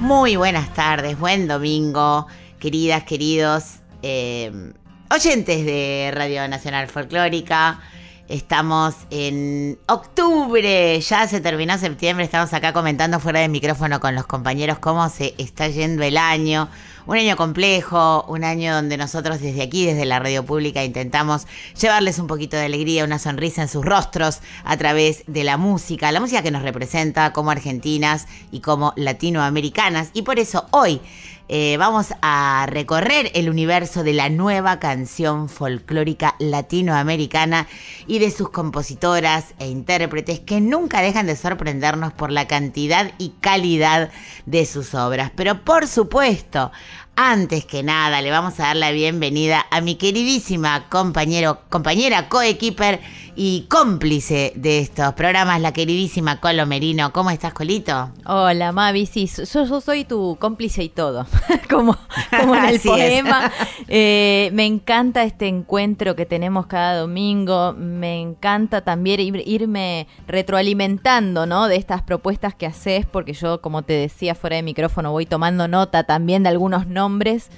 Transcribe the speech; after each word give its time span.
Muy 0.00 0.36
buenas 0.36 0.72
tardes, 0.74 1.18
buen 1.18 1.48
domingo, 1.48 2.28
queridas, 2.60 3.02
queridos 3.02 3.80
eh, 4.02 4.72
oyentes 5.10 5.66
de 5.66 6.12
Radio 6.14 6.46
Nacional 6.46 6.86
Folclórica. 6.86 7.80
Estamos 8.28 8.94
en 9.08 9.78
octubre, 9.86 11.00
ya 11.00 11.26
se 11.26 11.40
terminó 11.40 11.78
septiembre, 11.78 12.26
estamos 12.26 12.52
acá 12.52 12.74
comentando 12.74 13.20
fuera 13.20 13.40
de 13.40 13.48
micrófono 13.48 14.00
con 14.00 14.14
los 14.14 14.26
compañeros 14.26 14.78
cómo 14.80 15.08
se 15.08 15.34
está 15.38 15.68
yendo 15.68 16.02
el 16.02 16.18
año. 16.18 16.68
Un 17.06 17.16
año 17.16 17.38
complejo, 17.38 18.26
un 18.28 18.44
año 18.44 18.74
donde 18.74 18.98
nosotros 18.98 19.40
desde 19.40 19.62
aquí, 19.62 19.86
desde 19.86 20.04
la 20.04 20.18
radio 20.18 20.44
pública, 20.44 20.84
intentamos 20.84 21.46
llevarles 21.80 22.18
un 22.18 22.26
poquito 22.26 22.58
de 22.58 22.66
alegría, 22.66 23.06
una 23.06 23.18
sonrisa 23.18 23.62
en 23.62 23.68
sus 23.68 23.82
rostros 23.82 24.40
a 24.62 24.76
través 24.76 25.24
de 25.26 25.42
la 25.42 25.56
música, 25.56 26.12
la 26.12 26.20
música 26.20 26.42
que 26.42 26.50
nos 26.50 26.60
representa 26.60 27.32
como 27.32 27.50
argentinas 27.50 28.26
y 28.50 28.60
como 28.60 28.92
latinoamericanas. 28.96 30.10
Y 30.12 30.20
por 30.20 30.38
eso 30.38 30.66
hoy 30.70 31.00
eh, 31.48 31.76
vamos 31.78 32.08
a 32.20 32.66
recorrer 32.68 33.30
el 33.34 33.48
universo 33.48 34.04
de 34.04 34.12
la 34.12 34.28
nueva 34.28 34.78
canción 34.78 35.48
folclórica 35.48 36.34
latinoamericana 36.38 37.66
y 38.06 38.18
de 38.18 38.30
sus 38.30 38.50
compositoras 38.50 39.54
e 39.58 39.68
intérpretes 39.68 40.40
que 40.40 40.60
nunca 40.60 41.00
dejan 41.00 41.26
de 41.26 41.36
sorprendernos 41.36 42.12
por 42.12 42.30
la 42.30 42.46
cantidad 42.46 43.12
y 43.16 43.30
calidad 43.40 44.10
de 44.44 44.66
sus 44.66 44.94
obras. 44.94 45.32
Pero 45.34 45.64
por 45.64 45.86
supuesto, 45.86 46.70
antes 47.16 47.64
que 47.64 47.82
nada, 47.82 48.20
le 48.20 48.30
vamos 48.30 48.60
a 48.60 48.64
dar 48.64 48.76
la 48.76 48.92
bienvenida 48.92 49.66
a 49.70 49.80
mi 49.80 49.96
queridísima 49.96 50.88
compañero, 50.88 51.62
compañera, 51.68 52.28
coequiper 52.28 53.00
y 53.40 53.66
cómplice 53.68 54.52
de 54.56 54.80
estos 54.80 55.14
programas, 55.14 55.60
la 55.60 55.72
queridísima 55.72 56.40
Colo 56.40 56.66
Merino. 56.66 57.12
¿Cómo 57.12 57.30
estás, 57.30 57.52
Colito? 57.52 58.10
Hola, 58.26 58.72
Mavi, 58.72 59.06
sí, 59.06 59.30
yo, 59.52 59.64
yo 59.64 59.80
soy 59.80 60.04
tu 60.04 60.36
cómplice 60.40 60.82
y 60.82 60.88
todo, 60.88 61.24
como, 61.70 61.96
como 62.36 62.56
en 62.56 62.64
el 62.68 62.80
poema. 62.80 63.52
Eh, 63.90 64.50
me 64.52 64.66
encanta 64.66 65.22
este 65.22 65.46
encuentro 65.46 66.14
que 66.14 66.26
tenemos 66.26 66.66
cada 66.66 66.98
domingo, 67.00 67.72
me 67.72 68.20
encanta 68.20 68.82
también 68.82 69.20
ir- 69.20 69.42
irme 69.46 70.06
retroalimentando, 70.26 71.46
¿no? 71.46 71.68
De 71.68 71.76
estas 71.76 72.02
propuestas 72.02 72.54
que 72.54 72.66
haces, 72.66 73.06
porque 73.06 73.32
yo, 73.32 73.60
como 73.62 73.82
te 73.82 73.92
decía 73.94 74.34
fuera 74.34 74.56
de 74.56 74.62
micrófono, 74.62 75.12
voy 75.12 75.24
tomando 75.24 75.68
nota 75.68 76.02
también 76.04 76.42
de 76.42 76.48
algunos 76.50 76.86
nombres 76.86 77.48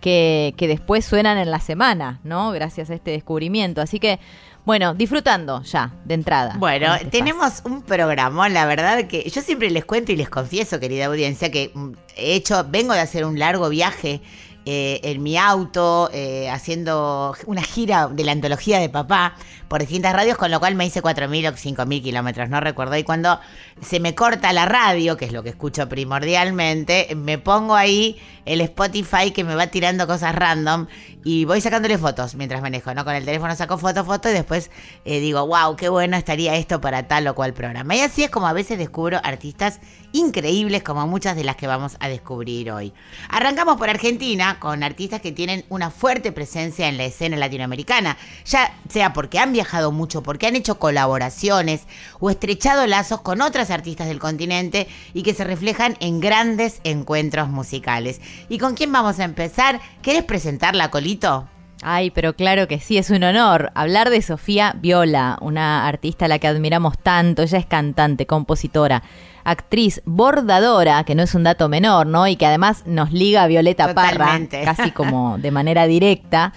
que, 0.00 0.54
que 0.56 0.68
después 0.68 1.04
suenan 1.04 1.38
en 1.38 1.50
la 1.50 1.60
semana, 1.60 2.20
¿no? 2.24 2.52
Gracias 2.52 2.90
a 2.90 2.94
este 2.94 3.10
descubrimiento. 3.10 3.80
Así 3.80 3.98
que, 3.98 4.20
bueno, 4.64 4.94
disfrutando 4.94 5.62
ya, 5.62 5.92
de 6.04 6.14
entrada. 6.14 6.56
Bueno, 6.58 6.94
este 6.94 7.06
tenemos 7.06 7.62
un 7.64 7.82
programón, 7.82 8.52
la 8.52 8.66
verdad 8.66 9.06
que 9.06 9.28
yo 9.28 9.42
siempre 9.42 9.70
les 9.70 9.84
cuento 9.84 10.12
y 10.12 10.16
les 10.16 10.28
confieso, 10.28 10.78
querida 10.78 11.06
audiencia, 11.06 11.50
que 11.50 11.70
mm, 11.74 11.92
he 12.16 12.34
hecho, 12.34 12.64
vengo 12.68 12.92
de 12.92 13.00
hacer 13.00 13.24
un 13.24 13.38
largo 13.38 13.68
viaje 13.68 14.20
eh, 14.66 15.00
en 15.04 15.22
mi 15.22 15.38
auto, 15.38 16.10
eh, 16.12 16.50
haciendo 16.50 17.34
una 17.46 17.62
gira 17.62 18.08
de 18.08 18.24
la 18.24 18.32
antología 18.32 18.78
de 18.78 18.90
papá 18.90 19.34
por 19.70 19.78
distintas 19.78 20.12
radios, 20.12 20.36
con 20.36 20.50
lo 20.50 20.58
cual 20.58 20.74
me 20.74 20.84
hice 20.84 21.00
4.000 21.00 21.48
o 21.48 21.52
5.000 21.52 22.02
kilómetros, 22.02 22.50
no 22.50 22.58
recuerdo. 22.58 22.96
Y 22.96 23.04
cuando 23.04 23.38
se 23.80 24.00
me 24.00 24.16
corta 24.16 24.52
la 24.52 24.66
radio, 24.66 25.16
que 25.16 25.26
es 25.26 25.32
lo 25.32 25.44
que 25.44 25.50
escucho 25.50 25.88
primordialmente, 25.88 27.14
me 27.14 27.38
pongo 27.38 27.76
ahí 27.76 28.20
el 28.46 28.60
Spotify 28.62 29.30
que 29.30 29.44
me 29.44 29.54
va 29.54 29.68
tirando 29.68 30.08
cosas 30.08 30.34
random 30.34 30.88
y 31.22 31.44
voy 31.44 31.60
sacándole 31.60 31.98
fotos 31.98 32.34
mientras 32.34 32.62
manejo, 32.62 32.92
¿no? 32.94 33.04
Con 33.04 33.14
el 33.14 33.24
teléfono 33.24 33.54
saco 33.54 33.78
foto, 33.78 34.04
foto 34.04 34.28
y 34.28 34.32
después 34.32 34.72
eh, 35.04 35.20
digo, 35.20 35.46
wow, 35.46 35.76
qué 35.76 35.88
bueno 35.88 36.16
estaría 36.16 36.56
esto 36.56 36.80
para 36.80 37.06
tal 37.06 37.28
o 37.28 37.36
cual 37.36 37.52
programa. 37.52 37.94
Y 37.94 38.00
así 38.00 38.24
es 38.24 38.30
como 38.30 38.48
a 38.48 38.52
veces 38.52 38.76
descubro 38.76 39.20
artistas 39.22 39.78
increíbles 40.12 40.82
como 40.82 41.06
muchas 41.06 41.36
de 41.36 41.44
las 41.44 41.54
que 41.54 41.68
vamos 41.68 41.96
a 42.00 42.08
descubrir 42.08 42.72
hoy. 42.72 42.92
Arrancamos 43.28 43.76
por 43.76 43.88
Argentina 43.88 44.58
con 44.58 44.82
artistas 44.82 45.20
que 45.20 45.30
tienen 45.30 45.64
una 45.68 45.90
fuerte 45.90 46.32
presencia 46.32 46.88
en 46.88 46.96
la 46.96 47.04
escena 47.04 47.36
latinoamericana, 47.36 48.16
ya 48.44 48.74
sea 48.88 49.12
porque 49.12 49.38
han 49.38 49.52
viajado 49.60 49.92
mucho, 49.92 50.22
porque 50.22 50.46
han 50.46 50.56
hecho 50.56 50.78
colaboraciones 50.78 51.82
o 52.18 52.30
estrechado 52.30 52.86
lazos 52.86 53.20
con 53.20 53.42
otras 53.42 53.70
artistas 53.70 54.08
del 54.08 54.18
continente 54.18 54.88
y 55.12 55.22
que 55.22 55.34
se 55.34 55.44
reflejan 55.44 55.98
en 56.00 56.18
grandes 56.18 56.80
encuentros 56.82 57.50
musicales. 57.50 58.22
¿Y 58.48 58.56
con 58.56 58.74
quién 58.74 58.90
vamos 58.90 59.20
a 59.20 59.24
empezar? 59.24 59.80
¿Querés 60.00 60.24
presentarla, 60.24 60.90
Colito? 60.90 61.46
Ay, 61.82 62.10
pero 62.10 62.34
claro 62.34 62.68
que 62.68 62.80
sí, 62.80 62.96
es 62.96 63.10
un 63.10 63.22
honor 63.22 63.70
hablar 63.74 64.08
de 64.08 64.22
Sofía 64.22 64.74
Viola, 64.78 65.38
una 65.42 65.86
artista 65.86 66.24
a 66.24 66.28
la 66.28 66.38
que 66.38 66.46
admiramos 66.46 66.98
tanto. 66.98 67.42
Ella 67.42 67.58
es 67.58 67.66
cantante, 67.66 68.26
compositora, 68.26 69.02
actriz, 69.44 70.00
bordadora, 70.06 71.04
que 71.04 71.14
no 71.14 71.22
es 71.22 71.34
un 71.34 71.44
dato 71.44 71.68
menor, 71.68 72.06
¿no? 72.06 72.26
Y 72.26 72.36
que 72.36 72.46
además 72.46 72.84
nos 72.86 73.12
liga 73.12 73.42
a 73.42 73.46
Violeta 73.46 73.88
Totalmente. 73.88 74.58
Parra, 74.58 74.74
casi 74.74 74.90
como 74.90 75.36
de 75.42 75.50
manera 75.50 75.86
directa. 75.86 76.54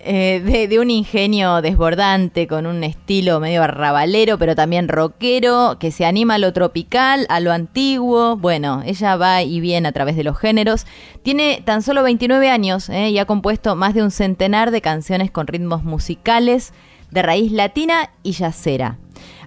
Eh, 0.00 0.68
de, 0.70 0.78
un 0.78 0.90
ingenio 0.90 1.60
desbordante, 1.60 2.46
con 2.46 2.66
un 2.66 2.84
estilo 2.84 3.40
medio 3.40 3.64
arrabalero, 3.64 4.38
pero 4.38 4.54
también 4.54 4.86
rockero, 4.86 5.76
que 5.80 5.90
se 5.90 6.04
anima 6.04 6.34
a 6.34 6.38
lo 6.38 6.52
tropical, 6.52 7.26
a 7.28 7.40
lo 7.40 7.50
antiguo. 7.50 8.36
Bueno, 8.36 8.82
ella 8.86 9.16
va 9.16 9.42
y 9.42 9.58
viene 9.58 9.88
a 9.88 9.92
través 9.92 10.16
de 10.16 10.22
los 10.22 10.38
géneros. 10.38 10.86
Tiene 11.24 11.62
tan 11.64 11.82
solo 11.82 12.04
29 12.04 12.48
años 12.48 12.88
eh, 12.88 13.10
y 13.10 13.18
ha 13.18 13.24
compuesto 13.24 13.74
más 13.74 13.92
de 13.92 14.02
un 14.02 14.12
centenar 14.12 14.70
de 14.70 14.80
canciones 14.80 15.32
con 15.32 15.48
ritmos 15.48 15.82
musicales 15.82 16.72
de 17.10 17.22
raíz 17.22 17.50
latina 17.50 18.10
y 18.22 18.32
yacera. 18.32 18.98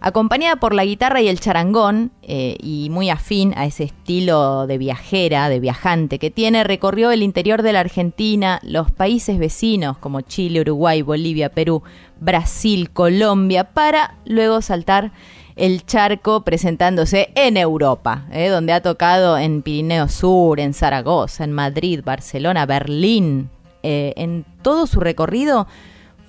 Acompañada 0.04 0.56
por 0.56 0.74
la 0.74 0.84
guitarra 0.84 1.22
y 1.22 1.28
el 1.28 1.40
charangón, 1.40 2.12
eh, 2.24 2.58
y 2.60 2.90
muy 2.90 3.12
afín 3.12 3.54
a 3.56 3.68
ese 3.68 3.84
estilo 3.84 4.66
de 4.66 4.80
viajera, 4.80 5.48
de 5.48 5.60
viajante 5.60 6.18
que 6.18 6.32
tiene, 6.32 6.64
recorrió 6.64 7.12
el 7.12 7.22
interior 7.22 7.62
de 7.62 7.72
la 7.72 7.82
Argentina, 7.82 8.60
los 8.64 8.90
países 8.90 9.38
vecinos 9.38 10.00
como 10.00 10.22
Chile, 10.22 10.62
Uruguay, 10.62 11.04
Bolivia, 11.04 11.50
Perú, 11.50 11.84
Brasil, 12.20 12.90
Colombia, 12.90 13.76
para 13.76 14.16
luego 14.26 14.64
saltar 14.64 15.12
el 15.56 15.86
charco 15.86 16.44
presentándose 16.44 17.30
en 17.36 17.56
Europa, 17.56 18.26
eh, 18.32 18.48
donde 18.48 18.74
ha 18.74 18.82
tocado 18.82 19.38
en 19.38 19.62
Pirineo 19.62 20.10
Sur, 20.10 20.60
en 20.60 20.74
Zaragoza, 20.74 21.44
en 21.44 21.52
Madrid, 21.52 22.02
Barcelona, 22.04 22.66
Berlín. 22.66 23.52
Eh, 23.84 24.14
en 24.16 24.46
todo 24.62 24.86
su 24.86 25.00
recorrido 25.00 25.68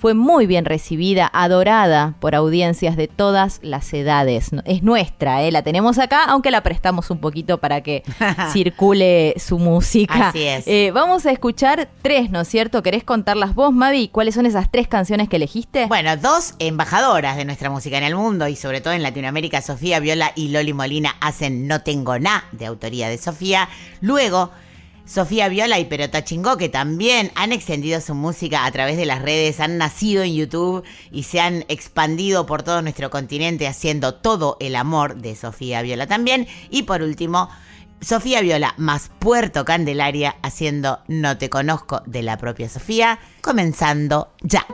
fue 0.02 0.14
muy 0.14 0.46
bien 0.46 0.64
recibida, 0.64 1.30
adorada 1.32 2.14
por 2.18 2.34
audiencias 2.34 2.96
de 2.96 3.06
todas 3.06 3.60
las 3.62 3.94
edades. 3.94 4.50
Es 4.64 4.82
nuestra, 4.82 5.44
¿eh? 5.44 5.52
la 5.52 5.62
tenemos 5.62 6.00
acá, 6.00 6.24
aunque 6.24 6.50
la 6.50 6.64
prestamos 6.64 7.08
un 7.12 7.18
poquito 7.18 7.58
para 7.58 7.82
que 7.82 8.02
circule 8.52 9.34
su 9.38 9.60
música. 9.60 10.30
Así 10.30 10.42
es. 10.42 10.66
Eh, 10.66 10.90
vamos 10.92 11.24
a 11.24 11.30
escuchar 11.30 11.88
tres, 12.02 12.30
¿no 12.32 12.40
es 12.40 12.48
cierto? 12.48 12.82
¿Querés 12.82 13.04
contarlas 13.04 13.54
vos, 13.54 13.72
Mavi? 13.72 14.08
¿Cuáles 14.08 14.34
son 14.34 14.44
esas 14.44 14.72
tres 14.72 14.88
canciones 14.88 15.28
que 15.28 15.36
elegiste? 15.36 15.86
Bueno, 15.86 16.16
dos 16.16 16.54
embajadoras 16.58 17.36
de 17.36 17.44
nuestra 17.44 17.70
música 17.70 17.96
en 17.96 18.02
el 18.02 18.16
mundo 18.16 18.48
y 18.48 18.56
sobre 18.56 18.80
todo 18.80 18.94
en 18.94 19.04
Latinoamérica, 19.04 19.62
Sofía 19.62 20.00
Viola 20.00 20.32
y 20.34 20.48
Loli 20.48 20.72
Molina 20.72 21.14
hacen 21.20 21.68
No 21.68 21.82
Tengo 21.82 22.18
Na, 22.18 22.42
de 22.50 22.66
autoría 22.66 23.08
de 23.08 23.18
Sofía. 23.18 23.68
Luego, 24.00 24.50
Sofía 25.04 25.48
Viola 25.48 25.78
y 25.78 25.84
Perota 25.84 26.24
Chingó, 26.24 26.56
que 26.56 26.68
también 26.68 27.32
han 27.34 27.52
extendido 27.52 28.00
su 28.00 28.14
música 28.14 28.64
a 28.64 28.70
través 28.70 28.96
de 28.96 29.06
las 29.06 29.20
redes, 29.20 29.60
han 29.60 29.78
nacido 29.78 30.22
en 30.22 30.34
YouTube 30.34 30.84
y 31.10 31.24
se 31.24 31.40
han 31.40 31.64
expandido 31.68 32.46
por 32.46 32.62
todo 32.62 32.82
nuestro 32.82 33.10
continente 33.10 33.66
haciendo 33.66 34.14
todo 34.14 34.56
el 34.60 34.76
amor 34.76 35.16
de 35.16 35.34
Sofía 35.34 35.82
Viola 35.82 36.06
también. 36.06 36.46
Y 36.70 36.84
por 36.84 37.02
último, 37.02 37.48
Sofía 38.00 38.40
Viola 38.40 38.74
más 38.78 39.10
Puerto 39.18 39.64
Candelaria 39.64 40.36
haciendo 40.42 41.00
No 41.08 41.38
Te 41.38 41.50
Conozco 41.50 42.02
de 42.06 42.22
la 42.22 42.36
propia 42.38 42.68
Sofía, 42.68 43.18
comenzando 43.40 44.32
ya. 44.42 44.66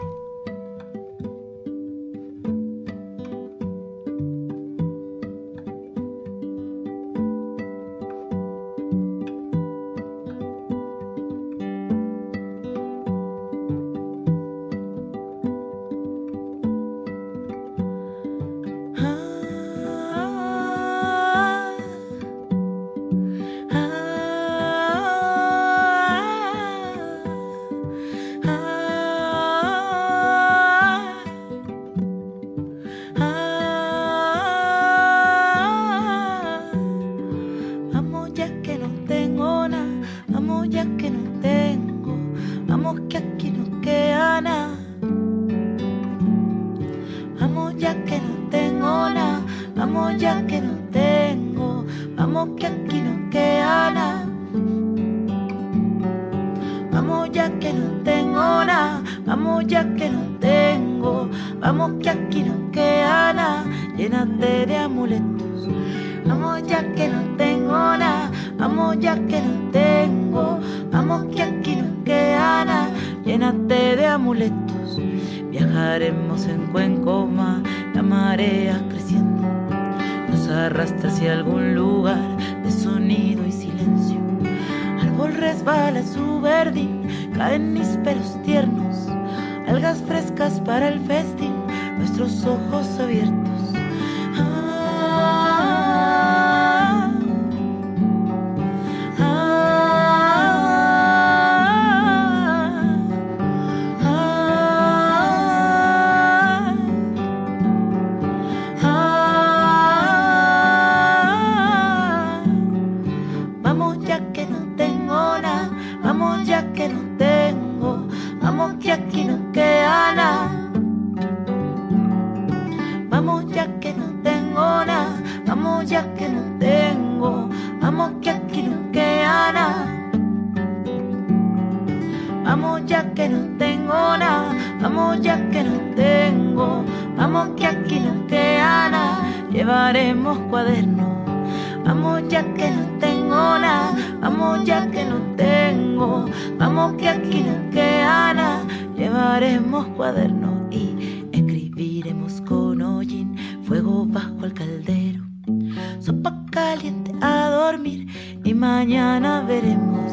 Sopa 156.09 156.33
caliente 156.51 157.13
a 157.21 157.51
dormir 157.51 158.07
y 158.43 158.55
mañana 158.55 159.43
veremos. 159.43 160.11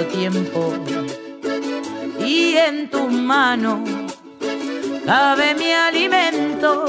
Tiempo 0.00 0.72
y 2.24 2.56
en 2.56 2.88
tus 2.90 3.12
manos 3.12 3.80
cabe 5.04 5.54
mi 5.54 5.70
alimento. 5.70 6.86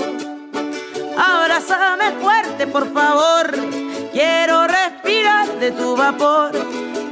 Abrázame 1.17 2.13
fuerte, 2.22 2.65
por 2.67 2.93
favor. 2.93 3.51
Quiero 4.12 4.67
respirar 4.67 5.60
de 5.60 5.72
tu 5.72 5.98
vapor. 5.98 6.51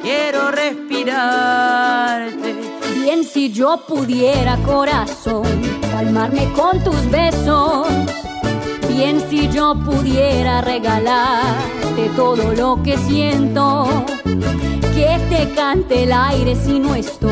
Quiero 0.01 0.51
respirarte. 0.51 2.55
Bien 2.95 3.24
si 3.24 3.51
yo 3.51 3.83
pudiera, 3.88 4.57
corazón, 4.57 5.43
calmarme 5.91 6.51
con 6.53 6.83
tus 6.83 7.10
besos. 7.12 7.88
Bien 8.88 9.24
si 9.29 9.48
yo 9.50 9.75
pudiera 9.75 10.62
regalarte 10.62 12.10
todo 12.15 12.53
lo 12.53 12.81
que 12.81 12.98
siento. 12.98 13.88
Que 15.01 15.17
te 15.31 15.50
cante 15.55 16.03
el 16.03 16.13
aire 16.13 16.55
si 16.55 16.77
no 16.77 16.93
estoy. 16.93 17.31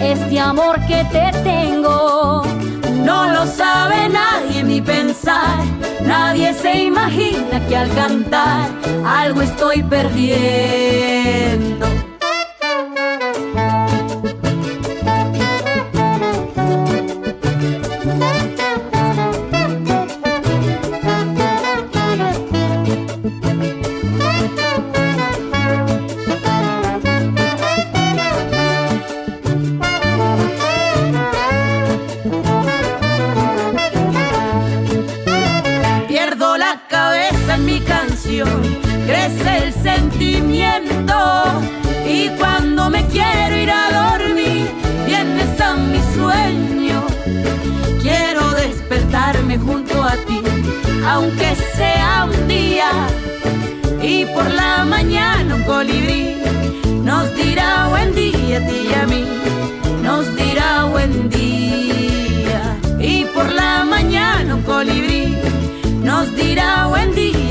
Este 0.00 0.38
amor 0.38 0.78
que 0.86 1.04
te 1.10 1.32
tengo. 1.42 2.44
No 3.04 3.28
lo 3.28 3.44
sabe 3.44 4.08
nadie 4.08 4.62
mi 4.62 4.80
pensar. 4.80 5.64
Nadie 6.06 6.54
se 6.54 6.84
imagina 6.84 7.58
que 7.66 7.76
al 7.76 7.92
cantar 7.92 8.70
algo 9.04 9.42
estoy 9.42 9.82
perdiendo. 9.82 10.22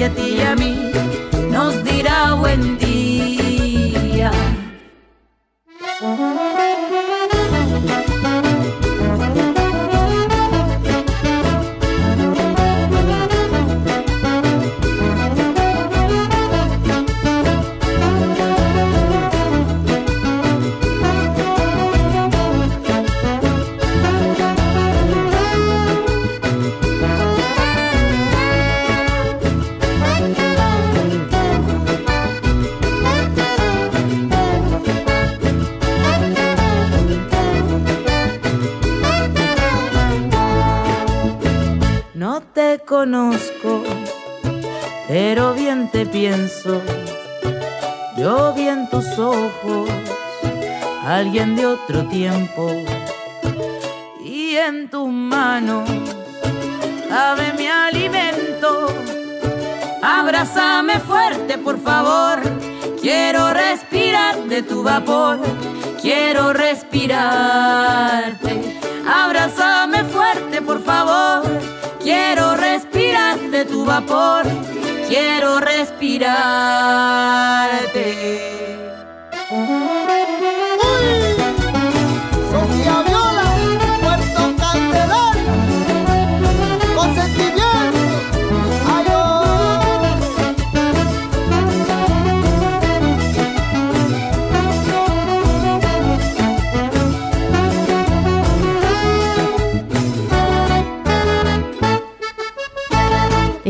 Día 0.02 0.08
a 0.08 0.16
ti 0.16 0.36
y 0.36 0.42
a 0.42 0.56
mí, 0.56 0.92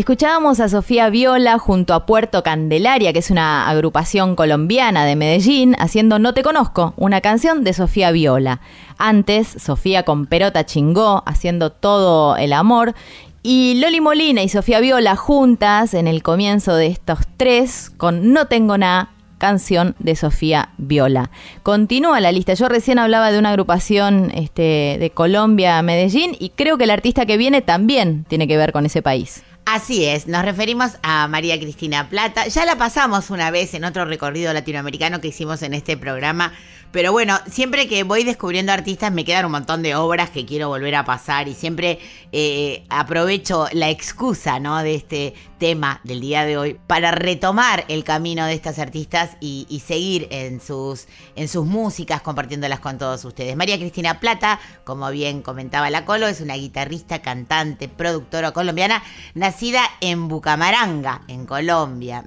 Escuchábamos 0.02 0.60
a 0.60 0.68
Sofía 0.68 1.12
Viola 1.12 1.60
junto 1.60 1.94
a 1.94 2.08
Puerto 2.08 2.42
Candelaria, 2.42 3.14
que 3.14 3.20
es 3.20 3.30
una 3.30 3.70
agrupación 3.70 4.36
colombiana 4.36 5.06
de 5.06 5.16
Medellín, 5.16 5.76
haciendo 5.78 6.18
No 6.18 6.34
Te 6.34 6.42
Conozco, 6.42 6.96
una 6.98 7.22
canción 7.22 7.64
de 7.64 7.74
Sofía 7.74 8.10
Viola. 8.10 8.62
Antes, 8.98 9.48
Sofía 9.48 10.02
con 10.02 10.26
Perota 10.26 10.66
Chingó, 10.66 11.22
haciendo 11.28 11.72
todo 11.72 12.36
el 12.36 12.54
amor. 12.54 12.96
Y 13.44 13.76
Loli 13.76 14.02
Molina 14.02 14.42
y 14.42 14.50
Sofía 14.50 14.80
Viola 14.80 15.16
juntas 15.16 15.94
en 15.94 16.08
el 16.08 16.24
comienzo 16.24 16.74
de 16.74 16.88
estos 16.88 17.20
tres 17.38 17.92
con 17.96 18.34
No 18.34 18.48
Tengo 18.48 18.80
Nada, 18.80 19.12
canción 19.38 19.96
de 20.00 20.16
Sofía 20.16 20.70
Viola. 20.80 21.30
Continúa 21.62 22.20
la 22.22 22.32
lista. 22.32 22.56
Yo 22.56 22.70
recién 22.70 22.98
hablaba 22.98 23.32
de 23.32 23.38
una 23.38 23.52
agrupación 23.52 24.32
este, 24.34 24.98
de 25.00 25.12
Colombia, 25.14 25.80
Medellín, 25.84 26.36
y 26.40 26.50
creo 26.50 26.80
que 26.80 26.86
el 26.86 26.90
artista 26.90 27.28
que 27.28 27.38
viene 27.38 27.62
también 27.62 28.26
tiene 28.28 28.48
que 28.48 28.58
ver 28.58 28.72
con 28.72 28.88
ese 28.88 29.04
país. 29.04 29.44
Así 29.66 30.06
es, 30.06 30.28
nos 30.28 30.44
referimos 30.44 30.98
a 31.04 31.28
María 31.28 31.58
Cristina 31.60 32.10
Plata. 32.10 32.48
Ya 32.48 32.66
la 32.66 32.78
pasamos 32.78 33.30
una 33.30 33.52
vez 33.52 33.74
en 33.74 33.86
otro 33.86 34.06
recorrido 34.06 34.52
latinoamericano 34.54 35.22
que 35.22 35.30
hicimos 35.30 35.62
en 35.62 35.74
este 35.74 35.98
programa. 35.98 36.52
Pero 36.92 37.14
bueno, 37.14 37.40
siempre 37.50 37.88
que 37.88 38.04
voy 38.04 38.24
descubriendo 38.24 38.74
artistas 38.74 39.14
me 39.14 39.24
quedan 39.24 39.46
un 39.46 39.52
montón 39.52 39.82
de 39.82 39.96
obras 39.96 40.30
que 40.30 40.46
quiero 40.46 40.68
volver 40.68 40.96
a 40.96 41.06
pasar 41.06 41.48
y 41.48 41.54
siempre 41.54 42.00
eh, 42.34 42.84
aprovecho 42.90 43.68
la 43.72 43.90
excusa 43.90 44.60
¿no? 44.60 44.84
de 44.84 44.96
este 44.96 45.34
tema 45.58 46.02
del 46.04 46.20
día 46.20 46.44
de 46.44 46.58
hoy 46.58 46.80
para 46.88 47.12
retomar 47.12 47.86
el 47.88 48.04
camino 48.04 48.46
de 48.46 48.54
estas 48.54 48.80
artistas 48.80 49.38
y, 49.40 49.82
seguir 49.86 50.28
en 50.32 50.60
sus, 50.60 51.08
en 51.36 51.48
sus 51.48 51.66
músicas 51.66 52.22
compartiéndolas 52.22 52.80
con 52.80 52.98
todos 52.98 53.24
ustedes. 53.26 53.56
María 53.56 53.78
Cristina 53.78 54.20
Plata, 54.20 54.60
como 54.84 55.10
bien 55.12 55.42
comentaba 55.42 55.90
la 55.90 56.04
Colo, 56.04 56.28
es 56.28 56.42
una 56.42 56.56
guitarrista, 56.56 57.22
cantante, 57.22 57.88
productora 57.88 58.52
colombiana, 58.52 59.04
nacida 59.36 59.84
en 60.02 60.28
Bucamaranga, 60.28 61.22
en 61.28 61.46
Colombia. 61.46 62.24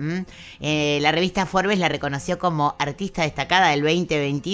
Eh, 0.61 0.99
la 1.03 1.11
revista 1.11 1.45
Forbes 1.45 1.79
la 1.79 1.89
reconoció 1.89 2.39
como 2.39 2.77
artista 2.79 3.23
destacada 3.23 3.71
del 3.71 3.83
2022 3.83 4.54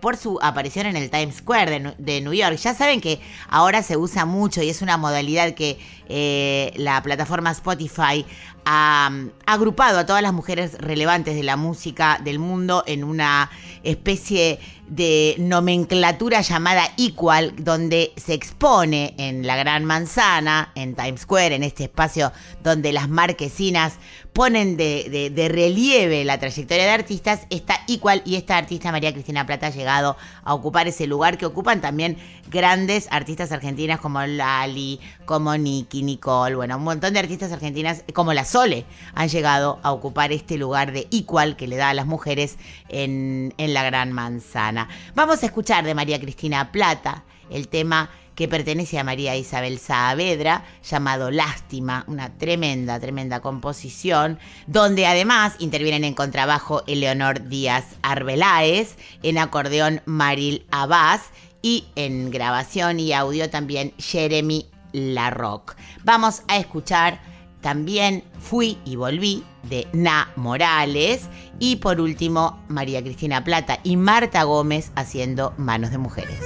por 0.00 0.16
su 0.16 0.38
aparición 0.42 0.86
en 0.86 0.96
el 0.96 1.10
Times 1.10 1.36
Square 1.36 1.70
de, 1.70 1.94
de 1.98 2.20
New 2.20 2.32
York. 2.32 2.56
Ya 2.56 2.74
saben 2.74 3.00
que 3.00 3.20
ahora 3.48 3.82
se 3.82 3.96
usa 3.96 4.24
mucho 4.24 4.62
y 4.62 4.68
es 4.68 4.82
una 4.82 4.96
modalidad 4.96 5.54
que 5.54 5.78
eh, 6.08 6.72
la 6.76 7.02
plataforma 7.02 7.50
Spotify 7.52 8.26
ha 8.64 9.08
mm, 9.10 9.30
agrupado 9.46 9.98
a 9.98 10.06
todas 10.06 10.22
las 10.22 10.32
mujeres 10.32 10.76
relevantes 10.78 11.34
de 11.34 11.42
la 11.42 11.56
música 11.56 12.20
del 12.22 12.38
mundo 12.38 12.84
en 12.86 13.04
una 13.04 13.50
especie 13.82 14.60
de 14.88 15.36
nomenclatura 15.38 16.40
llamada 16.40 16.84
Equal, 16.98 17.54
donde 17.56 18.12
se 18.16 18.34
expone 18.34 19.14
en 19.16 19.46
la 19.46 19.56
Gran 19.56 19.84
Manzana, 19.84 20.72
en 20.74 20.94
Times 20.94 21.22
Square, 21.22 21.54
en 21.54 21.62
este 21.62 21.84
espacio 21.84 22.32
donde 22.62 22.92
las 22.92 23.08
marquesinas 23.08 23.94
ponen 24.32 24.76
de, 24.76 25.48
relieve 25.50 26.24
la 26.24 26.38
trayectoria 26.38 26.84
de 26.84 26.90
artistas, 26.90 27.46
está 27.50 27.80
Equal 27.86 28.22
y 28.24 28.36
esta 28.36 28.56
artista 28.56 28.90
María 28.90 29.12
Cristina 29.12 29.46
Plata 29.46 29.66
ha 29.66 29.70
llegado 29.70 30.16
a 30.42 30.54
ocupar 30.54 30.88
ese 30.88 31.06
lugar 31.06 31.36
que 31.36 31.46
ocupan 31.46 31.80
también 31.80 32.16
grandes 32.50 33.08
artistas 33.10 33.52
argentinas 33.52 34.00
como 34.00 34.24
Lali, 34.24 35.00
como 35.26 35.56
Nicky, 35.56 36.02
Nicole, 36.02 36.54
bueno, 36.54 36.76
un 36.76 36.84
montón 36.84 37.12
de 37.12 37.20
artistas 37.20 37.52
argentinas 37.52 38.04
como 38.14 38.32
la 38.32 38.44
Sole 38.44 38.84
han 39.14 39.28
llegado 39.28 39.78
a 39.82 39.92
ocupar 39.92 40.32
este 40.32 40.56
lugar 40.56 40.92
de 40.92 41.08
Equal 41.10 41.56
que 41.56 41.66
le 41.66 41.76
da 41.76 41.90
a 41.90 41.94
las 41.94 42.06
mujeres 42.06 42.56
en 42.88 43.52
la 43.58 43.84
Gran 43.84 44.12
Manzana. 44.12 44.71
Vamos 45.14 45.42
a 45.42 45.46
escuchar 45.46 45.84
de 45.84 45.94
María 45.94 46.20
Cristina 46.20 46.72
Plata 46.72 47.24
el 47.50 47.68
tema 47.68 48.10
que 48.34 48.48
pertenece 48.48 48.98
a 48.98 49.04
María 49.04 49.36
Isabel 49.36 49.78
Saavedra, 49.78 50.64
llamado 50.82 51.30
Lástima, 51.30 52.04
una 52.06 52.36
tremenda, 52.38 52.98
tremenda 52.98 53.40
composición, 53.40 54.38
donde 54.66 55.06
además 55.06 55.54
intervienen 55.58 56.04
en 56.04 56.14
contrabajo 56.14 56.82
Eleonor 56.86 57.48
Díaz 57.48 57.84
Arbeláez, 58.02 58.96
en 59.22 59.38
acordeón 59.38 60.00
Maril 60.06 60.64
Abbas 60.70 61.22
y 61.60 61.84
en 61.94 62.30
grabación 62.30 63.00
y 63.00 63.12
audio 63.12 63.50
también 63.50 63.92
Jeremy 63.98 64.66
Larroque. 64.92 65.74
Vamos 66.02 66.42
a 66.48 66.56
escuchar 66.56 67.20
también 67.62 68.24
Fui 68.38 68.76
y 68.84 68.96
Volví 68.96 69.42
de 69.62 69.88
Na 69.94 70.30
Morales 70.36 71.28
y 71.58 71.76
por 71.76 72.00
último 72.00 72.62
María 72.68 73.02
Cristina 73.02 73.42
Plata 73.44 73.78
y 73.82 73.96
Marta 73.96 74.42
Gómez 74.42 74.92
haciendo 74.96 75.54
Manos 75.56 75.90
de 75.90 75.98
Mujeres. 75.98 76.38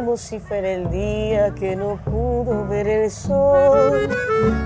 Como 0.00 0.16
si 0.16 0.40
fuera 0.40 0.70
el 0.70 0.90
día 0.90 1.54
que 1.54 1.76
no 1.76 1.98
pudo 2.02 2.66
ver 2.66 2.88
el 2.88 3.10
sol. 3.10 4.08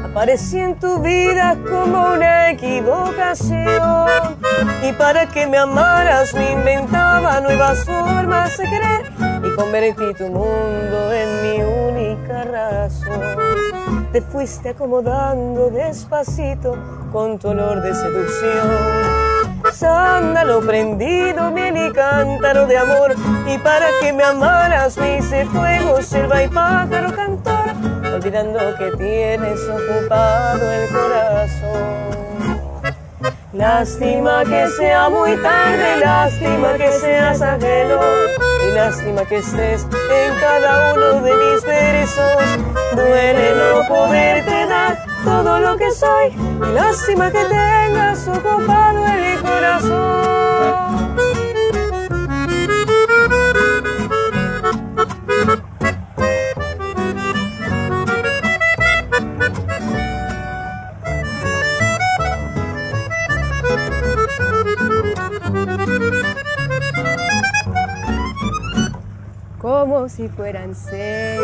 Aparecí 0.05 0.61
en 0.61 0.79
tu 0.79 1.01
vida 1.01 1.57
como 1.69 2.13
una 2.13 2.51
equivocación. 2.51 4.07
Y 4.85 4.93
para 4.93 5.27
que 5.27 5.49
me 5.49 5.59
amaras 5.59 6.33
me 6.35 6.53
inventaba 6.53 7.41
nuevas 7.41 7.85
formas 7.85 8.57
de 8.57 8.65
querer 8.65 9.03
y 9.45 9.57
convertí 9.57 10.15
tu 10.17 10.29
mundo 10.29 11.13
en 11.13 11.43
mi 11.43 11.63
única 11.63 12.45
razón. 12.45 14.07
Te 14.13 14.23
fuiste 14.23 14.69
acomodando 14.69 15.69
despacito 15.69 16.77
con 17.11 17.41
tu 17.41 17.49
olor 17.49 17.83
de 17.83 17.93
seducción 17.93 19.24
sándalo 19.73 20.61
prendido, 20.61 21.51
miel 21.51 21.77
y 21.77 21.93
cántaro 21.93 22.67
de 22.67 22.79
amor. 22.79 23.15
Y 23.47 23.59
para 23.59 23.87
que 24.01 24.13
me 24.13 24.23
amaras 24.23 24.97
me 24.97 25.19
hice 25.19 25.47
fuego, 25.47 26.03
selva 26.03 26.43
y 26.43 26.49
pájaro 26.49 27.15
cantor, 27.15 27.73
olvidando 28.15 28.59
que 28.79 28.91
tienes 28.97 29.61
ocupado 29.69 30.71
el 30.71 30.89
corazón. 30.91 32.15
Lástima 33.53 34.43
que 34.45 34.67
sea 34.79 35.09
muy 35.09 35.37
tarde, 35.37 35.99
lástima 36.01 36.73
que 36.77 36.91
seas 36.91 37.41
ajeno 37.41 38.01
y 38.67 38.73
lástima 38.73 39.25
que 39.25 39.37
estés 39.37 39.85
en 39.85 40.41
cada 40.41 40.95
uno 40.95 41.21
de 41.21 41.33
mis 41.33 41.65
versos. 41.65 42.43
Duele 42.97 43.55
no 43.55 43.87
poderte 43.87 44.67
dar 44.67 45.14
todo 45.25 45.59
lo 45.59 45.77
que 45.77 45.91
soy 45.91 46.33
y 46.37 46.73
lástima 46.75 47.31
que 47.31 47.45
tengas 47.45 48.29
ocupado 48.29 49.07
el 49.07 49.41
corazón. 49.41 50.25
como 69.61 70.09
si 70.11 70.29
fueran 70.29 70.75
señas 70.75 71.41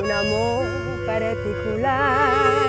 un 0.00 0.10
amor 0.10 0.64
particular. 1.06 2.65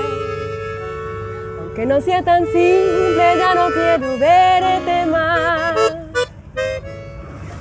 Aunque 1.78 1.94
no 1.94 2.02
sea 2.02 2.24
tan 2.24 2.44
simple, 2.46 3.38
ya 3.38 3.54
no 3.54 3.68
quiero 3.70 4.18
verte 4.18 5.06
más. 5.06 5.76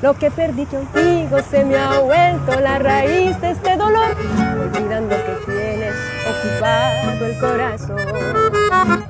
Lo 0.00 0.14
que 0.14 0.30
perdí 0.30 0.64
contigo 0.64 1.36
se 1.50 1.62
me 1.62 1.76
ha 1.76 1.98
vuelto 1.98 2.58
la 2.60 2.78
raíz 2.78 3.38
de 3.42 3.50
este 3.50 3.76
dolor, 3.76 4.16
olvidando 4.58 5.16
que 5.16 5.36
tienes 5.44 5.94
ocupado 6.30 7.26
el 7.26 7.38
corazón. 7.38 9.04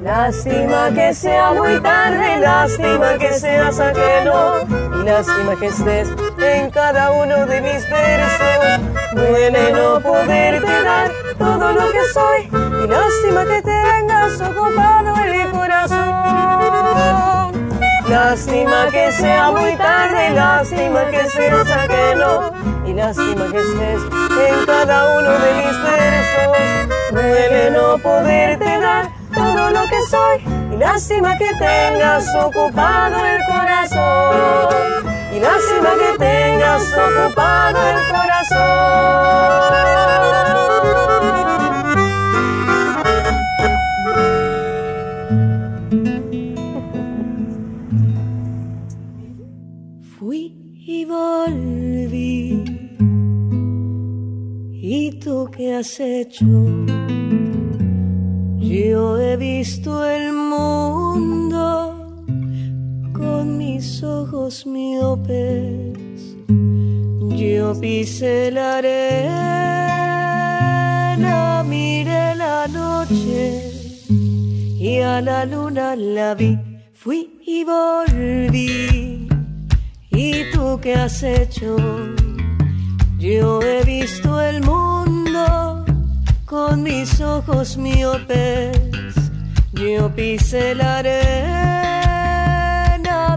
Lástima 0.00 0.90
que 0.94 1.14
sea 1.14 1.50
muy 1.54 1.80
tarde, 1.80 2.36
lástima 2.38 3.18
que 3.18 3.32
seas 3.32 3.80
ajeno 3.80 4.60
y 5.00 5.04
lástima 5.04 5.56
que 5.58 5.66
estés 5.66 6.08
en 6.38 6.70
cada 6.70 7.10
uno 7.10 7.44
de 7.44 7.60
mis 7.60 7.90
versos. 7.90 9.14
Duele 9.14 9.72
no 9.72 10.00
poderte 10.00 10.82
dar 10.84 11.10
todo 11.38 11.72
lo 11.72 11.90
que 11.90 12.04
soy 12.12 12.71
y 12.82 12.86
lástima 12.86 13.44
que 13.44 13.62
tengas 13.62 14.40
ocupado 14.40 15.14
el 15.24 15.50
corazón. 15.50 16.02
Lástima 18.08 18.88
que 18.90 19.12
sea 19.12 19.50
muy 19.52 19.76
tarde, 19.76 20.30
lástima 20.30 21.04
que 21.10 21.28
seas 21.30 21.70
ajeno 21.70 22.52
y 22.84 22.92
lástima 22.92 23.46
que 23.50 23.58
estés 23.58 24.02
en 24.02 24.66
cada 24.66 25.16
uno 25.16 25.30
de 25.30 25.54
mis 25.54 25.82
versos. 25.82 26.56
Duele 27.12 27.70
no 27.70 27.98
poderte 27.98 28.80
dar 28.80 29.10
todo 29.32 29.70
lo 29.70 29.82
que 29.82 30.02
soy 30.10 30.44
y 30.72 30.76
lástima 30.76 31.38
que 31.38 31.50
tengas 31.54 32.26
ocupado 32.34 33.24
el 33.24 33.44
corazón 33.46 34.68
y 35.32 35.38
lástima 35.40 35.90
que 35.98 36.18
tengas 36.18 36.82
ocupado 36.92 37.78
el 37.88 37.98
corazón. 38.10 39.72
Has 55.82 55.98
hecho 55.98 56.46
yo 58.60 59.18
he 59.18 59.36
visto 59.36 60.04
el 60.08 60.32
mundo 60.32 62.14
con 63.12 63.58
mis 63.58 64.02
ojos 64.02 64.64
miopes. 64.64 65.98
Yo 67.36 67.78
pisé 67.80 68.52
la 68.52 68.78
arena, 68.78 68.94
miré 71.66 72.36
la 72.36 72.68
noche 72.68 73.70
y 74.78 75.00
a 75.00 75.20
la 75.20 75.44
luna 75.44 75.96
la 75.96 76.34
vi. 76.34 76.56
Fui 76.94 77.40
y 77.44 77.64
volví. 77.64 79.28
¿Y 80.10 80.50
tú 80.52 80.78
qué 80.80 80.94
has 80.94 81.22
hecho? 81.24 81.76
Yo 83.18 83.60
he 83.60 83.82
visto 83.84 84.40
el 84.40 84.62
mundo 84.62 85.01
con 86.52 86.82
mis 86.82 87.18
ojos 87.22 87.78
miopes. 87.78 89.14
Yo 89.72 90.14
pisé 90.14 90.74
la 90.74 90.98
arena, 90.98 92.28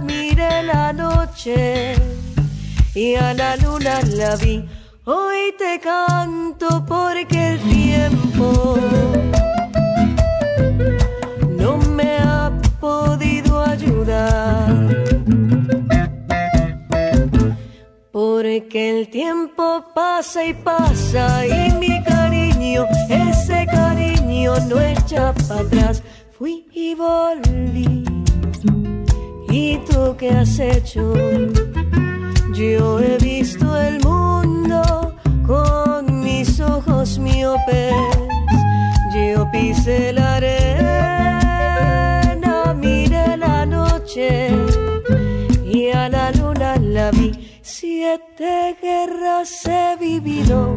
miré 0.02 0.64
la 0.64 0.92
noche 0.92 1.96
y 2.94 3.16
a 3.16 3.34
la 3.34 3.56
luna 3.56 4.02
la 4.18 4.36
vi. 4.36 4.66
Hoy 5.06 5.56
te 5.58 5.80
canto 5.80 6.86
porque 6.86 7.54
el 7.54 7.60
tiempo 7.62 8.78
no 11.58 11.78
me 11.78 12.18
ha 12.18 12.52
podido 12.82 13.62
ayudar. 13.62 14.85
Porque 18.46 18.92
el 18.92 19.08
tiempo 19.10 19.84
pasa 19.96 20.46
y 20.46 20.54
pasa 20.54 21.48
y 21.48 21.72
mi 21.80 22.04
cariño, 22.04 22.86
ese 23.10 23.66
cariño 23.66 24.54
no 24.70 24.80
echa 24.80 25.34
para 25.48 25.62
atrás. 25.62 26.04
Fui 26.38 26.68
y 26.72 26.94
volví. 26.94 28.06
¿Y 29.50 29.78
tú 29.90 30.16
qué 30.16 30.30
has 30.30 30.60
hecho? 30.60 31.12
Yo 32.54 33.00
he 33.00 33.18
visto 33.18 33.76
el 33.82 34.00
mundo 34.04 35.16
con 35.48 36.20
mis 36.20 36.60
ojos 36.60 37.18
miopes. 37.18 37.96
Yo 39.16 39.50
pisé 39.52 40.14
la 40.14 40.36
arena, 40.36 41.66
miré 42.76 43.38
la 43.38 43.66
noche 43.66 44.52
y 45.66 45.90
a 45.90 46.10
la 46.10 46.32
luna 46.32 46.76
la 46.78 47.10
vi. 47.10 47.45
Siete 48.06 48.78
guerras 48.84 49.66
he 49.66 49.98
vivido 50.00 50.76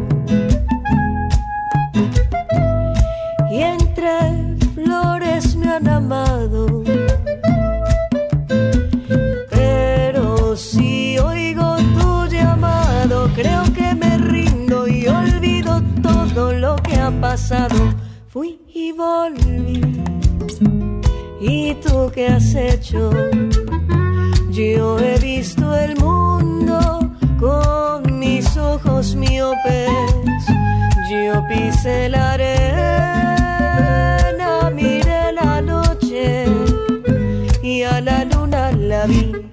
y 3.50 3.56
entre 3.60 4.56
flores 4.74 5.54
me 5.54 5.68
han 5.68 5.88
amado. 5.88 6.82
Pero 9.50 10.56
si 10.56 11.18
oigo 11.18 11.76
tu 11.98 12.26
llamado, 12.34 13.30
creo 13.34 13.62
que 13.74 13.94
me 13.94 14.16
rindo 14.16 14.88
y 14.88 15.06
olvido 15.06 15.82
todo 16.02 16.54
lo 16.54 16.76
que 16.76 16.96
ha 16.96 17.10
pasado. 17.20 17.76
Fui 18.28 18.58
y 18.72 18.92
volví. 18.92 19.82
¿Y 21.42 21.74
tú 21.74 22.10
qué 22.14 22.28
has 22.28 22.54
hecho? 22.54 23.10
Yo 24.50 24.98
he 24.98 25.18
visto 25.18 25.57
Yo 31.48 31.54
pisé 31.54 32.08
la 32.08 32.32
arena, 32.32 33.40
miré 34.70 35.32
la 35.32 35.60
noche 35.62 36.44
y 37.62 37.82
a 37.82 38.00
la 38.00 38.24
luna 38.24 38.72
la 38.72 39.06
vi. 39.06 39.47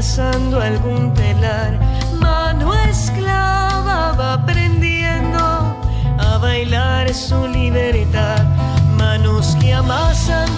Va 0.00 0.06
enlazando 0.06 0.60
algún 0.60 1.12
telar. 1.12 1.78
Mano 2.18 2.72
esclava 2.88 4.12
va 4.18 4.32
aprendiendo 4.34 5.38
a 6.18 6.38
bailar 6.38 7.12
su 7.12 7.46
libertad. 7.46 8.44
Manos 8.96 9.56
que 9.60 9.74
amasan, 9.74 10.48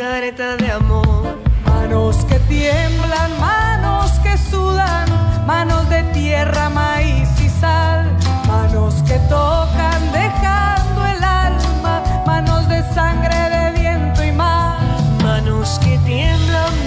una 0.00 0.20
carta 0.20 0.56
de 0.56 0.70
amor. 0.70 1.38
Manos 1.66 2.24
que 2.24 2.38
tiemblan, 2.40 3.38
manos 3.38 4.10
que 4.22 4.36
sudan, 4.38 5.06
manos 5.46 5.88
de 5.90 6.02
tierra, 6.14 6.70
maíz 6.70 7.28
y 7.40 7.48
sal, 7.48 8.06
manos 8.46 8.94
que 9.06 9.18
tocan 9.28 10.12
dejando 10.12 11.06
el 11.06 11.22
alma, 11.22 12.02
manos 12.26 12.68
de 12.68 12.82
sangre, 12.94 13.36
de 13.50 13.80
viento 13.80 14.24
y 14.24 14.32
mar. 14.32 14.78
Manos 15.22 15.78
que 15.80 15.98
tiemblan, 15.98 16.79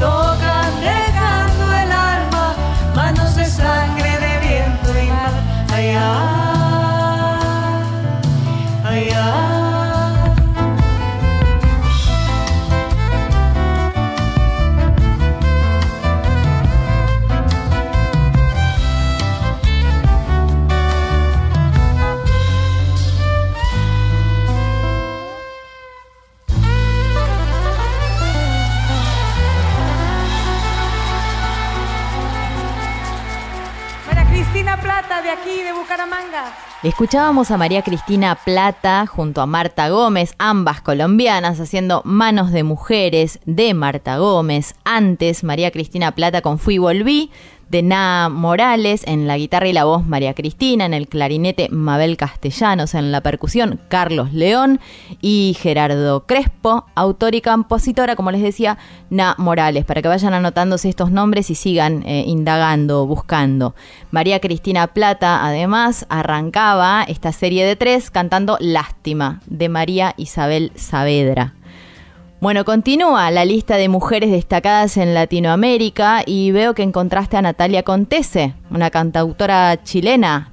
manos 0.00 0.38
que 0.38 0.39
aquí, 35.30 35.62
de 35.62 35.72
Bucaramanga. 35.72 36.52
Escuchábamos 36.82 37.50
a 37.50 37.56
María 37.56 37.82
Cristina 37.82 38.34
Plata 38.34 39.06
junto 39.06 39.40
a 39.40 39.46
Marta 39.46 39.88
Gómez, 39.88 40.34
ambas 40.38 40.80
colombianas, 40.80 41.60
haciendo 41.60 42.02
Manos 42.04 42.50
de 42.50 42.64
Mujeres 42.64 43.38
de 43.44 43.72
Marta 43.74 44.18
Gómez. 44.18 44.74
Antes, 44.84 45.44
María 45.44 45.70
Cristina 45.70 46.12
Plata 46.12 46.40
con 46.42 46.58
Fui 46.58 46.78
Volví, 46.78 47.30
de 47.70 47.82
Na 47.82 48.28
Morales, 48.28 49.02
en 49.06 49.28
la 49.28 49.38
guitarra 49.38 49.68
y 49.68 49.72
la 49.72 49.84
voz 49.84 50.04
María 50.04 50.34
Cristina, 50.34 50.84
en 50.84 50.92
el 50.92 51.06
clarinete 51.06 51.68
Mabel 51.70 52.16
Castellanos, 52.16 52.94
en 52.94 53.12
la 53.12 53.20
percusión 53.20 53.80
Carlos 53.88 54.32
León 54.32 54.80
y 55.20 55.56
Gerardo 55.58 56.26
Crespo, 56.26 56.86
autor 56.96 57.36
y 57.36 57.40
compositora, 57.40 58.16
como 58.16 58.32
les 58.32 58.42
decía, 58.42 58.76
Na 59.08 59.36
Morales, 59.38 59.84
para 59.84 60.02
que 60.02 60.08
vayan 60.08 60.34
anotándose 60.34 60.88
estos 60.88 61.12
nombres 61.12 61.48
y 61.50 61.54
sigan 61.54 62.02
eh, 62.04 62.24
indagando, 62.26 63.06
buscando. 63.06 63.74
María 64.10 64.40
Cristina 64.40 64.88
Plata, 64.88 65.46
además, 65.46 66.06
arrancaba 66.08 67.04
esta 67.04 67.30
serie 67.30 67.64
de 67.64 67.76
tres 67.76 68.10
cantando 68.10 68.56
Lástima, 68.60 69.42
de 69.46 69.68
María 69.68 70.14
Isabel 70.16 70.72
Saavedra. 70.74 71.54
Bueno, 72.40 72.64
continúa 72.64 73.30
la 73.30 73.44
lista 73.44 73.76
de 73.76 73.90
mujeres 73.90 74.30
destacadas 74.30 74.96
en 74.96 75.12
Latinoamérica 75.12 76.22
y 76.24 76.52
veo 76.52 76.72
que 76.72 76.82
encontraste 76.82 77.36
a 77.36 77.42
Natalia 77.42 77.82
Contese, 77.82 78.54
una 78.70 78.88
cantautora 78.88 79.84
chilena, 79.84 80.50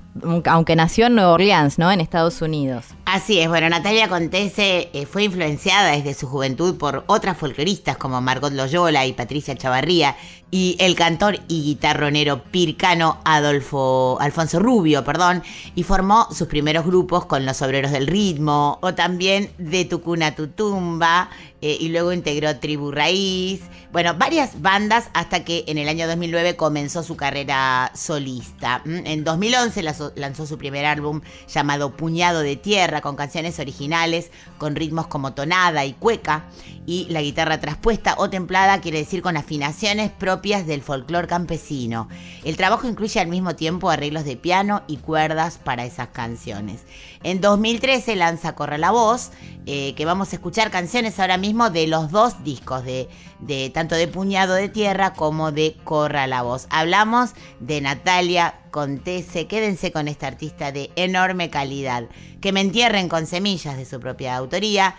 aunque 0.47 0.75
nació 0.75 1.05
en 1.05 1.15
Nueva 1.15 1.31
Orleans, 1.31 1.79
¿no? 1.79 1.89
En 1.89 2.01
Estados 2.01 2.41
Unidos. 2.41 2.87
Así 3.05 3.39
es, 3.39 3.47
bueno, 3.47 3.69
Natalia 3.69 4.09
Contese 4.09 4.89
eh, 4.91 5.05
fue 5.05 5.23
influenciada 5.23 5.91
desde 5.91 6.13
su 6.13 6.27
juventud 6.27 6.77
por 6.77 7.05
otras 7.07 7.37
folcloristas 7.37 7.95
como 7.95 8.19
Margot 8.19 8.51
Loyola 8.51 9.05
y 9.05 9.13
Patricia 9.13 9.55
Chavarría 9.55 10.17
y 10.51 10.75
el 10.79 10.95
cantor 10.95 11.39
y 11.47 11.63
guitarronero 11.63 12.43
pircano 12.43 13.19
Adolfo 13.23 14.17
Alfonso 14.19 14.59
Rubio, 14.59 15.05
perdón, 15.05 15.41
y 15.73 15.83
formó 15.83 16.27
sus 16.31 16.47
primeros 16.47 16.85
grupos 16.85 17.25
con 17.25 17.45
los 17.45 17.61
Obreros 17.61 17.91
del 17.91 18.07
Ritmo 18.07 18.77
o 18.81 18.93
también 18.93 19.51
de 19.57 19.85
Tucuna 19.85 20.35
Tutumba 20.35 21.29
eh, 21.61 21.77
y 21.79 21.89
luego 21.89 22.13
integró 22.13 22.57
Tribu 22.57 22.91
Raíz, 22.91 23.61
bueno, 23.91 24.13
varias 24.15 24.61
bandas 24.61 25.09
hasta 25.13 25.43
que 25.43 25.63
en 25.67 25.77
el 25.77 25.87
año 25.87 26.07
2009 26.07 26.55
comenzó 26.55 27.03
su 27.03 27.15
carrera 27.15 27.91
solista. 27.95 28.81
Mm, 28.85 29.05
En 29.05 29.23
2011 29.23 29.81
lanzó, 29.81 30.45
su 30.45 30.57
primer 30.57 30.85
álbum 30.85 31.21
llamado 31.47 31.95
Puñado 31.95 32.41
de 32.41 32.57
Tierra 32.57 33.01
con 33.01 33.15
canciones 33.15 33.59
originales 33.59 34.29
con 34.57 34.75
ritmos 34.75 35.07
como 35.07 35.33
tonada 35.33 35.85
y 35.85 35.93
cueca 35.93 36.43
y 36.85 37.07
la 37.09 37.21
guitarra 37.21 37.59
traspuesta 37.59 38.15
o 38.17 38.29
templada 38.29 38.81
quiere 38.81 38.99
decir 38.99 39.21
con 39.21 39.35
afinaciones 39.35 40.11
propias 40.11 40.67
del 40.67 40.81
folclore 40.81 41.27
campesino. 41.27 42.07
El 42.43 42.55
trabajo 42.55 42.87
incluye 42.87 43.19
al 43.19 43.27
mismo 43.27 43.55
tiempo 43.55 43.89
arreglos 43.89 44.25
de 44.25 44.37
piano 44.37 44.83
y 44.87 44.97
cuerdas 44.97 45.57
para 45.57 45.85
esas 45.85 46.09
canciones. 46.09 46.81
En 47.23 47.41
2013 47.41 48.15
lanza 48.15 48.53
Corre 48.53 48.77
la 48.77 48.91
Voz, 48.91 49.31
eh, 49.65 49.93
que 49.95 50.05
vamos 50.05 50.31
a 50.31 50.35
escuchar 50.35 50.71
canciones 50.71 51.19
ahora 51.19 51.37
mismo 51.37 51.46
de 51.47 51.87
los 51.87 52.11
dos 52.11 52.43
discos, 52.43 52.83
de, 52.83 53.07
de 53.39 53.69
tanto 53.69 53.95
de 53.95 54.09
Puñado 54.09 54.53
de 54.53 54.67
Tierra 54.67 55.13
como 55.13 55.53
de 55.53 55.77
Corra 55.85 56.27
la 56.27 56.41
Voz. 56.41 56.67
Hablamos 56.69 57.31
de 57.61 57.79
Natalia 57.79 58.59
Contese, 58.69 59.47
quédense 59.47 59.93
con 59.93 60.09
esta 60.09 60.27
artista 60.27 60.73
de 60.73 60.91
enorme 60.97 61.49
calidad, 61.49 62.09
que 62.41 62.51
me 62.51 62.59
entierren 62.59 63.07
con 63.07 63.27
semillas 63.27 63.77
de 63.77 63.85
su 63.85 63.99
propia 63.99 64.35
autoría, 64.35 64.95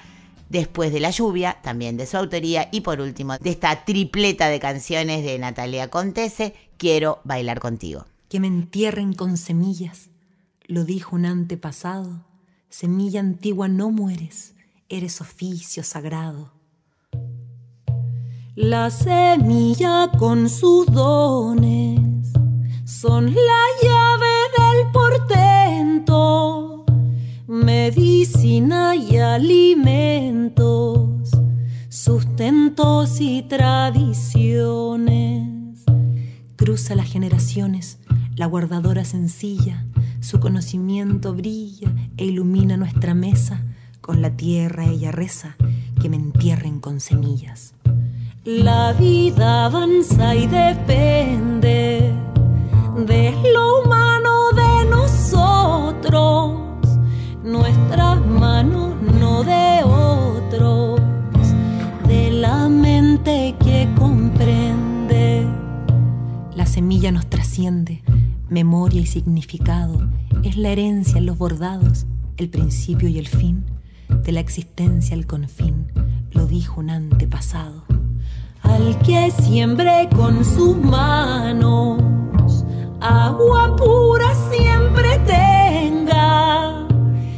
Después 0.49 0.95
de 0.95 1.01
la 1.01 1.11
lluvia, 1.11 1.59
también 1.63 1.99
de 1.99 2.07
su 2.07 2.17
autoría, 2.17 2.71
y 2.73 2.81
por 2.81 3.03
último, 3.03 3.37
de 3.37 3.51
esta 3.51 3.85
tripleta 3.85 4.49
de 4.49 4.59
canciones 4.59 5.23
de 5.23 5.39
Natalia 5.39 5.91
Contese, 5.91 6.55
Quiero 6.79 7.21
bailar 7.25 7.61
contigo. 7.61 8.07
que 8.31 8.41
me 8.41 8.47
entierren 8.47 9.13
con 9.13 9.37
semillas. 9.37 10.09
Lo 10.67 10.85
dijo 10.85 11.17
un 11.17 11.27
antepasado. 11.27 12.25
Semilla 12.71 13.21
antigua 13.21 13.69
no 13.69 13.91
mueres, 13.91 14.55
eres 14.89 15.21
oficio 15.21 15.83
sagrado. 15.83 16.51
La 18.55 18.89
semilla 18.91 20.11
con 20.19 20.49
sus 20.49 20.87
dones 20.87 22.33
son 22.85 23.27
la 23.27 23.67
llave 23.83 24.33
del 24.57 24.91
portento, 24.93 26.87
medicina 27.47 28.97
y 28.97 29.19
alimentos, 29.19 31.09
sustentos 31.91 33.21
y 33.21 33.43
tradiciones. 33.43 34.25
Cruza 36.57 36.95
las 36.95 37.13
generaciones, 37.13 37.99
la 38.37 38.47
guardadora 38.47 39.05
sencilla, 39.05 39.85
su 40.21 40.41
conocimiento 40.41 41.35
brilla 41.35 41.95
e 42.17 42.25
ilumina 42.25 42.79
nuestra 42.79 43.13
mesa. 43.15 43.63
Con 44.09 44.23
la 44.23 44.31
tierra 44.31 44.87
ella 44.87 45.13
reza, 45.13 45.55
que 46.01 46.09
me 46.09 46.17
entierren 46.17 46.81
con 46.81 46.99
semillas. 46.99 47.75
La 48.43 48.95
vida 48.95 49.67
avanza 49.67 50.35
y 50.35 50.47
depende 50.47 52.15
de 53.07 53.35
lo 53.53 53.83
humano 53.83 54.31
de 54.55 54.89
nosotros, 54.89 56.59
nuestras 57.45 58.27
manos 58.27 58.95
no 59.21 59.45
de 59.45 59.83
otros, 59.85 61.03
de 62.09 62.31
la 62.31 62.67
mente 62.71 63.57
que 63.63 63.91
comprende. 63.99 65.47
La 66.57 66.65
semilla 66.65 67.13
nos 67.13 67.27
trasciende, 67.27 68.03
memoria 68.49 69.03
y 69.03 69.07
significado, 69.07 70.09
es 70.45 70.57
la 70.57 70.71
herencia 70.71 71.19
en 71.19 71.27
los 71.27 71.37
bordados, 71.37 72.07
el 72.39 72.49
principio 72.49 73.11
y 73.11 73.19
el 73.19 73.29
fin. 73.29 73.67
De 74.09 74.33
la 74.33 74.41
existencia 74.41 75.17
al 75.17 75.27
confín, 75.27 75.93
lo 76.33 76.47
dijo 76.47 76.81
un 76.81 76.91
antepasado. 76.91 77.85
Al 78.63 78.99
que 78.99 79.31
siembre 79.31 80.09
con 80.15 80.45
sus 80.45 80.77
manos, 80.77 82.03
agua 83.01 83.77
pura 83.77 84.35
siempre 84.51 85.19
tenga, 85.27 86.87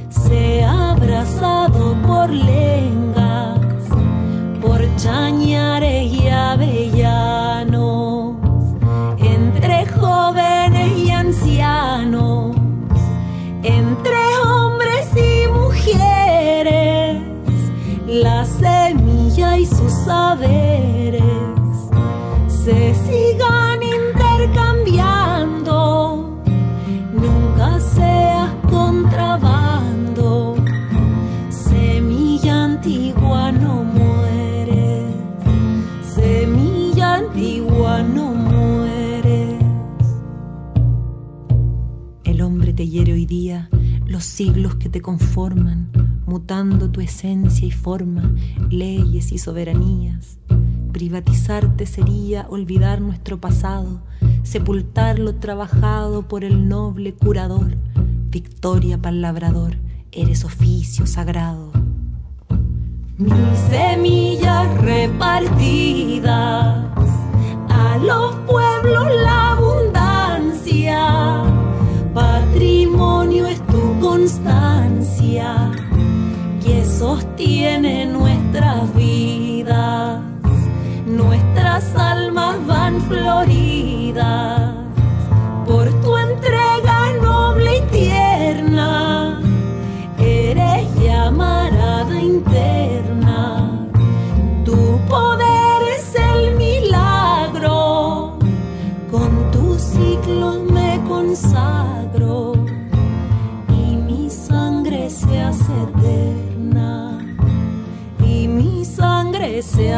sea 0.09 0.91
abrazado 0.93 1.95
por 2.07 2.31
lengas, 2.31 3.61
por 4.61 4.81
chañares 4.97 6.13
y 6.13 6.29
avellanos, 6.29 7.71
entre 9.19 9.87
jóvenes 9.87 10.99
y 10.99 11.11
ancianos, 11.11 12.57
entre 13.63 14.40
la 18.11 18.45
semilla 18.45 19.57
y 19.57 19.65
sus 19.67 19.93
saberes 20.05 21.23
se 22.49 22.93
sigan 22.95 23.81
intercambiando. 23.83 26.43
Nunca 27.15 27.79
seas 27.79 28.51
contrabando, 28.69 30.57
semilla 31.51 32.65
antigua 32.65 33.53
no 33.53 33.85
mueres, 33.85 35.15
semilla 36.15 37.15
antigua 37.15 38.03
no 38.03 38.35
mueres. 38.35 39.55
El 42.25 42.43
hombre 42.43 42.73
te 42.73 42.89
hiere 42.89 43.13
hoy 43.13 43.27
día 43.27 43.71
los 44.05 44.25
siglos 44.25 44.75
que 44.75 44.89
te 44.89 45.01
conforman, 45.01 45.93
mutando 46.31 46.89
tu 46.89 47.01
esencia 47.01 47.67
y 47.67 47.73
forma, 47.73 48.33
leyes 48.71 49.33
y 49.33 49.39
soberanías. 49.39 50.39
Privatizarte 50.93 51.87
sería 51.87 52.47
olvidar 52.49 53.01
nuestro 53.01 53.41
pasado, 53.41 54.01
sepultar 54.45 55.19
lo 55.19 55.35
trabajado 55.35 56.29
por 56.29 56.45
el 56.45 56.69
noble 56.69 57.15
curador. 57.15 57.77
Victoria 58.31 58.97
para 58.97 59.17
el 59.17 59.23
labrador, 59.23 59.75
eres 60.13 60.45
oficio 60.45 61.05
sagrado. 61.05 61.73
Mil 63.19 63.57
semillas 63.69 64.81
repartidas 64.81 66.31
a 67.69 67.99
los 67.99 68.37
pueblos 68.47 69.07
la 69.25 69.51
abundancia. 69.55 71.43
Patrimonio 72.15 73.47
es 73.47 73.61
tu 73.67 73.99
constancia 73.99 75.60
sostiene 77.01 78.05
nuestras 78.05 78.95
vidas. 78.95 80.21
Nuestras 81.07 81.97
almas 81.97 82.57
van 82.67 83.01
floridas 83.01 84.60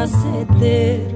sangre 0.07 0.47
se 0.59 1.12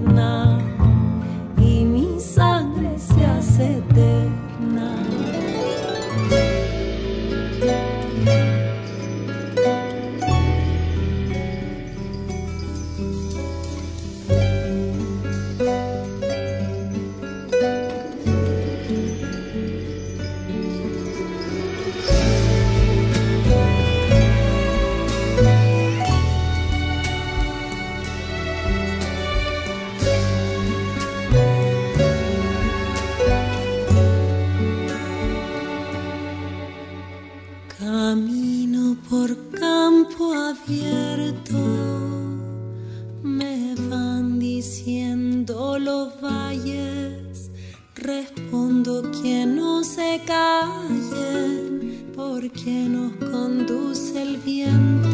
porque 52.48 52.72
nos 52.72 53.12
conduce 53.32 54.22
el 54.22 54.38
viento. 54.38 55.08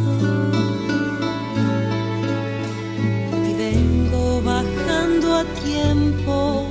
Y 3.49 3.53
vengo 3.55 4.41
bajando 4.43 5.37
a 5.37 5.43
tiempo, 5.65 6.65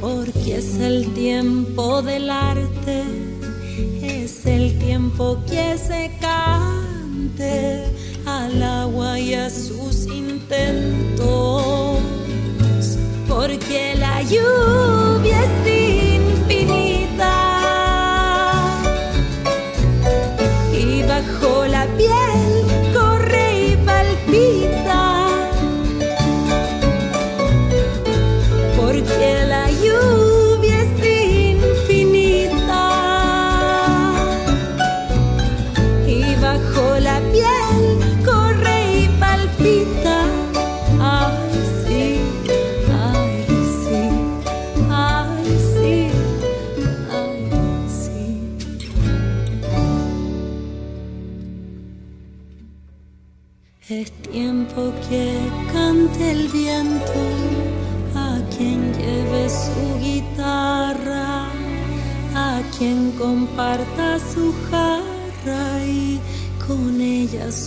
porque 0.00 0.56
es 0.56 0.78
el 0.78 1.12
tiempo 1.14 2.02
del 2.02 2.28
arte 2.30 3.04
es 4.02 4.44
el 4.44 4.78
tiempo 4.78 5.38
que 5.48 5.78
se 5.78 6.10
cante 6.20 7.84
al 8.26 8.62
agua 8.62 9.18
y 9.18 9.34
a 9.34 9.48
sus 9.48 10.06
intentos, 10.06 12.00
porque 13.28 13.94
la 13.98 14.22
lluvia 14.22 14.99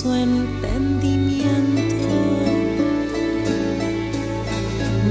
su 0.03 0.13
entendimiento 0.13 2.09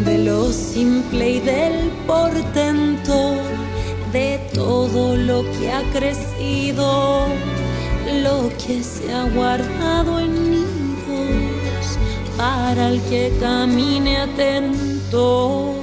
de 0.04 0.18
lo 0.18 0.52
simple 0.52 1.30
y 1.30 1.40
del 1.40 1.90
portento 2.06 3.36
de 4.12 4.38
todo 4.52 5.16
lo 5.16 5.44
que 5.52 5.72
ha 5.72 5.82
crecido, 5.92 7.24
lo 8.22 8.50
que 8.58 8.82
se 8.82 9.10
ha 9.14 9.24
guardado 9.30 10.20
en 10.20 10.50
nidos 10.50 11.98
para 12.36 12.90
el 12.90 13.00
que 13.04 13.32
camine 13.40 14.18
atento. 14.18 15.81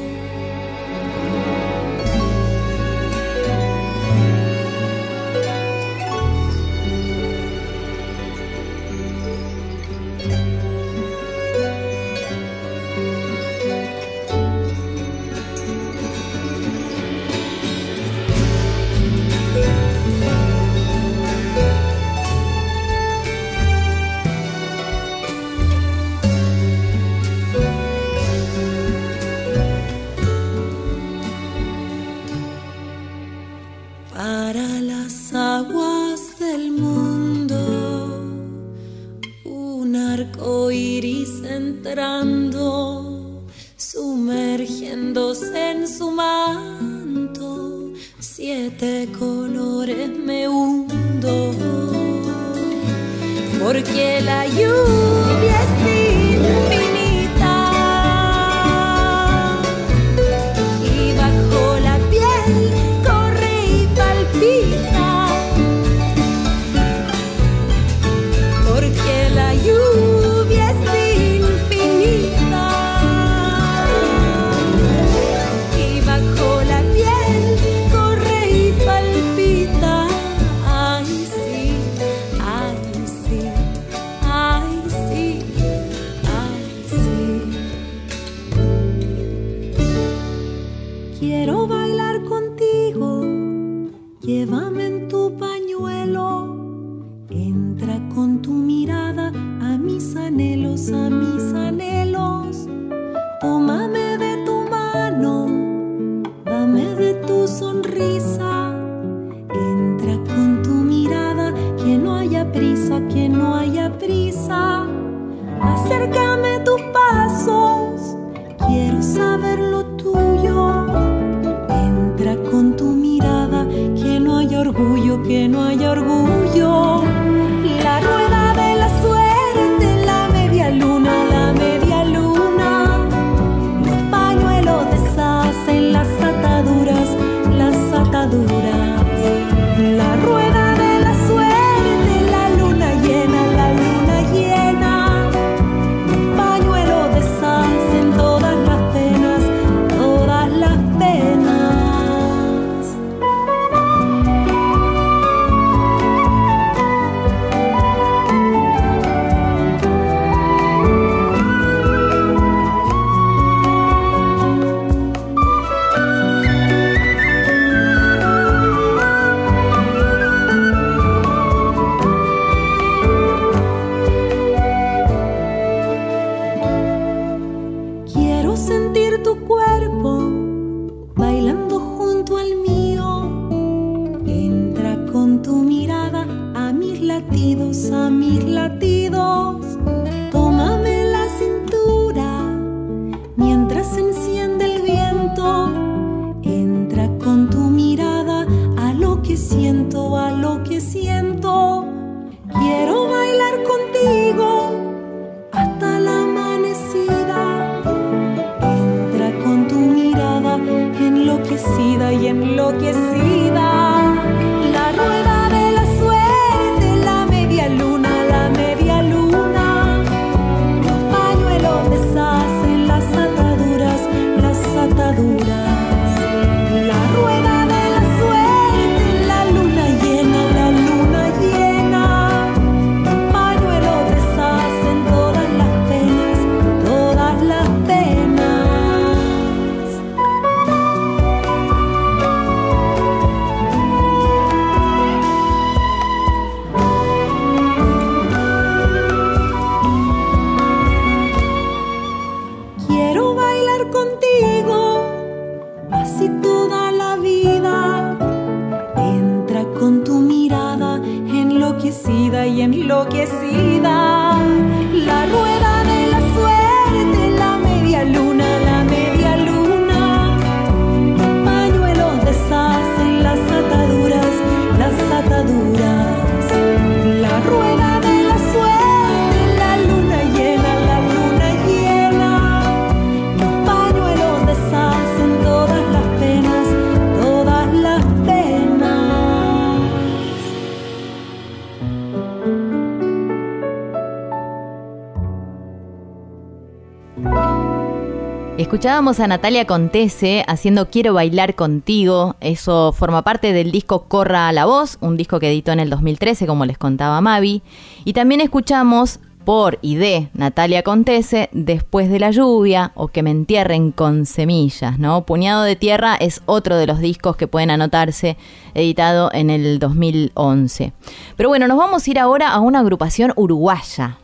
Escuchábamos 298.79 299.19
a 299.19 299.27
Natalia 299.27 299.67
Contese 299.67 300.45
haciendo 300.47 300.89
Quiero 300.89 301.13
bailar 301.13 301.55
contigo. 301.55 302.37
Eso 302.39 302.93
forma 302.93 303.23
parte 303.23 303.51
del 303.51 303.73
disco 303.73 304.05
Corra 304.07 304.47
a 304.47 304.53
la 304.53 304.63
voz, 304.63 304.97
un 305.01 305.17
disco 305.17 305.37
que 305.41 305.49
editó 305.49 305.73
en 305.73 305.81
el 305.81 305.89
2013, 305.89 306.47
como 306.47 306.65
les 306.65 306.77
contaba 306.77 307.19
Mavi. 307.19 307.61
Y 308.05 308.13
también 308.13 308.39
escuchamos 308.39 309.19
por 309.43 309.79
y 309.81 309.97
de 309.97 310.29
Natalia 310.33 310.81
Contese, 310.83 311.49
Después 311.51 312.09
de 312.09 312.19
la 312.19 312.31
lluvia 312.31 312.93
o 312.95 313.09
Que 313.09 313.21
me 313.21 313.31
entierren 313.31 313.91
con 313.91 314.25
semillas, 314.25 314.97
¿no? 314.97 315.25
Puñado 315.25 315.63
de 315.63 315.75
Tierra 315.75 316.15
es 316.15 316.41
otro 316.45 316.77
de 316.77 316.87
los 316.87 316.99
discos 316.99 317.35
que 317.35 317.47
pueden 317.47 317.71
anotarse, 317.71 318.37
editado 318.75 319.29
en 319.33 319.49
el 319.49 319.79
2011. 319.79 320.93
Pero 321.35 321.49
bueno, 321.49 321.67
nos 321.67 321.77
vamos 321.77 322.07
a 322.07 322.11
ir 322.11 322.17
ahora 322.17 322.53
a 322.53 322.61
una 322.61 322.79
agrupación 322.79 323.33
uruguaya, 323.35 324.19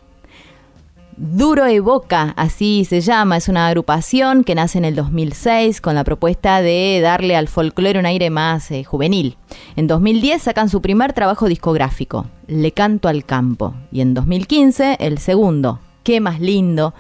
Duro 1.18 1.66
Evoca, 1.66 2.34
así 2.36 2.84
se 2.84 3.00
llama, 3.00 3.38
es 3.38 3.48
una 3.48 3.68
agrupación 3.68 4.44
que 4.44 4.54
nace 4.54 4.80
en 4.80 4.84
el 4.84 4.96
2006 4.96 5.80
con 5.80 5.96
la 5.96 6.04
propuesta 6.04 6.62
de 6.62 7.00
darle 7.02 7.38
al 7.38 7.48
folclore 7.48 7.98
un 8.00 8.06
aire 8.06 8.30
más 8.30 8.70
eh, 8.72 8.84
juvenil. 8.84 9.38
En 9.78 9.88
2010 9.88 10.42
sacan 10.42 10.68
su 10.68 10.82
primer 10.82 11.14
trabajo 11.14 11.48
discográfico, 11.48 12.26
Le 12.48 12.74
Canto 12.74 13.08
al 13.08 13.24
Campo, 13.24 13.76
y 13.94 14.02
en 14.02 14.14
2015 14.14 14.98
el 15.00 15.18
segundo, 15.20 15.80
qué 16.04 16.20
más 16.20 16.42
lindo. 16.42 16.94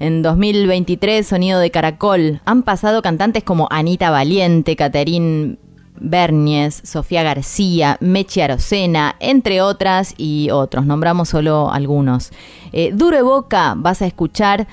En 0.00 0.22
2023, 0.22 1.24
Sonido 1.24 1.60
de 1.60 1.70
Caracol, 1.70 2.40
han 2.46 2.64
pasado 2.64 3.02
cantantes 3.02 3.44
como 3.44 3.68
Anita 3.70 4.10
Valiente, 4.10 4.74
Caterín 4.74 5.59
Bernies, 6.00 6.80
Sofía 6.84 7.22
García, 7.22 7.96
Mechi 8.00 8.40
Arocena, 8.40 9.16
entre 9.20 9.62
otras 9.62 10.14
y 10.16 10.50
otros. 10.50 10.86
Nombramos 10.86 11.28
solo 11.28 11.70
algunos. 11.70 12.30
Eh, 12.72 12.90
Duro 12.94 13.24
Boca 13.24 13.74
vas 13.76 14.02
a 14.02 14.06
escuchar 14.06 14.66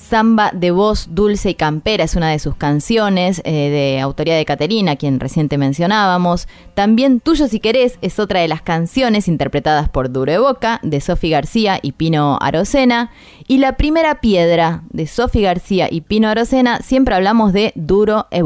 Samba 0.00 0.50
de 0.52 0.70
voz 0.70 1.08
dulce 1.10 1.50
y 1.50 1.54
campera 1.54 2.04
es 2.04 2.16
una 2.16 2.30
de 2.30 2.38
sus 2.38 2.56
canciones 2.56 3.42
eh, 3.44 3.70
de 3.70 4.00
autoría 4.00 4.34
de 4.34 4.44
Caterina, 4.44 4.96
quien 4.96 5.20
reciente 5.20 5.58
mencionábamos. 5.58 6.48
También 6.74 7.20
Tuyo 7.20 7.46
si 7.48 7.60
querés 7.60 7.98
es 8.00 8.18
otra 8.18 8.40
de 8.40 8.48
las 8.48 8.62
canciones 8.62 9.28
interpretadas 9.28 9.88
por 9.88 10.10
Duro 10.10 10.32
de 10.32 10.38
Boca 10.38 10.80
de 10.82 11.00
Sofi 11.00 11.30
García 11.30 11.78
y 11.82 11.92
Pino 11.92 12.38
Arocena. 12.40 13.10
Y 13.46 13.58
La 13.58 13.76
primera 13.76 14.20
piedra 14.20 14.82
de 14.90 15.06
Sofi 15.06 15.42
García 15.42 15.88
y 15.90 16.00
Pino 16.00 16.28
Arocena, 16.28 16.80
siempre 16.80 17.14
hablamos 17.14 17.52
de 17.52 17.72
Duro 17.76 18.26
e 18.30 18.42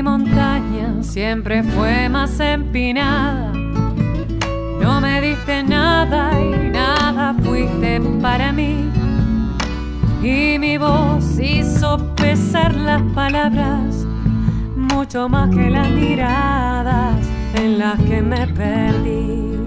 Mi 0.00 0.04
montaña 0.04 1.02
siempre 1.02 1.62
fue 1.62 2.08
más 2.08 2.40
empinada. 2.40 3.52
No 4.80 4.98
me 4.98 5.20
diste 5.20 5.62
nada 5.62 6.30
y 6.40 6.70
nada 6.70 7.34
fuiste 7.42 8.00
para 8.22 8.50
mí. 8.50 8.88
Y 10.22 10.58
mi 10.58 10.78
voz 10.78 11.38
hizo 11.38 11.98
pesar 12.14 12.74
las 12.76 13.02
palabras, 13.14 14.06
mucho 14.74 15.28
más 15.28 15.54
que 15.54 15.68
las 15.68 15.90
miradas 15.90 17.18
en 17.56 17.78
las 17.78 18.00
que 18.00 18.22
me 18.22 18.46
perdí. 18.46 19.58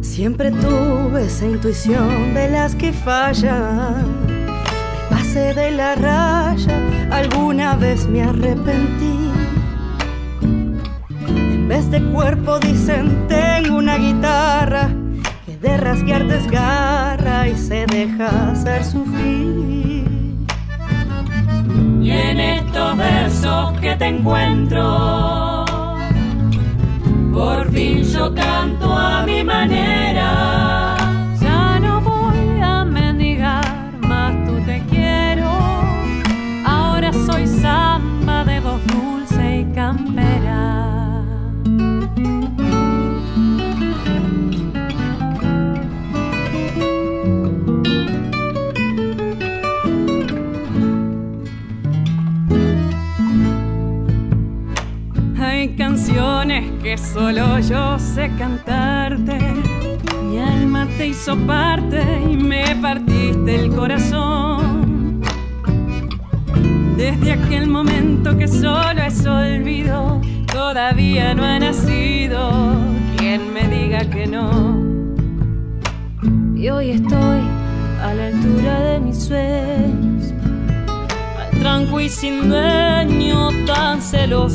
Siempre 0.00 0.52
tuve 0.52 1.26
esa 1.26 1.44
intuición 1.44 2.32
de 2.32 2.48
las 2.48 2.74
que 2.74 2.94
fallan 2.94 4.31
de 5.54 5.70
la 5.70 5.94
raya, 5.94 6.78
alguna 7.10 7.74
vez 7.74 8.06
me 8.06 8.22
arrepentí. 8.22 9.30
En 10.40 11.68
vez 11.68 11.90
de 11.90 12.02
cuerpo 12.12 12.58
dicen 12.58 13.26
tengo 13.28 13.76
una 13.78 13.96
guitarra 13.96 14.90
que 15.46 15.56
de 15.56 15.76
rasguear 15.78 16.26
desgarra 16.26 17.48
y 17.48 17.56
se 17.56 17.86
deja 17.86 18.52
hacer 18.52 18.84
sufrir. 18.84 20.06
Y 22.00 22.10
en 22.10 22.40
estos 22.40 22.96
versos 22.96 23.80
que 23.80 23.96
te 23.96 24.06
encuentro, 24.06 25.64
por 27.32 27.70
fin 27.72 28.04
yo 28.04 28.34
canto 28.34 28.92
a 28.92 29.24
mi 29.24 29.42
manera 29.42 30.81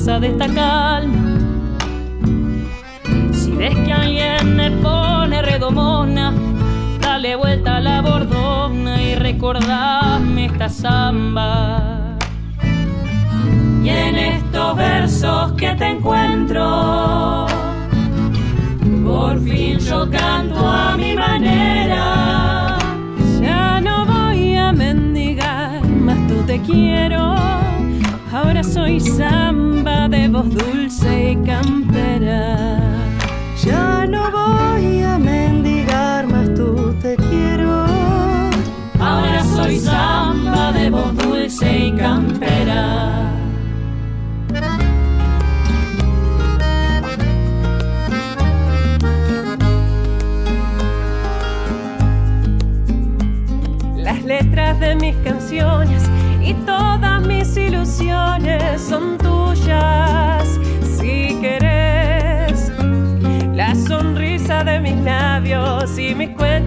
celosa 0.07 0.19
de 0.21 1.16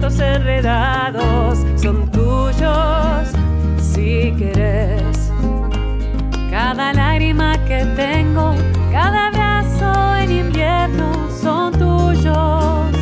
cuentos 0.01 0.19
enredados 0.19 1.59
son 1.75 2.09
tuyos 2.09 3.27
si 3.77 4.33
querés. 4.35 5.31
Cada 6.49 6.91
lágrima 6.91 7.53
que 7.65 7.85
tengo, 7.95 8.55
cada 8.91 9.27
abrazo 9.27 10.15
en 10.15 10.31
invierno 10.31 11.29
son 11.29 11.73
tuyos 11.73 12.95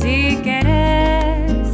si 0.00 0.36
querés. 0.42 1.68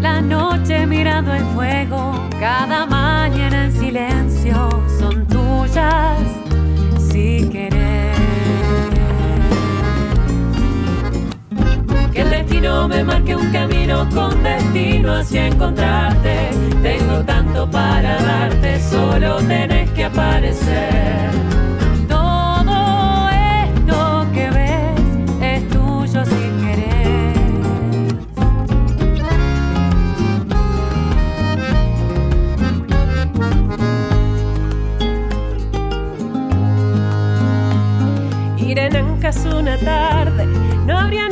La 0.00 0.20
noche 0.20 0.86
mirando 0.86 1.34
el 1.34 1.44
fuego, 1.56 2.12
cada 2.38 2.86
mañana 2.86 3.64
en 3.64 3.72
silencio 3.72 4.68
son 5.00 5.26
tuyas 5.26 6.20
si 7.10 7.48
querés. 7.50 7.88
no 12.60 12.88
me 12.88 13.04
marque 13.04 13.36
un 13.36 13.50
camino 13.52 13.77
con 14.06 14.42
destino 14.42 15.14
hacia 15.14 15.46
encontrarte. 15.46 16.50
Tengo 16.82 17.24
tanto 17.24 17.68
para 17.70 18.16
darte, 18.22 18.80
solo 18.80 19.36
tenés 19.38 19.90
que 19.90 20.04
aparecer. 20.04 21.30
Todo 22.08 23.28
esto 23.30 24.26
que 24.32 24.50
ves 24.50 25.00
es 25.42 25.68
tuyo 25.68 26.24
si 26.24 26.50
querés. 26.62 27.36
Ir 38.58 38.78
en 38.78 38.96
Ancas 38.96 39.44
una 39.44 39.76
tarde, 39.78 40.46
no 40.86 40.98
habría 40.98 41.27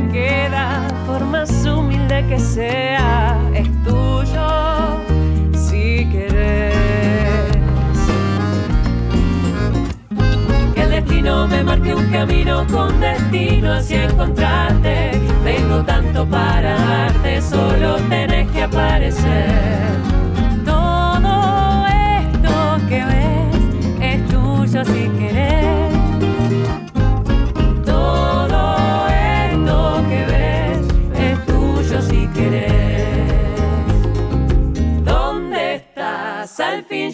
me 0.00 0.12
queda, 0.12 0.86
por 1.06 1.24
más 1.24 1.50
humilde 1.64 2.26
que 2.28 2.38
sea, 2.38 3.38
es 3.54 3.66
tuyo 3.82 4.46
si 5.54 6.06
querés. 6.12 6.76
Que 10.74 10.82
el 10.82 10.90
destino 10.90 11.48
me 11.48 11.62
marqué 11.62 11.94
un 11.94 12.10
camino 12.10 12.66
con 12.70 13.00
destino 13.00 13.72
hacia 13.72 14.04
encontrarte. 14.04 15.12
Tengo 15.44 15.82
tanto 15.84 16.26
para 16.26 16.74
darte, 16.74 17.40
solo 17.40 17.96
tenés 18.10 18.50
que 18.50 18.64
aparecer. 18.64 19.48
Todo 20.66 21.86
esto 21.86 22.86
que 22.88 23.02
ves 23.02 24.02
es 24.02 24.28
tuyo 24.28 24.84
si 24.84 25.08
querés. 25.18 25.55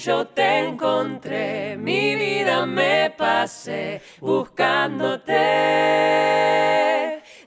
Yo 0.03 0.27
te 0.27 0.67
encontré. 0.67 1.77
Mi 1.77 2.17
vida 2.17 2.67
me 2.67 3.15
pasé 3.17 4.03
buscándote. 4.21 5.33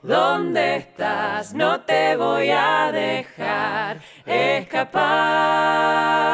¿Dónde 0.02 0.76
estás? 0.76 1.52
No 1.52 1.82
te 1.82 2.16
voy 2.16 2.48
a 2.50 2.90
dejar 2.92 3.98
escapar 4.24 6.25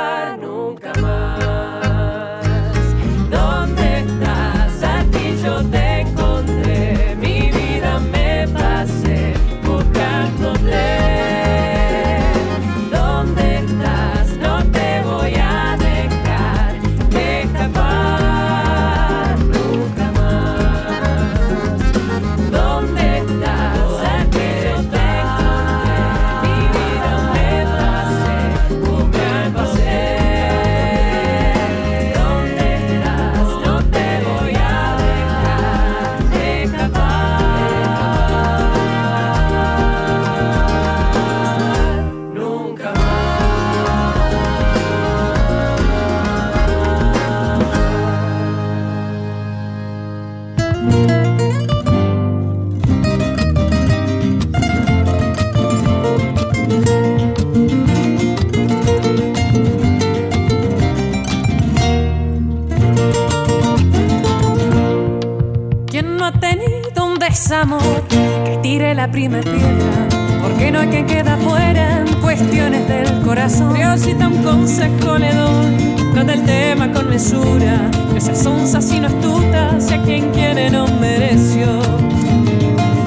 primera 69.13 69.43
piedra? 69.43 70.09
Porque 70.43 70.73
no 70.73 70.81
hay 70.81 70.89
quien 70.89 71.07
queda 71.07 71.37
fuera 71.37 72.01
en 72.01 72.15
cuestiones 72.21 72.89
del 72.89 73.21
corazón. 73.21 73.75
Diosita, 73.75 74.27
un 74.29 74.43
consejo 74.43 75.19
le 75.19 75.33
doy. 75.35 75.95
Trata 76.15 76.33
el 76.33 76.43
tema 76.45 76.91
con 76.93 77.09
mesura. 77.09 77.91
Que 78.13 78.21
seas 78.21 78.43
sonsa 78.43 78.81
sino 78.81 79.07
astuta, 79.07 79.79
si 79.79 79.95
a 79.95 80.03
quien 80.03 80.31
quiere 80.31 80.71
no 80.71 80.87
mereció. 81.01 81.67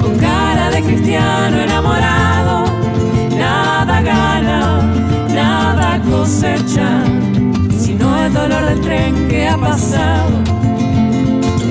Con 0.00 0.16
cara 0.18 0.70
de 0.70 0.82
cristiano 0.82 1.60
enamorado, 1.60 2.64
nada 3.36 4.00
gana, 4.00 4.80
nada 5.34 6.00
cosecha. 6.10 7.02
Sino 7.78 8.24
el 8.24 8.32
dolor 8.32 8.64
del 8.64 8.80
tren 8.80 9.28
que 9.28 9.48
ha 9.48 9.58
pasado 9.58 10.46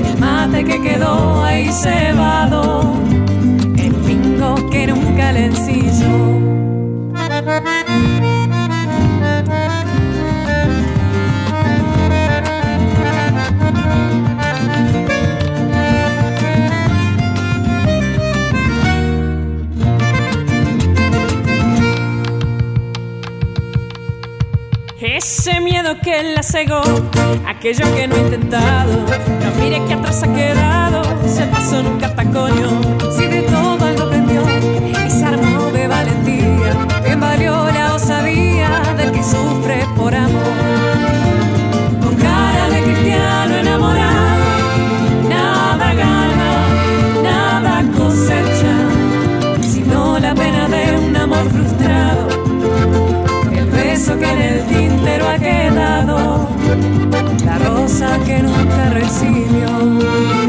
el 0.05 0.17
mate 0.19 0.63
que 0.63 0.81
quedó 0.81 1.43
ahí 1.43 1.69
cebado, 1.71 2.93
era 4.83 4.93
un 4.93 5.15
calencillo. 5.15 6.35
Ese 25.01 25.61
miedo 25.61 25.95
que 26.03 26.23
la 26.35 26.43
cegó, 26.43 26.81
aquello 27.47 27.85
que 27.95 28.07
no 28.07 28.15
he 28.15 28.19
intentado. 28.19 29.05
No 29.43 29.63
mire 29.63 29.81
que 29.85 29.93
atrás 29.93 30.23
ha 30.23 30.33
quedado, 30.33 31.03
se 31.27 31.45
pasó 31.45 31.79
en 31.79 31.87
un 31.87 31.99
catacoño. 31.99 33.14
Por 39.95 40.13
amor. 40.13 40.41
Con 42.01 42.15
cara 42.15 42.69
de 42.69 42.83
cristiano 42.83 43.55
enamorado, 43.55 44.35
nada 45.29 45.93
gana, 45.93 46.51
nada 47.23 47.83
cosecha, 47.97 49.61
sino 49.61 50.19
la 50.19 50.35
pena 50.35 50.67
de 50.67 50.97
un 51.07 51.15
amor 51.15 51.49
frustrado 51.49 52.27
el 53.57 53.65
beso 53.71 54.17
que 54.19 54.29
en 54.29 54.41
el 54.41 54.65
tintero 54.67 55.29
ha 55.29 55.37
quedado, 55.37 56.47
la 57.43 57.57
rosa 57.57 58.19
que 58.25 58.43
nunca 58.43 58.89
recibió. 58.91 60.44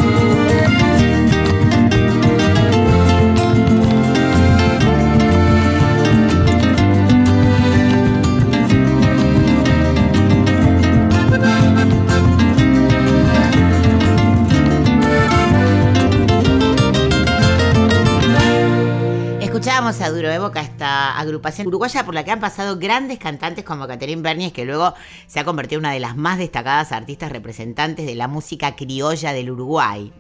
A 19.87 20.11
Duro 20.11 20.29
de 20.29 20.41
Boca, 20.41 20.63
esta 20.63 21.17
agrupación 21.17 21.69
uruguaya 21.69 22.05
por 22.05 22.13
la 22.13 22.25
que 22.25 22.33
han 22.33 22.41
pasado 22.41 22.77
grandes 22.77 23.21
cantantes 23.21 23.65
como 23.65 23.87
Catherine 23.87 24.21
Bernies, 24.21 24.53
que 24.53 24.65
luego 24.65 24.95
se 25.29 25.39
ha 25.39 25.45
convertido 25.45 25.79
en 25.79 25.85
una 25.85 25.93
de 25.93 26.01
las 26.01 26.17
más 26.17 26.39
destacadas 26.39 26.91
artistas 26.91 27.31
representantes 27.31 28.05
de 28.05 28.17
la 28.17 28.27
música 28.27 28.75
criolla 28.75 29.33
del 29.33 29.53
Uruguay. 29.53 30.13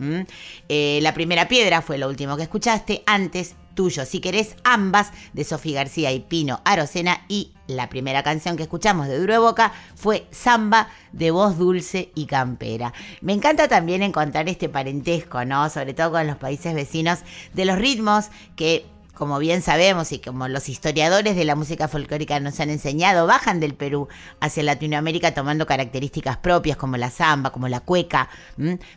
Eh, 0.68 1.00
la 1.02 1.12
primera 1.14 1.48
piedra 1.48 1.82
fue 1.82 1.98
lo 1.98 2.08
último 2.08 2.36
que 2.36 2.44
escuchaste, 2.44 3.02
antes 3.06 3.56
tuyo, 3.74 4.04
si 4.04 4.20
querés, 4.20 4.54
ambas 4.62 5.10
de 5.32 5.42
Sofía 5.42 5.80
García 5.80 6.12
y 6.12 6.20
Pino 6.20 6.60
Arocena 6.64 7.24
y 7.26 7.50
la 7.66 7.88
primera 7.88 8.22
canción 8.22 8.56
que 8.56 8.62
escuchamos 8.62 9.08
de 9.08 9.18
Duro 9.18 9.32
de 9.32 9.40
Boca 9.40 9.72
fue 9.96 10.28
Samba 10.30 10.88
de 11.10 11.32
voz 11.32 11.58
dulce 11.58 12.12
y 12.14 12.26
campera. 12.26 12.92
Me 13.20 13.32
encanta 13.32 13.66
también 13.66 14.04
encontrar 14.04 14.48
este 14.48 14.68
parentesco, 14.68 15.44
¿no? 15.44 15.68
Sobre 15.70 15.92
todo 15.92 16.12
con 16.12 16.26
los 16.28 16.36
países 16.36 16.72
vecinos 16.72 17.18
de 17.52 17.64
los 17.64 17.76
ritmos 17.76 18.26
que 18.54 18.86
como 19.16 19.38
bien 19.38 19.62
sabemos 19.62 20.12
y 20.12 20.18
como 20.18 20.46
los 20.46 20.68
historiadores 20.68 21.36
de 21.36 21.44
la 21.44 21.56
música 21.56 21.88
folclórica 21.88 22.38
nos 22.38 22.60
han 22.60 22.70
enseñado, 22.70 23.26
bajan 23.26 23.60
del 23.60 23.74
Perú 23.74 24.08
hacia 24.40 24.62
Latinoamérica 24.62 25.34
tomando 25.34 25.66
características 25.66 26.36
propias 26.36 26.76
como 26.76 26.96
la 26.96 27.10
samba, 27.10 27.50
como 27.50 27.68
la 27.68 27.80
cueca, 27.80 28.28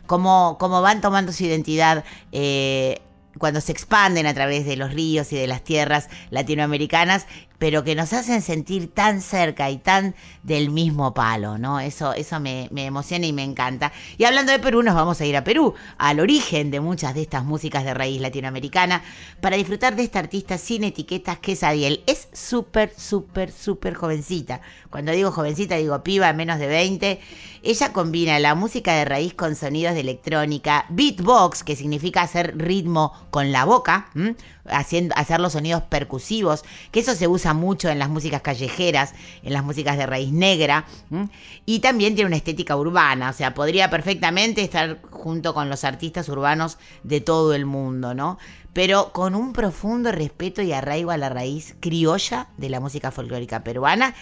como, 0.06 0.58
como 0.58 0.82
van 0.82 1.00
tomando 1.00 1.32
su 1.32 1.44
identidad 1.44 2.04
eh, 2.32 3.00
cuando 3.38 3.60
se 3.60 3.72
expanden 3.72 4.26
a 4.26 4.34
través 4.34 4.66
de 4.66 4.76
los 4.76 4.92
ríos 4.92 5.32
y 5.32 5.36
de 5.36 5.46
las 5.46 5.62
tierras 5.62 6.08
latinoamericanas, 6.30 7.26
pero 7.60 7.84
que 7.84 7.94
nos 7.94 8.14
hacen 8.14 8.40
sentir 8.40 8.90
tan 8.92 9.20
cerca 9.20 9.68
y 9.68 9.76
tan 9.76 10.14
del 10.42 10.70
mismo 10.70 11.12
palo, 11.12 11.58
¿no? 11.58 11.78
Eso, 11.78 12.14
eso 12.14 12.40
me, 12.40 12.70
emociona 12.74 13.26
y 13.26 13.34
me 13.34 13.44
encanta. 13.44 13.92
Y 14.16 14.24
hablando 14.24 14.50
de 14.50 14.58
Perú, 14.58 14.82
nos 14.82 14.94
vamos 14.94 15.20
a 15.20 15.26
ir 15.26 15.36
a 15.36 15.44
Perú, 15.44 15.74
al 15.98 16.20
origen 16.20 16.70
de 16.70 16.80
muchas 16.80 17.14
de 17.14 17.20
estas 17.20 17.44
músicas 17.44 17.84
de 17.84 17.92
raíz 17.92 18.18
latinoamericana, 18.18 19.02
para 19.42 19.58
disfrutar 19.58 19.94
de 19.94 20.04
esta 20.04 20.20
artista 20.20 20.56
sin 20.56 20.84
etiquetas 20.84 21.38
que 21.38 21.52
es 21.52 21.62
Adiel. 21.62 22.02
Es 22.06 22.28
súper, 22.32 22.94
súper, 22.96 23.52
súper 23.52 23.92
jovencita. 23.92 24.62
Cuando 24.88 25.12
digo 25.12 25.30
jovencita, 25.30 25.76
digo 25.76 26.02
piba, 26.02 26.32
menos 26.32 26.58
de 26.58 26.66
20. 26.66 27.20
Ella 27.62 27.92
combina 27.92 28.38
la 28.38 28.54
música 28.54 28.94
de 28.94 29.04
raíz 29.04 29.34
con 29.34 29.54
sonidos 29.54 29.92
de 29.92 30.00
electrónica, 30.00 30.86
beatbox, 30.88 31.62
que 31.62 31.76
significa 31.76 32.22
hacer 32.22 32.56
ritmo 32.56 33.12
con 33.30 33.52
la 33.52 33.64
boca, 33.64 34.08
haciendo, 34.66 35.14
hacer 35.16 35.40
los 35.40 35.52
sonidos 35.52 35.82
percusivos, 35.84 36.64
que 36.90 37.00
eso 37.00 37.14
se 37.14 37.28
usa 37.28 37.54
mucho 37.54 37.88
en 37.88 37.98
las 37.98 38.08
músicas 38.08 38.42
callejeras, 38.42 39.14
en 39.42 39.52
las 39.52 39.64
músicas 39.64 39.96
de 39.96 40.06
raíz 40.06 40.32
negra, 40.32 40.84
y 41.66 41.80
también 41.80 42.14
tiene 42.14 42.28
una 42.28 42.36
estética 42.36 42.76
urbana, 42.76 43.30
o 43.30 43.32
sea, 43.32 43.54
podría 43.54 43.90
perfectamente 43.90 44.62
estar 44.62 45.00
junto 45.10 45.54
con 45.54 45.68
los 45.68 45.84
artistas 45.84 46.28
urbanos 46.28 46.78
de 47.02 47.20
todo 47.20 47.54
el 47.54 47.66
mundo, 47.66 48.14
¿no? 48.14 48.38
Pero 48.72 49.12
con 49.12 49.34
un 49.34 49.52
profundo 49.52 50.12
respeto 50.12 50.62
y 50.62 50.72
arraigo 50.72 51.10
a 51.10 51.16
la 51.16 51.28
raíz 51.28 51.74
criolla 51.80 52.48
de 52.56 52.68
la 52.68 52.78
música 52.78 53.10
folclórica 53.10 53.64
peruana 53.64 54.14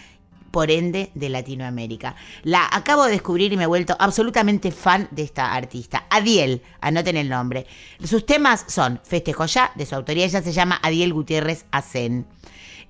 por 0.51 0.71
ende 0.71 1.11
de 1.15 1.29
Latinoamérica. 1.29 2.17
La 2.43 2.69
acabo 2.71 3.05
de 3.05 3.13
descubrir 3.13 3.53
y 3.53 3.57
me 3.57 3.65
he 3.65 3.67
vuelto 3.67 3.97
absolutamente 3.99 4.73
fan 4.73 5.09
de 5.11 5.23
esta 5.23 5.55
artista. 5.55 6.07
Adiel, 6.11 6.63
anoten 6.81 7.17
el 7.17 7.29
nombre. 7.29 7.67
Sus 8.03 8.27
temas 8.27 8.65
son 8.69 9.01
Festejo 9.05 9.47
Ya, 9.47 9.73
de 9.75 9.87
su 9.87 9.95
autoría, 9.95 10.25
ella 10.25 10.43
se 10.43 10.53
llama 10.53 10.79
Adiel 10.83 11.13
Gutiérrez 11.13 11.65
Acen. 11.71 12.27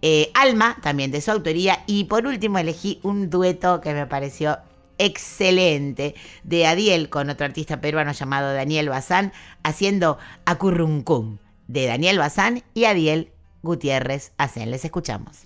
Eh, 0.00 0.30
Alma, 0.34 0.76
también 0.82 1.10
de 1.10 1.20
su 1.20 1.30
autoría. 1.30 1.82
Y 1.86 2.04
por 2.04 2.26
último 2.26 2.58
elegí 2.58 3.00
un 3.02 3.30
dueto 3.30 3.80
que 3.80 3.94
me 3.94 4.06
pareció 4.06 4.58
excelente 4.98 6.14
de 6.42 6.66
Adiel 6.66 7.08
con 7.08 7.30
otro 7.30 7.46
artista 7.46 7.80
peruano 7.80 8.12
llamado 8.12 8.52
Daniel 8.52 8.88
Bazán, 8.88 9.32
haciendo 9.62 10.18
Acurruncum 10.44 11.38
de 11.66 11.86
Daniel 11.86 12.18
Bazán 12.18 12.62
y 12.74 12.84
Adiel 12.84 13.32
Gutiérrez 13.62 14.32
Acen. 14.38 14.70
Les 14.70 14.84
escuchamos. 14.84 15.42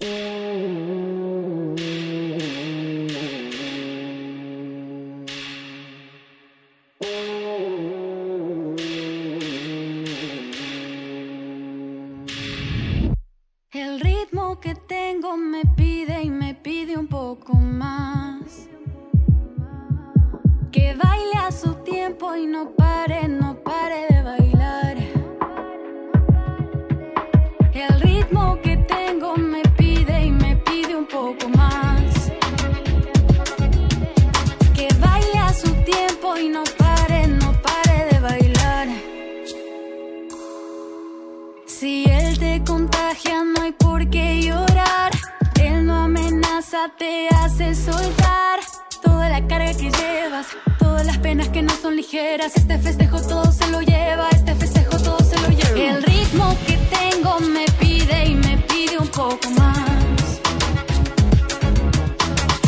Te 46.99 47.29
hace 47.29 47.75
soltar 47.75 48.61
toda 49.03 49.29
la 49.29 49.47
carga 49.47 49.73
que 49.75 49.91
llevas, 49.91 50.47
todas 50.79 51.07
las 51.07 51.19
penas 51.19 51.49
que 51.49 51.63
no 51.63 51.73
son 51.75 51.97
ligeras. 51.97 52.57
Este 52.57 52.79
festejo 52.79 53.21
todo 53.21 53.51
se 53.53 53.67
lo 53.69 53.81
lleva, 53.81 54.29
este 54.31 54.55
festejo 54.55 54.97
todo 54.99 55.19
se 55.19 55.39
lo 55.41 55.49
lleva. 55.49 55.97
El 55.97 56.03
ritmo 56.03 56.57
que 56.67 56.77
tengo 56.97 57.41
me 57.41 57.65
pide 57.81 58.27
y 58.27 58.35
me 58.35 58.57
pide 58.59 58.99
un 58.99 59.09
poco 59.09 59.51
más. 59.59 60.41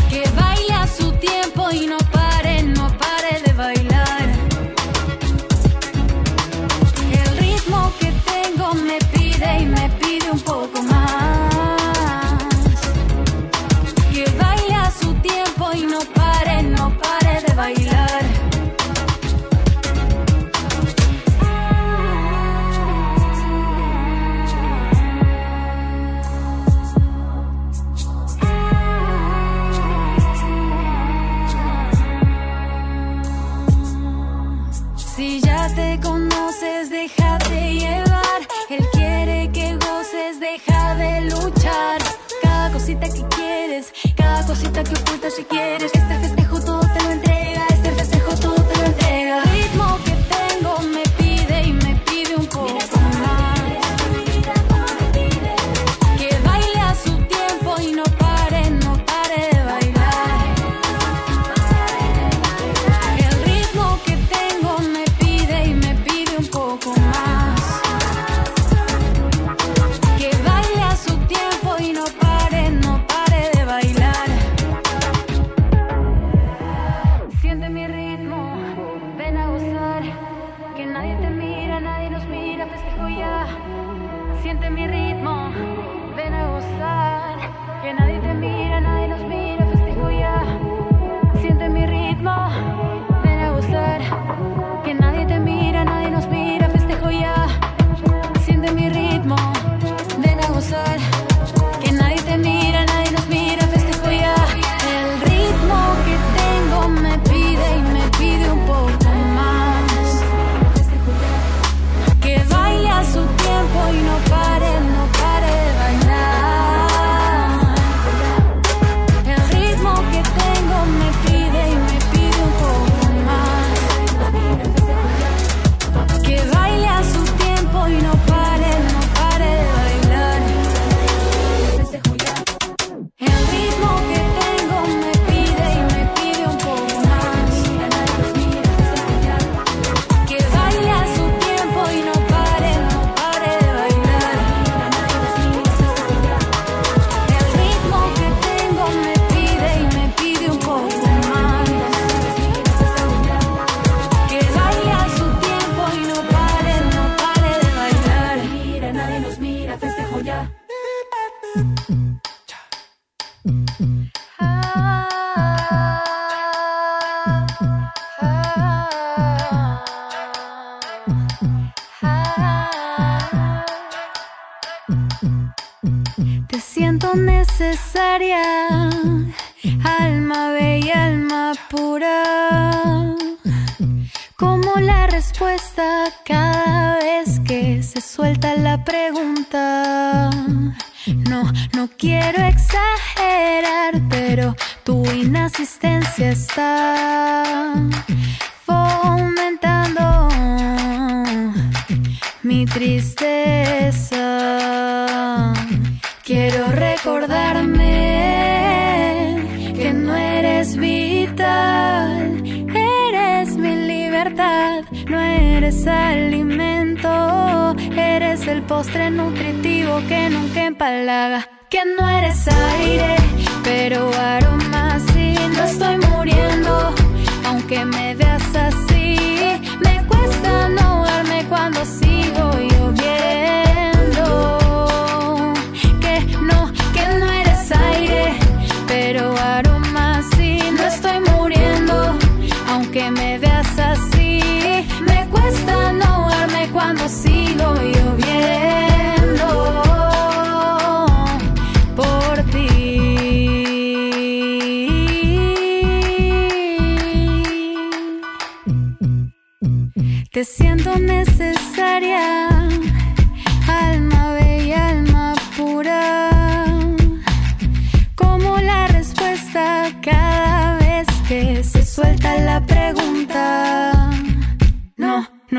Que 0.08 0.22
baile 0.36 0.74
a 0.74 0.86
su 0.86 1.12
tiempo 1.12 1.70
y 1.72 1.86
no 1.86 1.98
si 45.34 45.44
quieres. 45.44 45.93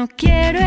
Quiero 0.07 0.64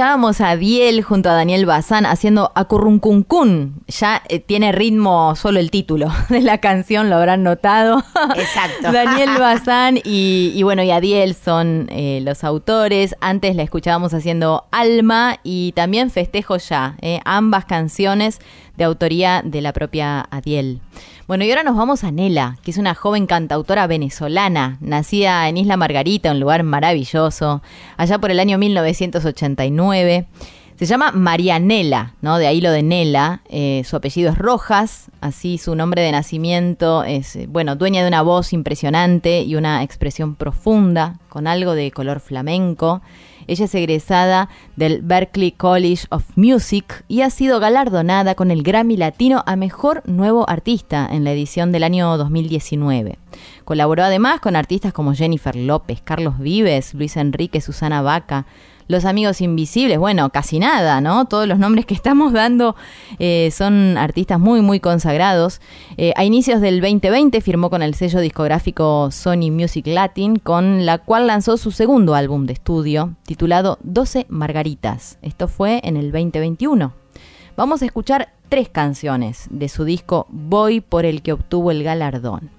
Escuchábamos 0.00 0.40
a 0.40 0.56
Diel 0.56 1.02
junto 1.02 1.28
a 1.28 1.34
Daniel 1.34 1.66
Bazán 1.66 2.06
haciendo 2.06 2.52
Acurruncuncún. 2.54 3.82
Ya 3.86 4.22
eh, 4.30 4.38
tiene 4.38 4.72
ritmo 4.72 5.36
solo 5.36 5.60
el 5.60 5.70
título 5.70 6.08
de 6.30 6.40
la 6.40 6.56
canción, 6.56 7.10
lo 7.10 7.16
habrán 7.16 7.42
notado. 7.42 8.02
Exacto. 8.34 8.92
Daniel 8.92 9.28
Bazán 9.38 9.98
y, 9.98 10.52
y 10.54 10.62
bueno, 10.62 10.82
y 10.82 10.90
Adiel 10.90 11.34
son 11.34 11.86
eh, 11.90 12.22
los 12.22 12.44
autores. 12.44 13.14
Antes 13.20 13.54
la 13.56 13.62
escuchábamos 13.62 14.14
haciendo 14.14 14.64
Alma 14.70 15.38
y 15.42 15.72
también 15.72 16.08
Festejo 16.08 16.56
Ya, 16.56 16.96
eh, 17.02 17.20
ambas 17.26 17.66
canciones 17.66 18.38
de 18.78 18.84
autoría 18.84 19.42
de 19.44 19.60
la 19.60 19.74
propia 19.74 20.26
Adiel. 20.30 20.80
Bueno, 21.30 21.44
y 21.44 21.50
ahora 21.50 21.62
nos 21.62 21.76
vamos 21.76 22.02
a 22.02 22.10
Nela, 22.10 22.58
que 22.64 22.72
es 22.72 22.76
una 22.76 22.96
joven 22.96 23.28
cantautora 23.28 23.86
venezolana, 23.86 24.78
nacida 24.80 25.48
en 25.48 25.58
Isla 25.58 25.76
Margarita, 25.76 26.32
un 26.32 26.40
lugar 26.40 26.64
maravilloso, 26.64 27.62
allá 27.96 28.18
por 28.18 28.32
el 28.32 28.40
año 28.40 28.58
1989. 28.58 30.26
Se 30.74 30.86
llama 30.86 31.12
Marianela, 31.12 32.14
¿no? 32.20 32.38
De 32.38 32.48
ahí 32.48 32.60
lo 32.60 32.72
de 32.72 32.82
Nela. 32.82 33.42
Eh, 33.48 33.82
su 33.86 33.94
apellido 33.94 34.32
es 34.32 34.38
Rojas, 34.38 35.12
así 35.20 35.56
su 35.56 35.76
nombre 35.76 36.02
de 36.02 36.10
nacimiento 36.10 37.04
es, 37.04 37.36
eh, 37.36 37.46
bueno, 37.48 37.76
dueña 37.76 38.02
de 38.02 38.08
una 38.08 38.22
voz 38.22 38.52
impresionante 38.52 39.42
y 39.42 39.54
una 39.54 39.84
expresión 39.84 40.34
profunda, 40.34 41.20
con 41.28 41.46
algo 41.46 41.76
de 41.76 41.92
color 41.92 42.18
flamenco. 42.18 43.02
Ella 43.50 43.64
es 43.64 43.74
egresada 43.74 44.48
del 44.76 45.02
Berklee 45.02 45.50
College 45.50 46.06
of 46.10 46.22
Music 46.36 47.04
y 47.08 47.22
ha 47.22 47.30
sido 47.30 47.58
galardonada 47.58 48.36
con 48.36 48.52
el 48.52 48.62
Grammy 48.62 48.96
Latino 48.96 49.42
a 49.44 49.56
Mejor 49.56 50.08
Nuevo 50.08 50.48
Artista 50.48 51.08
en 51.10 51.24
la 51.24 51.32
edición 51.32 51.72
del 51.72 51.82
año 51.82 52.16
2019. 52.16 53.18
Colaboró 53.64 54.04
además 54.04 54.38
con 54.38 54.54
artistas 54.54 54.92
como 54.92 55.14
Jennifer 55.14 55.56
López, 55.56 56.00
Carlos 56.00 56.38
Vives, 56.38 56.94
Luis 56.94 57.16
Enrique, 57.16 57.60
Susana 57.60 58.02
Vaca, 58.02 58.46
los 58.90 59.04
Amigos 59.04 59.40
Invisibles, 59.40 59.98
bueno, 59.98 60.30
casi 60.30 60.58
nada, 60.58 61.00
¿no? 61.00 61.24
Todos 61.26 61.46
los 61.46 61.60
nombres 61.60 61.86
que 61.86 61.94
estamos 61.94 62.32
dando 62.32 62.74
eh, 63.20 63.50
son 63.52 63.96
artistas 63.96 64.40
muy, 64.40 64.62
muy 64.62 64.80
consagrados. 64.80 65.60
Eh, 65.96 66.12
a 66.16 66.24
inicios 66.24 66.60
del 66.60 66.80
2020 66.80 67.40
firmó 67.40 67.70
con 67.70 67.82
el 67.82 67.94
sello 67.94 68.18
discográfico 68.18 69.12
Sony 69.12 69.52
Music 69.52 69.86
Latin, 69.86 70.36
con 70.36 70.84
la 70.86 70.98
cual 70.98 71.28
lanzó 71.28 71.56
su 71.56 71.70
segundo 71.70 72.16
álbum 72.16 72.46
de 72.46 72.54
estudio, 72.54 73.14
titulado 73.24 73.78
12 73.84 74.26
Margaritas. 74.28 75.18
Esto 75.22 75.46
fue 75.46 75.80
en 75.84 75.96
el 75.96 76.10
2021. 76.10 76.92
Vamos 77.56 77.82
a 77.82 77.86
escuchar 77.86 78.32
tres 78.48 78.68
canciones 78.68 79.46
de 79.50 79.68
su 79.68 79.84
disco 79.84 80.26
Voy 80.30 80.80
por 80.80 81.06
el 81.06 81.22
que 81.22 81.32
obtuvo 81.32 81.70
el 81.70 81.84
galardón. 81.84 82.50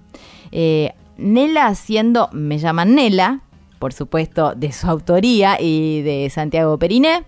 Eh, 0.54 0.94
Nela 1.18 1.68
haciendo 1.68 2.30
Me 2.32 2.58
llaman 2.58 2.96
Nela, 2.96 3.42
por 3.82 3.94
supuesto, 3.94 4.54
de 4.56 4.72
su 4.72 4.88
autoría 4.88 5.60
y 5.60 6.04
de 6.04 6.30
Santiago 6.30 6.78
Periné. 6.78 7.26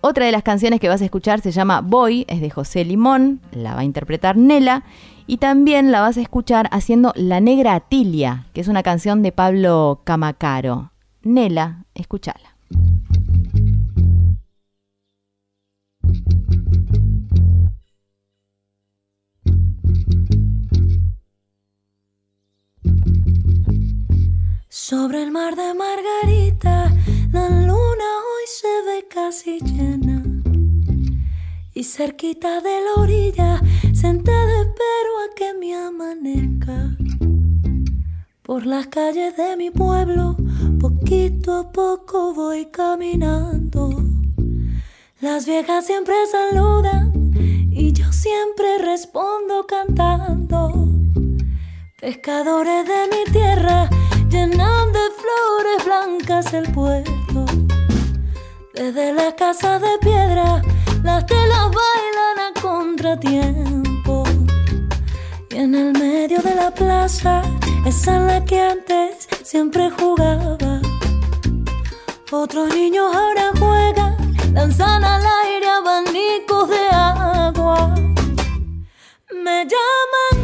Otra 0.00 0.24
de 0.24 0.32
las 0.32 0.42
canciones 0.42 0.80
que 0.80 0.88
vas 0.88 1.02
a 1.02 1.04
escuchar 1.04 1.42
se 1.42 1.52
llama 1.52 1.82
Voy, 1.82 2.24
es 2.28 2.40
de 2.40 2.48
José 2.48 2.84
Limón, 2.84 3.40
la 3.52 3.74
va 3.74 3.80
a 3.80 3.84
interpretar 3.84 4.38
Nela. 4.38 4.84
Y 5.26 5.36
también 5.36 5.92
la 5.92 6.00
vas 6.00 6.16
a 6.16 6.22
escuchar 6.22 6.68
haciendo 6.72 7.12
La 7.14 7.40
Negra 7.40 7.74
Atilia, 7.74 8.46
que 8.54 8.62
es 8.62 8.68
una 8.68 8.82
canción 8.82 9.22
de 9.22 9.32
Pablo 9.32 10.00
Camacaro. 10.04 10.92
Nela, 11.22 11.84
escúchala. 11.94 12.56
Sobre 24.78 25.22
el 25.22 25.30
mar 25.30 25.56
de 25.56 25.72
Margarita, 25.72 26.92
la 27.32 27.48
luna 27.48 28.08
hoy 28.28 28.46
se 28.46 28.68
ve 28.86 29.08
casi 29.08 29.58
llena. 29.58 30.22
Y 31.72 31.82
cerquita 31.82 32.60
de 32.60 32.82
la 32.82 33.00
orilla, 33.00 33.62
sentada 33.94 34.60
espero 34.60 35.12
a 35.24 35.34
que 35.34 35.54
me 35.54 35.74
amanezca. 35.74 36.94
Por 38.42 38.66
las 38.66 38.88
calles 38.88 39.34
de 39.38 39.56
mi 39.56 39.70
pueblo, 39.70 40.36
poquito 40.78 41.54
a 41.54 41.72
poco 41.72 42.34
voy 42.34 42.66
caminando. 42.66 43.88
Las 45.22 45.46
viejas 45.46 45.86
siempre 45.86 46.14
saludan 46.30 47.32
y 47.72 47.94
yo 47.94 48.12
siempre 48.12 48.76
respondo 48.76 49.66
cantando. 49.66 50.86
Pescadores 51.98 52.86
de 52.86 53.16
mi 53.16 53.32
tierra 53.32 53.88
llenan 54.28 54.92
de 54.92 55.04
flores 55.20 55.84
blancas 55.84 56.52
el 56.52 56.70
puerto. 56.72 57.44
Desde 58.74 59.12
la 59.12 59.34
casa 59.34 59.78
de 59.78 59.98
piedra, 60.00 60.62
las 61.02 61.26
telas 61.26 61.70
bailan 61.80 62.38
a 62.46 62.60
contratiempo. 62.60 64.24
Y 65.50 65.56
en 65.56 65.74
el 65.74 65.92
medio 65.92 66.40
de 66.42 66.54
la 66.54 66.70
plaza, 66.70 67.42
esa 67.86 68.16
en 68.16 68.26
la 68.26 68.44
que 68.44 68.60
antes 68.60 69.28
siempre 69.42 69.90
jugaba. 69.90 70.80
Otros 72.32 72.74
niños 72.74 73.14
ahora 73.14 73.52
juegan, 73.58 74.16
danzan 74.52 75.04
al 75.04 75.24
aire 75.44 75.68
abanicos 75.68 76.68
de 76.68 76.88
agua. 76.90 77.94
Me 79.44 79.64
llaman 79.64 80.35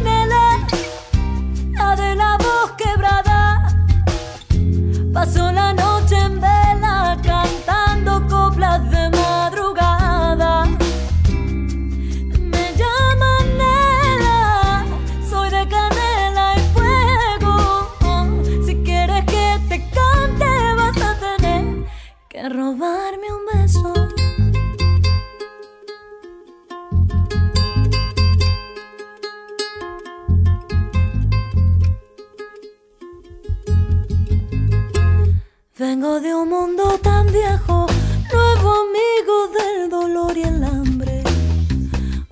De 36.02 36.34
un 36.34 36.48
mundo 36.48 36.98
tan 36.98 37.28
viejo, 37.28 37.86
nuevo 38.32 38.70
amigo 38.86 39.48
del 39.56 39.88
dolor 39.88 40.36
y 40.36 40.42
el 40.42 40.64
hambre. 40.64 41.22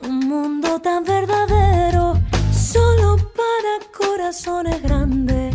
Un 0.03 0.19
mundo 0.29 0.81
tan 0.81 1.05
verdadero, 1.05 2.15
solo 2.53 3.17
para 3.17 3.79
corazones 3.97 4.83
grandes. 4.83 5.55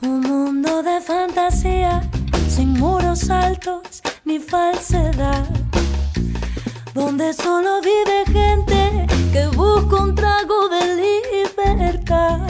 Un 0.00 0.22
mundo 0.22 0.82
de 0.82 1.02
fantasía, 1.02 2.00
sin 2.48 2.72
muros 2.72 3.28
altos 3.28 4.00
ni 4.24 4.38
falsedad. 4.38 5.46
Donde 6.94 7.34
solo 7.34 7.82
vive 7.82 8.24
gente 8.24 9.06
que 9.34 9.48
busca 9.48 9.96
un 9.96 10.14
trago 10.14 10.70
de 10.70 10.96
libertad. 10.96 12.40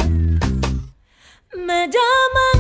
Me 1.52 1.88
llaman 1.88 2.55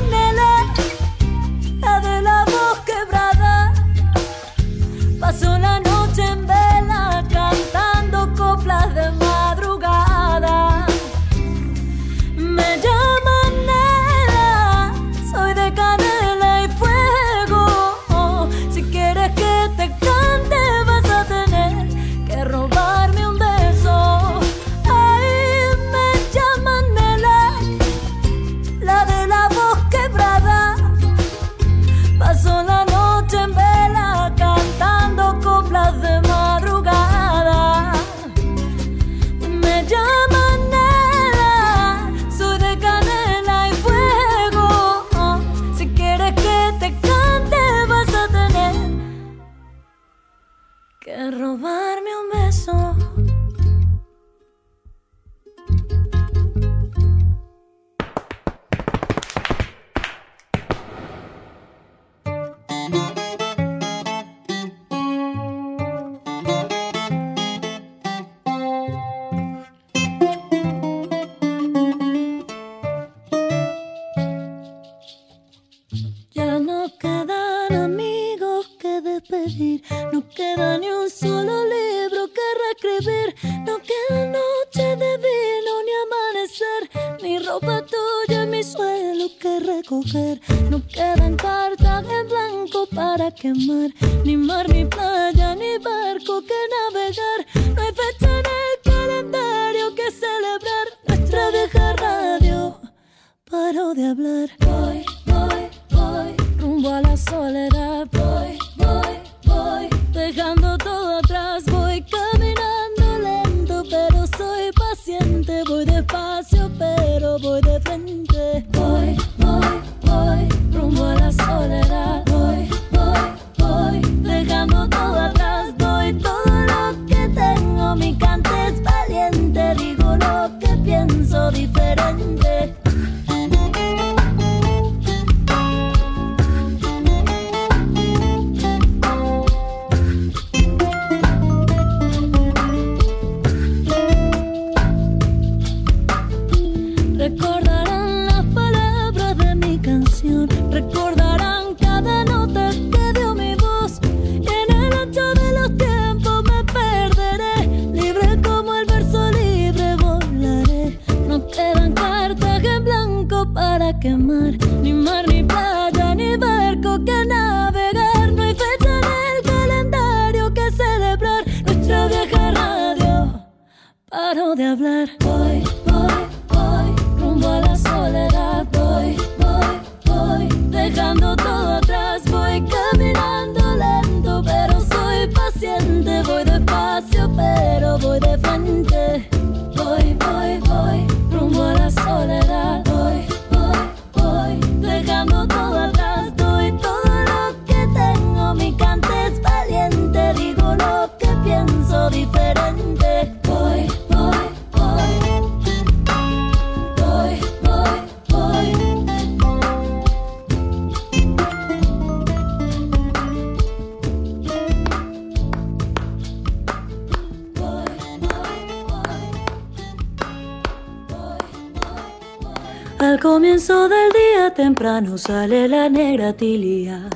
temprano 224.76 225.16
sale 225.16 225.66
la 225.68 225.88
negra 225.88 226.34
tilia 226.34 227.08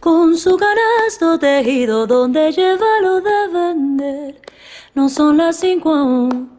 con 0.00 0.36
su 0.36 0.58
canasto 0.58 1.38
tejido 1.38 2.06
donde 2.06 2.52
lleva 2.52 3.00
lo 3.00 3.22
de 3.22 3.48
vender. 3.50 4.40
No 4.94 5.08
son 5.08 5.38
las 5.38 5.56
cinco 5.56 5.94
aún, 5.94 6.50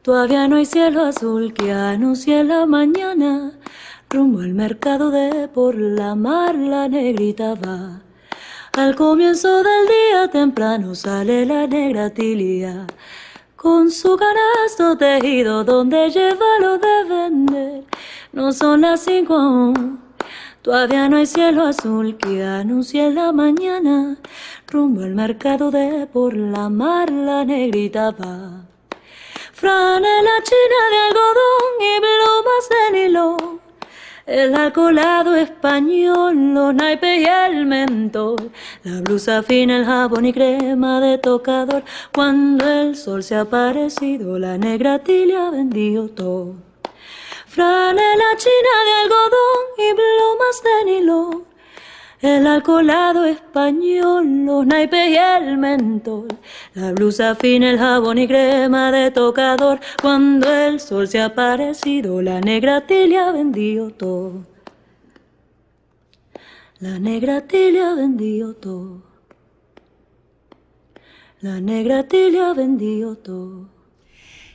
todavía 0.00 0.48
no 0.48 0.56
hay 0.56 0.64
cielo 0.64 1.04
azul 1.04 1.52
que 1.52 1.70
anuncie 1.70 2.44
la 2.44 2.64
mañana. 2.64 3.52
Rumbo 4.08 4.40
al 4.40 4.54
mercado 4.54 5.10
de 5.10 5.48
por 5.48 5.74
la 5.74 6.14
mar 6.14 6.54
la 6.54 6.88
negrita 6.88 7.54
va. 7.54 8.00
Al 8.72 8.96
comienzo 8.96 9.62
del 9.62 9.86
día 9.86 10.30
temprano 10.32 10.94
sale 10.94 11.44
la 11.44 11.66
negra 11.66 12.08
tilia 12.08 12.86
con 13.54 13.90
su 13.90 14.16
canasto 14.16 14.96
tejido 14.96 15.62
donde 15.62 16.08
lleva 16.08 16.50
lo 16.60 16.78
de 16.78 17.04
vender. 17.06 17.63
No 18.34 18.52
son 18.52 18.80
las 18.80 19.04
cinco 19.04 19.72
todavía 20.60 21.08
no 21.08 21.18
hay 21.18 21.26
cielo 21.26 21.62
azul 21.62 22.16
que 22.16 22.42
anuncie 22.42 23.12
la 23.12 23.30
mañana. 23.30 24.16
Rumbo 24.66 25.02
al 25.02 25.14
mercado 25.14 25.70
de 25.70 26.08
por 26.12 26.34
la 26.34 26.68
mar 26.68 27.12
la 27.12 27.44
negrita 27.44 28.10
va. 28.10 28.64
Franela 29.52 30.36
china 30.42 30.80
de 30.90 30.98
algodón 31.06 31.74
y 31.78 32.00
plumas 32.00 32.68
de 32.72 32.98
nylon. 32.98 33.60
El 34.26 34.54
alcoholado 34.56 35.36
español, 35.36 36.54
los 36.54 36.74
naipes 36.74 37.20
y 37.20 37.26
el 37.26 37.66
mentol, 37.66 38.50
la 38.82 39.00
blusa 39.02 39.44
fina, 39.44 39.76
el 39.76 39.84
jabón 39.84 40.24
y 40.24 40.32
crema 40.32 41.00
de 41.00 41.18
tocador. 41.18 41.84
Cuando 42.12 42.68
el 42.68 42.96
sol 42.96 43.22
se 43.22 43.36
ha 43.36 43.42
aparecido, 43.42 44.40
la 44.40 44.58
negra 44.58 44.98
tilia 44.98 45.46
ha 45.46 45.50
vendido 45.50 46.08
todo. 46.08 46.63
Franela 47.54 48.36
china 48.36 48.74
de 48.86 48.92
algodón 49.04 49.64
y 49.78 49.94
plumas 49.94 50.62
de 50.64 50.84
nylon. 50.86 51.44
El 52.20 52.48
alcoholado 52.48 53.26
español, 53.26 54.44
los 54.44 54.66
naipes 54.66 55.10
y 55.10 55.16
el 55.16 55.56
mentol, 55.56 56.26
la 56.74 56.90
blusa 56.90 57.36
fina, 57.36 57.70
el 57.70 57.78
jabón 57.78 58.18
y 58.18 58.26
crema 58.26 58.90
de 58.90 59.12
tocador. 59.12 59.78
Cuando 60.02 60.52
el 60.52 60.80
sol 60.80 61.06
se 61.06 61.20
ha 61.20 61.26
aparecido, 61.26 62.20
la 62.22 62.40
negra 62.40 62.88
tilia 62.88 63.28
ha 63.28 63.32
vendido 63.32 63.90
todo. 63.90 64.46
La 66.80 66.98
negra 66.98 67.42
tilia 67.42 67.92
ha 67.92 67.94
vendido 67.94 68.54
todo. 68.54 69.02
La 71.40 71.60
negra 71.60 72.02
tilia 72.08 72.50
ha 72.50 72.54
vendido 72.54 73.14
todo. 73.14 73.73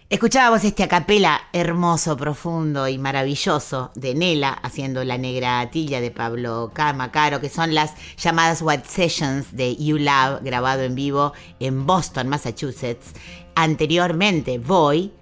Escuchábamos 0.09 0.63
este 0.63 0.81
acapela 0.81 1.39
hermoso, 1.53 2.17
profundo 2.17 2.87
y 2.87 2.97
maravilloso 2.97 3.91
de 3.93 4.15
Nela 4.15 4.49
haciendo 4.49 5.03
la 5.03 5.19
negra 5.19 5.69
tilla 5.69 6.01
de 6.01 6.09
Pablo 6.09 6.71
Camacaro, 6.73 7.39
que 7.39 7.47
son 7.47 7.75
las 7.75 7.93
llamadas 8.17 8.63
What 8.63 8.85
Sessions 8.85 9.55
de 9.55 9.75
You 9.75 9.99
Love, 9.99 10.41
grabado 10.41 10.81
en 10.81 10.95
vivo 10.95 11.33
en 11.59 11.85
Boston, 11.85 12.27
Massachusetts. 12.27 13.13
Anteriormente, 13.53 14.57
Voy. 14.57 15.13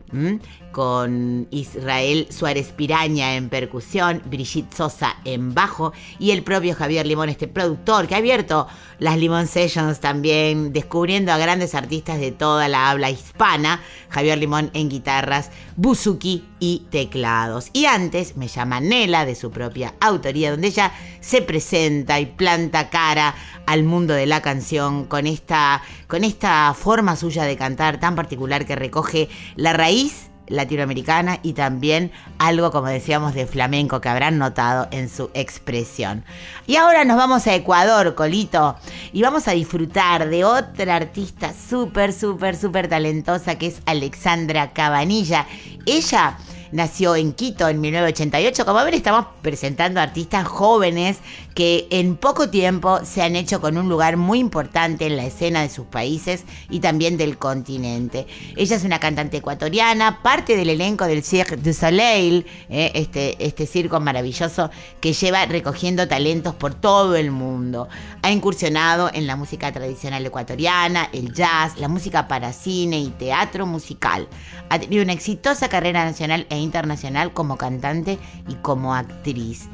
Con 0.78 1.48
Israel 1.50 2.28
Suárez 2.30 2.68
Piraña 2.68 3.34
en 3.34 3.50
percusión, 3.50 4.22
Brigitte 4.26 4.76
Sosa 4.76 5.16
en 5.26 5.56
bajo 5.56 5.92
y 6.20 6.30
el 6.30 6.44
propio 6.44 6.76
Javier 6.76 7.08
Limón, 7.08 7.30
este 7.30 7.48
productor 7.48 8.06
que 8.06 8.14
ha 8.14 8.20
abierto 8.20 8.68
las 9.00 9.18
Limón 9.18 9.48
Sessions 9.48 10.00
también, 10.00 10.74
descubriendo 10.74 11.32
a 11.32 11.40
grandes 11.40 11.74
artistas 11.74 12.20
de 12.20 12.32
toda 12.32 12.68
la 12.68 12.92
habla 12.92 13.10
hispana. 13.10 13.82
Javier 14.10 14.38
Limón 14.38 14.70
en 14.76 14.90
guitarras, 14.90 15.50
buzuki 15.78 16.46
y 16.60 16.86
teclados. 16.92 17.72
Y 17.74 17.86
antes 17.86 18.38
me 18.38 18.48
llama 18.48 18.80
Nela, 18.80 19.26
de 19.26 19.34
su 19.34 19.50
propia 19.50 19.96
autoría, 20.00 20.52
donde 20.52 20.68
ella 20.68 20.92
se 21.22 21.42
presenta 21.42 22.20
y 22.20 22.28
planta 22.28 22.92
cara 22.92 23.34
al 23.66 23.84
mundo 23.84 24.14
de 24.14 24.28
la 24.28 24.44
canción 24.44 25.06
con 25.06 25.26
esta, 25.26 25.82
con 26.06 26.24
esta 26.24 26.72
forma 26.76 27.16
suya 27.16 27.46
de 27.46 27.58
cantar 27.58 28.00
tan 28.00 28.16
particular 28.16 28.68
que 28.68 28.76
recoge 28.76 29.28
la 29.56 29.74
raíz 29.74 30.30
latinoamericana 30.48 31.40
y 31.44 31.54
también 31.54 32.12
algo, 32.38 32.72
como 32.72 32.88
decíamos, 32.88 33.34
de 33.34 33.46
flamenco 33.46 34.02
que 34.02 34.10
habrán 34.10 34.38
notado 34.38 34.88
en 34.92 35.10
su 35.10 35.30
expresión. 35.34 36.24
Y 36.66 36.76
ahora 36.76 37.06
nos 37.06 37.18
vamos 37.18 37.48
a 37.48 37.56
Ecuador, 37.56 38.16
Colito, 38.16 38.76
y 39.14 39.22
vamos 39.22 39.48
a 39.48 39.52
disfrutar 39.52 40.30
de 40.30 40.46
otra 40.46 40.96
artista 40.96 41.54
súper, 41.54 42.14
súper, 42.14 42.56
súper 42.56 42.88
talentosa 42.88 43.58
que 43.58 43.68
es 43.68 43.82
Alexandra 43.86 44.74
Cabanilla. 44.74 45.48
Ella 45.86 46.38
nació 46.72 47.16
en 47.16 47.34
Quito 47.34 47.68
en 47.68 47.82
1988. 47.82 48.66
Como 48.66 48.84
ven, 48.84 48.94
estamos 48.94 49.26
presentando 49.42 50.00
artistas 50.00 50.48
jóvenes 50.48 51.18
que 51.58 51.88
en 51.90 52.18
poco 52.18 52.52
tiempo 52.52 53.00
se 53.04 53.24
han 53.24 53.36
hecho 53.36 53.60
con 53.60 53.80
un 53.80 53.90
lugar 53.90 54.16
muy 54.16 54.38
importante 54.38 55.08
en 55.08 55.18
la 55.18 55.26
escena 55.26 55.64
de 55.64 55.70
sus 55.70 55.88
países 55.88 56.44
y 56.70 56.82
también 56.82 57.18
del 57.18 57.40
continente. 57.40 58.28
Ella 58.56 58.76
es 58.76 58.84
una 58.84 59.00
cantante 59.00 59.38
ecuatoriana, 59.38 60.22
parte 60.22 60.56
del 60.56 60.70
elenco 60.70 61.06
del 61.06 61.24
Cirque 61.24 61.58
du 61.58 61.74
Soleil, 61.74 62.46
eh, 62.70 62.92
este, 62.94 63.44
este 63.44 63.66
circo 63.66 64.00
maravilloso 64.00 64.70
que 65.02 65.14
lleva 65.14 65.48
recogiendo 65.48 66.08
talentos 66.08 66.54
por 66.54 66.76
todo 66.76 67.16
el 67.16 67.32
mundo. 67.32 67.90
Ha 68.22 68.30
incursionado 68.30 69.10
en 69.12 69.26
la 69.26 69.36
música 69.36 69.72
tradicional 69.72 70.24
ecuatoriana, 70.24 71.10
el 71.12 71.34
jazz, 71.34 71.80
la 71.80 71.88
música 71.88 72.28
para 72.28 72.54
cine 72.54 73.00
y 73.00 73.10
teatro 73.10 73.66
musical. 73.66 74.28
Ha 74.70 74.78
tenido 74.78 75.02
una 75.02 75.14
exitosa 75.14 75.70
carrera 75.70 76.06
nacional 76.06 76.46
e 76.52 76.60
internacional 76.60 77.34
como 77.34 77.58
cantante 77.58 78.20
y 78.48 78.54
como 78.62 78.94
actriz. 78.94 79.68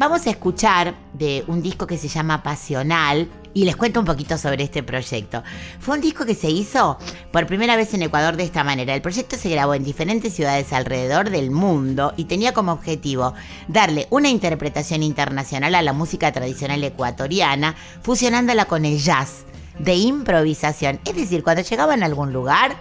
Vamos 0.00 0.26
a 0.26 0.30
escuchar 0.30 0.94
de 1.12 1.44
un 1.46 1.60
disco 1.60 1.86
que 1.86 1.98
se 1.98 2.08
llama 2.08 2.42
Pasional 2.42 3.28
y 3.52 3.66
les 3.66 3.76
cuento 3.76 4.00
un 4.00 4.06
poquito 4.06 4.38
sobre 4.38 4.64
este 4.64 4.82
proyecto. 4.82 5.42
Fue 5.78 5.94
un 5.94 6.00
disco 6.00 6.24
que 6.24 6.34
se 6.34 6.48
hizo 6.48 6.96
por 7.30 7.46
primera 7.46 7.76
vez 7.76 7.92
en 7.92 8.00
Ecuador 8.00 8.38
de 8.38 8.44
esta 8.44 8.64
manera. 8.64 8.94
El 8.94 9.02
proyecto 9.02 9.36
se 9.36 9.50
grabó 9.50 9.74
en 9.74 9.84
diferentes 9.84 10.32
ciudades 10.32 10.72
alrededor 10.72 11.28
del 11.28 11.50
mundo 11.50 12.14
y 12.16 12.24
tenía 12.24 12.54
como 12.54 12.72
objetivo 12.72 13.34
darle 13.68 14.06
una 14.08 14.30
interpretación 14.30 15.02
internacional 15.02 15.74
a 15.74 15.82
la 15.82 15.92
música 15.92 16.32
tradicional 16.32 16.82
ecuatoriana, 16.82 17.76
fusionándola 18.00 18.64
con 18.64 18.86
el 18.86 18.98
jazz 18.98 19.44
de 19.78 19.96
improvisación. 19.96 20.98
Es 21.04 21.14
decir, 21.14 21.42
cuando 21.42 21.62
llegaban 21.62 22.02
a 22.02 22.06
algún 22.06 22.32
lugar, 22.32 22.74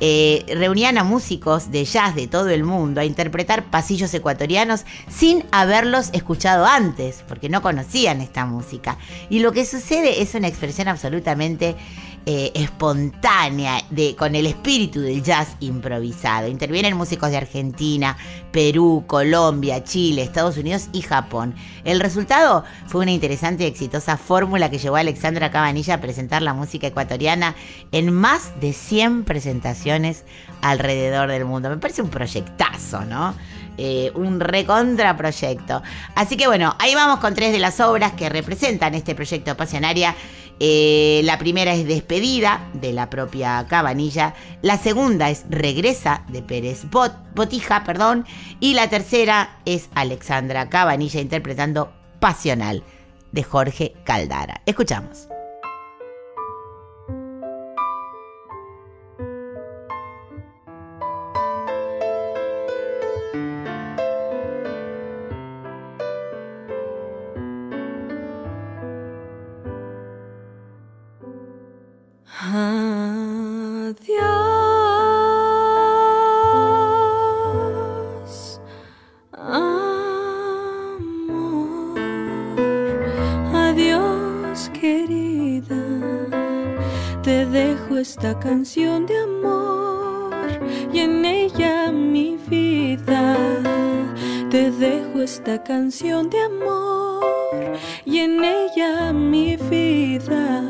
eh, 0.00 0.44
reunían 0.56 0.98
a 0.98 1.04
músicos 1.04 1.70
de 1.70 1.84
jazz 1.84 2.14
de 2.14 2.26
todo 2.26 2.48
el 2.48 2.64
mundo 2.64 3.00
a 3.00 3.04
interpretar 3.04 3.70
pasillos 3.70 4.12
ecuatorianos 4.14 4.84
sin 5.08 5.44
haberlos 5.52 6.10
escuchado 6.12 6.64
antes, 6.64 7.22
porque 7.28 7.48
no 7.48 7.62
conocían 7.62 8.20
esta 8.20 8.46
música. 8.46 8.98
Y 9.28 9.40
lo 9.40 9.52
que 9.52 9.66
sucede 9.66 10.22
es 10.22 10.34
una 10.34 10.48
expresión 10.48 10.88
absolutamente 10.88 11.76
eh, 12.26 12.52
espontánea 12.54 13.82
de, 13.90 14.14
con 14.14 14.34
el 14.34 14.46
espíritu 14.46 15.00
del 15.00 15.22
jazz 15.22 15.56
improvisado. 15.60 16.48
Intervienen 16.48 16.96
músicos 16.96 17.30
de 17.30 17.38
Argentina, 17.38 18.16
Perú, 18.52 19.04
Colombia, 19.06 19.82
Chile, 19.84 20.22
Estados 20.22 20.56
Unidos 20.58 20.88
y 20.92 21.02
Japón. 21.02 21.54
El 21.84 21.98
resultado 21.98 22.64
fue 22.86 23.00
una 23.02 23.12
interesante 23.12 23.64
y 23.64 23.66
exitosa 23.66 24.16
fórmula 24.16 24.70
que 24.70 24.78
llevó 24.78 24.96
a 24.96 25.00
Alexandra 25.00 25.50
Cabanilla 25.50 25.94
a 25.94 26.00
presentar 26.00 26.42
la 26.42 26.52
música 26.52 26.86
ecuatoriana 26.86 27.54
en 27.90 28.12
más 28.12 28.60
de 28.60 28.72
100 28.72 29.24
presentaciones 29.24 30.24
alrededor 30.60 31.30
del 31.30 31.46
mundo. 31.46 31.70
Me 31.70 31.78
parece 31.78 32.02
un 32.02 32.10
proyectazo, 32.10 33.04
¿no? 33.04 33.34
Eh, 33.82 34.12
un 34.14 34.40
recontraproyecto. 34.40 35.82
Así 36.14 36.36
que 36.36 36.46
bueno, 36.46 36.76
ahí 36.78 36.94
vamos 36.94 37.18
con 37.20 37.32
tres 37.34 37.50
de 37.50 37.58
las 37.58 37.80
obras 37.80 38.12
que 38.12 38.28
representan 38.28 38.94
este 38.94 39.14
proyecto 39.14 39.56
Pasionaria. 39.56 40.14
Eh, 40.58 41.22
la 41.24 41.38
primera 41.38 41.72
es 41.72 41.86
Despedida, 41.86 42.68
de 42.74 42.92
la 42.92 43.08
propia 43.08 43.64
Cabanilla. 43.70 44.34
La 44.60 44.76
segunda 44.76 45.30
es 45.30 45.46
Regresa, 45.48 46.24
de 46.28 46.42
Pérez 46.42 46.84
Bot- 46.90 47.32
Botija, 47.34 47.82
perdón. 47.84 48.26
Y 48.60 48.74
la 48.74 48.90
tercera 48.90 49.56
es 49.64 49.88
Alexandra 49.94 50.68
Cabanilla 50.68 51.18
interpretando 51.22 51.90
Pasional, 52.20 52.82
de 53.32 53.42
Jorge 53.42 53.94
Caldara. 54.04 54.60
Escuchamos. 54.66 55.26
Canción 88.40 89.06
de 89.06 89.16
amor 89.18 90.34
y 90.92 91.00
en 91.00 91.24
ella 91.24 91.92
mi 91.92 92.36
vida. 92.48 93.36
Te 94.50 94.70
dejo 94.70 95.22
esta 95.22 95.62
canción 95.62 96.30
de 96.30 96.42
amor 96.42 97.22
y 98.04 98.18
en 98.18 98.42
ella 98.42 99.12
mi 99.12 99.56
vida. 99.56 100.69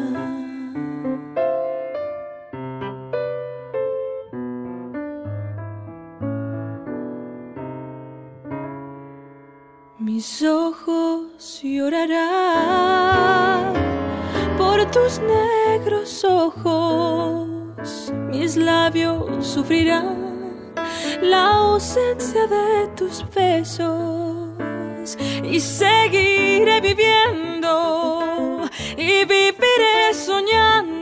La 21.22 21.52
ausencia 21.52 22.48
de 22.48 22.88
tus 22.96 23.24
besos 23.32 25.16
y 25.44 25.60
seguiré 25.60 26.80
viviendo 26.80 28.68
y 28.96 29.24
viviré 29.24 30.12
soñando 30.12 30.96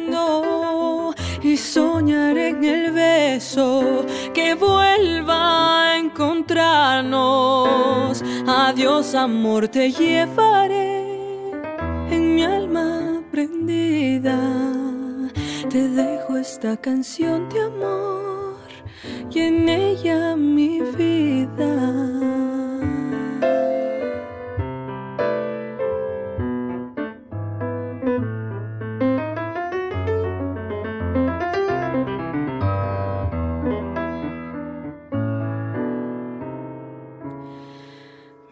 y 1.43 1.57
soñaré 1.57 2.49
en 2.49 2.63
el 2.63 2.93
beso 2.93 4.05
que 4.35 4.55
vuelva 4.55 5.85
a 5.85 5.97
encontrarnos. 5.97 8.23
Adiós 8.47 9.15
amor 9.15 9.69
te 9.69 9.91
llevaré 9.91 11.07
en 12.11 12.35
mi 12.35 12.45
alma 12.45 13.23
prendida. 13.31 14.39
Te 15.71 15.89
dejo 15.89 16.37
esta 16.37 16.77
canción 16.77 17.49
de 17.49 17.63
amor 17.63 18.28
y 19.31 19.41
en 19.41 19.69
ella 19.69 20.37
mi 20.37 20.81
vida. 20.81 22.09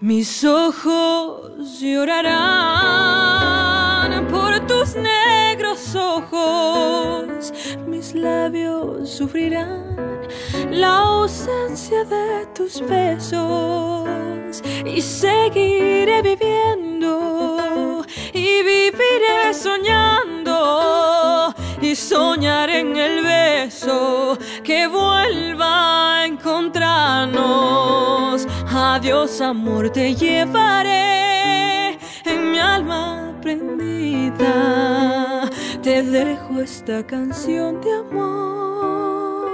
Mis 0.01 0.45
ojos 0.45 1.81
llorarán 1.81 2.37
por 4.29 4.61
tus 4.67 4.95
negros 4.95 5.97
ojos, 5.97 6.96
mis 8.07 8.15
labios 8.15 9.11
sufrirán 9.11 9.97
la 10.71 10.99
ausencia 10.99 12.05
de 12.05 12.47
tus 12.55 12.81
besos 12.81 14.63
y 14.85 15.01
seguiré 15.01 16.23
viviendo 16.23 18.05
y 18.33 18.63
viviré 18.63 19.53
soñando 19.53 20.55
y 21.81 21.97
soñaré 21.97 22.79
en 22.81 22.97
el 22.97 23.25
beso 23.25 24.39
que 24.63 24.87
vuelva 24.87 26.21
a 26.21 26.27
encontrarnos. 26.27 28.47
Adiós 28.73 29.41
amor 29.41 29.91
te 29.91 30.15
llevaré 30.15 31.99
en 32.25 32.53
mi 32.53 32.61
alma 32.61 33.35
prendida. 33.43 35.26
Te 35.87 36.03
dejo 36.03 36.61
esta 36.61 37.07
canción 37.07 37.81
de 37.81 37.93
amor. 37.95 39.47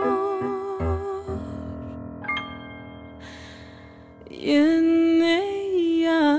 Y 4.31 4.53
en 4.53 5.23
ella 5.23 6.39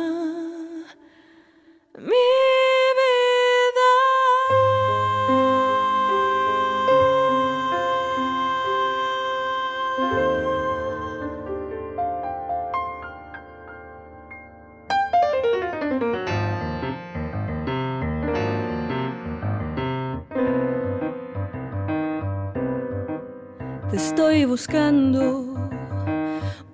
buscando 24.54 25.46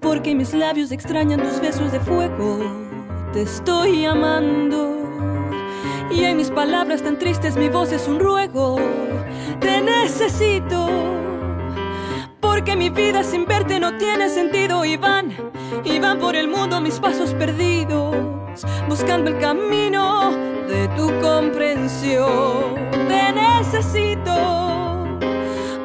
porque 0.02 0.36
mis 0.36 0.54
labios 0.54 0.92
extrañan 0.92 1.40
tus 1.40 1.62
besos 1.62 1.94
de 1.94 2.02
fuego. 2.02 2.60
Te 3.32 3.44
estoy 3.44 4.04
amando. 4.04 4.98
Y 6.12 6.26
en 6.26 6.36
mis 6.36 6.52
palabras 6.52 7.02
tan 7.02 7.18
tristes 7.18 7.56
mi 7.56 7.70
voz 7.70 7.94
es 7.94 8.06
un 8.10 8.20
ruego. 8.20 8.76
Te 9.62 9.82
necesito. 9.82 10.90
Porque 12.42 12.76
mi 12.76 12.90
vida 12.90 13.24
sin 13.24 13.46
verte 13.46 13.80
no 13.80 13.98
tiene 13.98 14.28
sentido. 14.28 14.84
Y 14.84 14.98
van, 14.98 15.32
y 15.86 16.00
van 16.00 16.20
por 16.20 16.36
el 16.36 16.50
mundo 16.50 16.82
mis 16.82 17.00
pasos 17.00 17.34
perdidos. 17.34 18.14
Buscando 18.90 19.32
el 19.32 19.40
camino 19.40 20.32
de 20.68 20.90
tu 20.98 21.08
comprensión. 21.22 22.76
Te 23.08 23.32
necesito. 23.32 24.79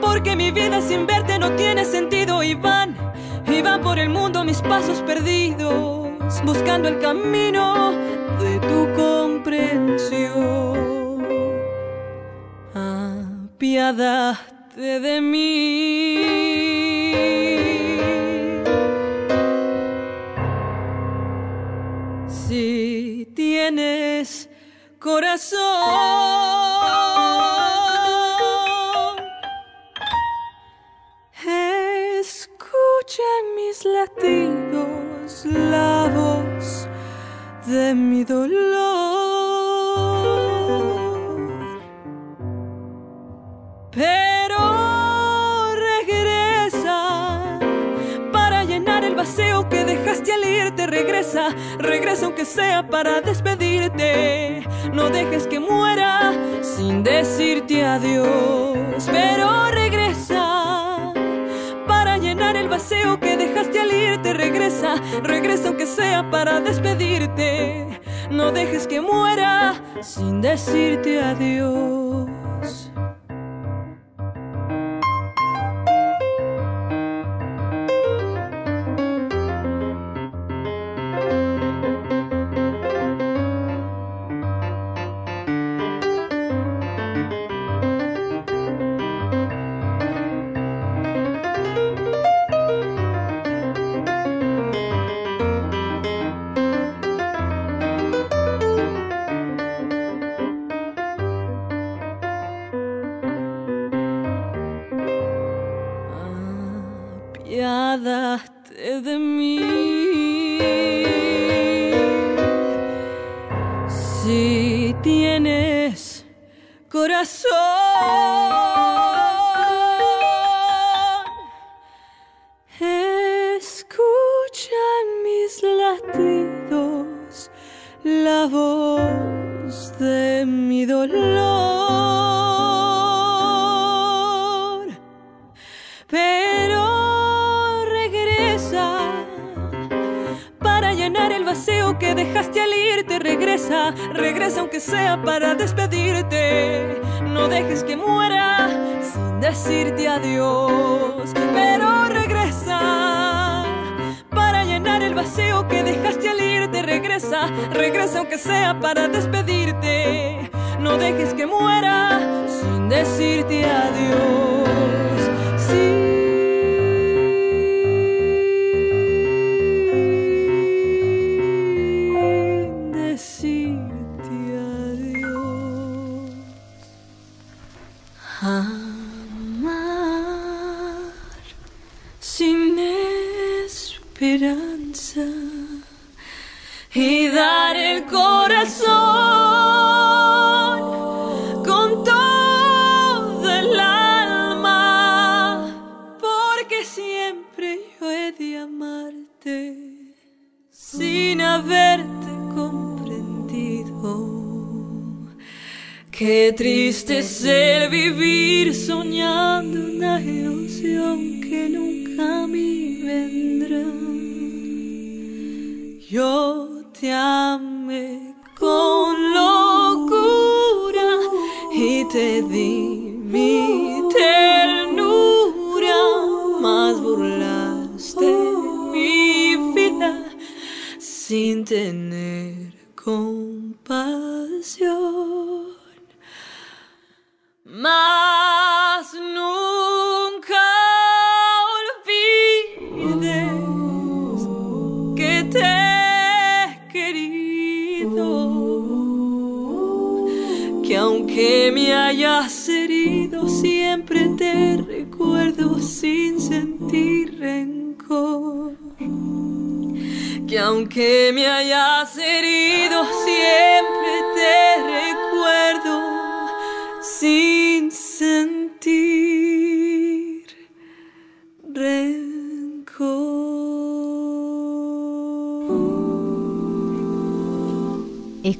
Porque 0.04 0.36
mi 0.36 0.50
vida 0.50 0.80
sin 0.80 1.06
verte 1.06 1.38
no 1.38 1.52
tiene 1.56 1.84
sentido. 1.84 2.42
Y 2.42 2.54
van, 2.54 2.94
y 3.46 3.62
van 3.62 3.80
por 3.80 3.98
el 3.98 4.10
mundo 4.10 4.44
mis 4.44 4.60
pasos 4.60 5.00
perdidos. 5.02 6.04
Buscando 6.44 6.88
el 6.88 6.98
camino 6.98 7.92
de 8.40 8.58
tu 8.60 8.92
comprensión. 8.94 10.44
Apiádate 13.54 15.00
de 15.00 15.20
mí. 15.20 16.44
Si 22.28 23.28
tienes 23.34 24.48
corazón, 24.98 25.58
en 33.22 33.54
mis 33.54 33.84
latidos 33.84 35.44
la 35.44 36.10
voz 36.14 36.88
de 37.66 37.94
mi 37.94 38.24
dolor. 38.24 38.64
Pero 43.92 45.74
regresa 45.74 47.60
para 48.32 48.64
llenar 48.64 49.04
el 49.04 49.14
vacío 49.14 49.68
que 49.68 49.84
dejaste 49.84 50.32
al 50.32 50.44
irte. 50.44 50.86
Regresa, 50.86 51.50
regresa 51.78 52.26
aunque 52.26 52.44
sea 52.44 52.88
para 52.88 53.20
despedirte. 53.20 54.66
No 54.92 55.10
dejes 55.10 55.46
que 55.46 55.60
muera 55.60 56.32
sin 56.62 57.04
decirte 57.04 57.84
adiós. 57.84 59.08
Pero 59.10 59.73
vacío 62.74 63.20
que 63.20 63.36
dejaste 63.36 63.78
al 63.78 63.92
irte. 63.92 64.32
Regresa, 64.32 64.96
regresa 65.22 65.68
aunque 65.68 65.86
sea 65.86 66.28
para 66.30 66.60
despedirte. 66.60 68.00
No 68.30 68.50
dejes 68.50 68.88
que 68.88 69.00
muera 69.00 69.74
sin 70.02 70.40
decirte 70.40 71.22
adiós. 71.22 72.90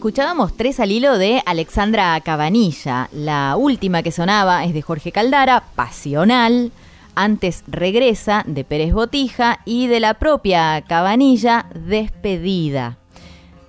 Escuchábamos 0.05 0.55
tres 0.55 0.81
al 0.81 0.93
hilo 0.93 1.17
de 1.17 1.43
Alexandra 1.47 2.21
Cabanilla. 2.21 3.09
La 3.11 3.57
última 3.57 4.03
que 4.03 4.13
sonaba 4.13 4.63
es 4.67 4.75
de 4.75 4.83
Jorge 4.83 5.13
Caldara, 5.13 5.65
Pasional. 5.75 6.73
Antes 7.15 7.65
regresa 7.69 8.45
de 8.47 8.65
Pérez 8.65 8.93
Botija 8.93 9.61
y 9.65 9.87
de 9.87 10.01
la 10.01 10.13
propia 10.13 10.85
Cabanilla, 10.87 11.65
Despedida. 11.75 12.99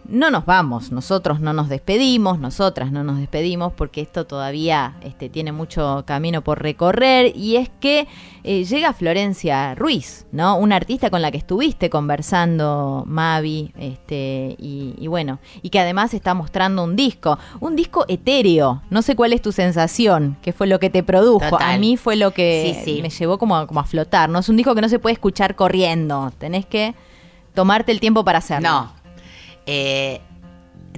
No 0.08 0.30
nos 0.30 0.46
vamos, 0.46 0.92
nosotros 0.92 1.40
no 1.40 1.52
nos 1.54 1.68
despedimos, 1.68 2.38
nosotras 2.40 2.92
no 2.92 3.04
nos 3.04 3.18
despedimos 3.18 3.74
porque 3.74 4.02
esto 4.02 4.26
todavía 4.28 4.96
este, 5.02 5.30
tiene 5.30 5.52
mucho 5.52 6.04
camino 6.06 6.44
por 6.44 6.62
recorrer 6.62 7.36
y 7.36 7.56
es 7.56 7.70
que 7.80 8.08
eh, 8.44 8.64
llega 8.66 8.94
Florencia 8.94 9.74
Ruiz, 9.74 10.28
¿no? 10.32 10.58
Una 10.58 10.76
artista 10.76 11.10
con 11.10 11.22
la 11.24 11.32
que 11.32 11.38
estuviste 11.38 11.90
conversando, 11.90 13.04
Mavi, 13.08 13.72
este, 13.78 14.56
y, 14.60 14.94
y 15.00 15.08
bueno, 15.08 15.40
y 15.64 15.70
que 15.70 15.80
además 15.80 16.14
está 16.14 16.34
mostrando 16.36 16.84
un 16.84 16.96
disco, 16.96 17.40
un 17.60 17.76
disco 17.76 18.06
etéreo. 18.08 18.84
No 18.92 19.02
sé 19.02 19.16
cuál 19.16 19.34
es 19.34 19.42
tu 19.42 19.52
sensación, 19.52 20.38
qué 20.42 20.54
fue 20.54 20.68
lo 20.68 20.80
que 20.80 20.90
te 20.90 21.02
produjo. 21.02 21.50
Total. 21.50 21.76
A 21.76 21.78
mí 21.80 21.98
fue 21.98 22.16
lo 22.16 22.32
que 22.32 22.82
Sí, 22.84 22.96
sí. 22.96 23.02
me 23.02 23.10
llevó 23.10 23.38
como 23.40 23.56
a, 23.56 23.66
como 23.66 23.80
a 23.80 23.86
flotar, 23.86 24.30
¿no? 24.30 24.40
Es 24.40 24.50
un 24.50 24.58
disco 24.58 24.76
que 24.76 24.82
no 24.82 24.90
se 24.90 25.00
puede 25.00 25.14
escuchar 25.14 25.56
corriendo, 25.56 26.32
tenés 26.38 26.66
que 26.66 26.94
tomarte 27.56 27.92
el 27.92 28.00
tiempo 28.00 28.24
para 28.24 28.38
hacerlo. 28.40 28.70
No. 28.70 28.95
Eh, 29.66 30.22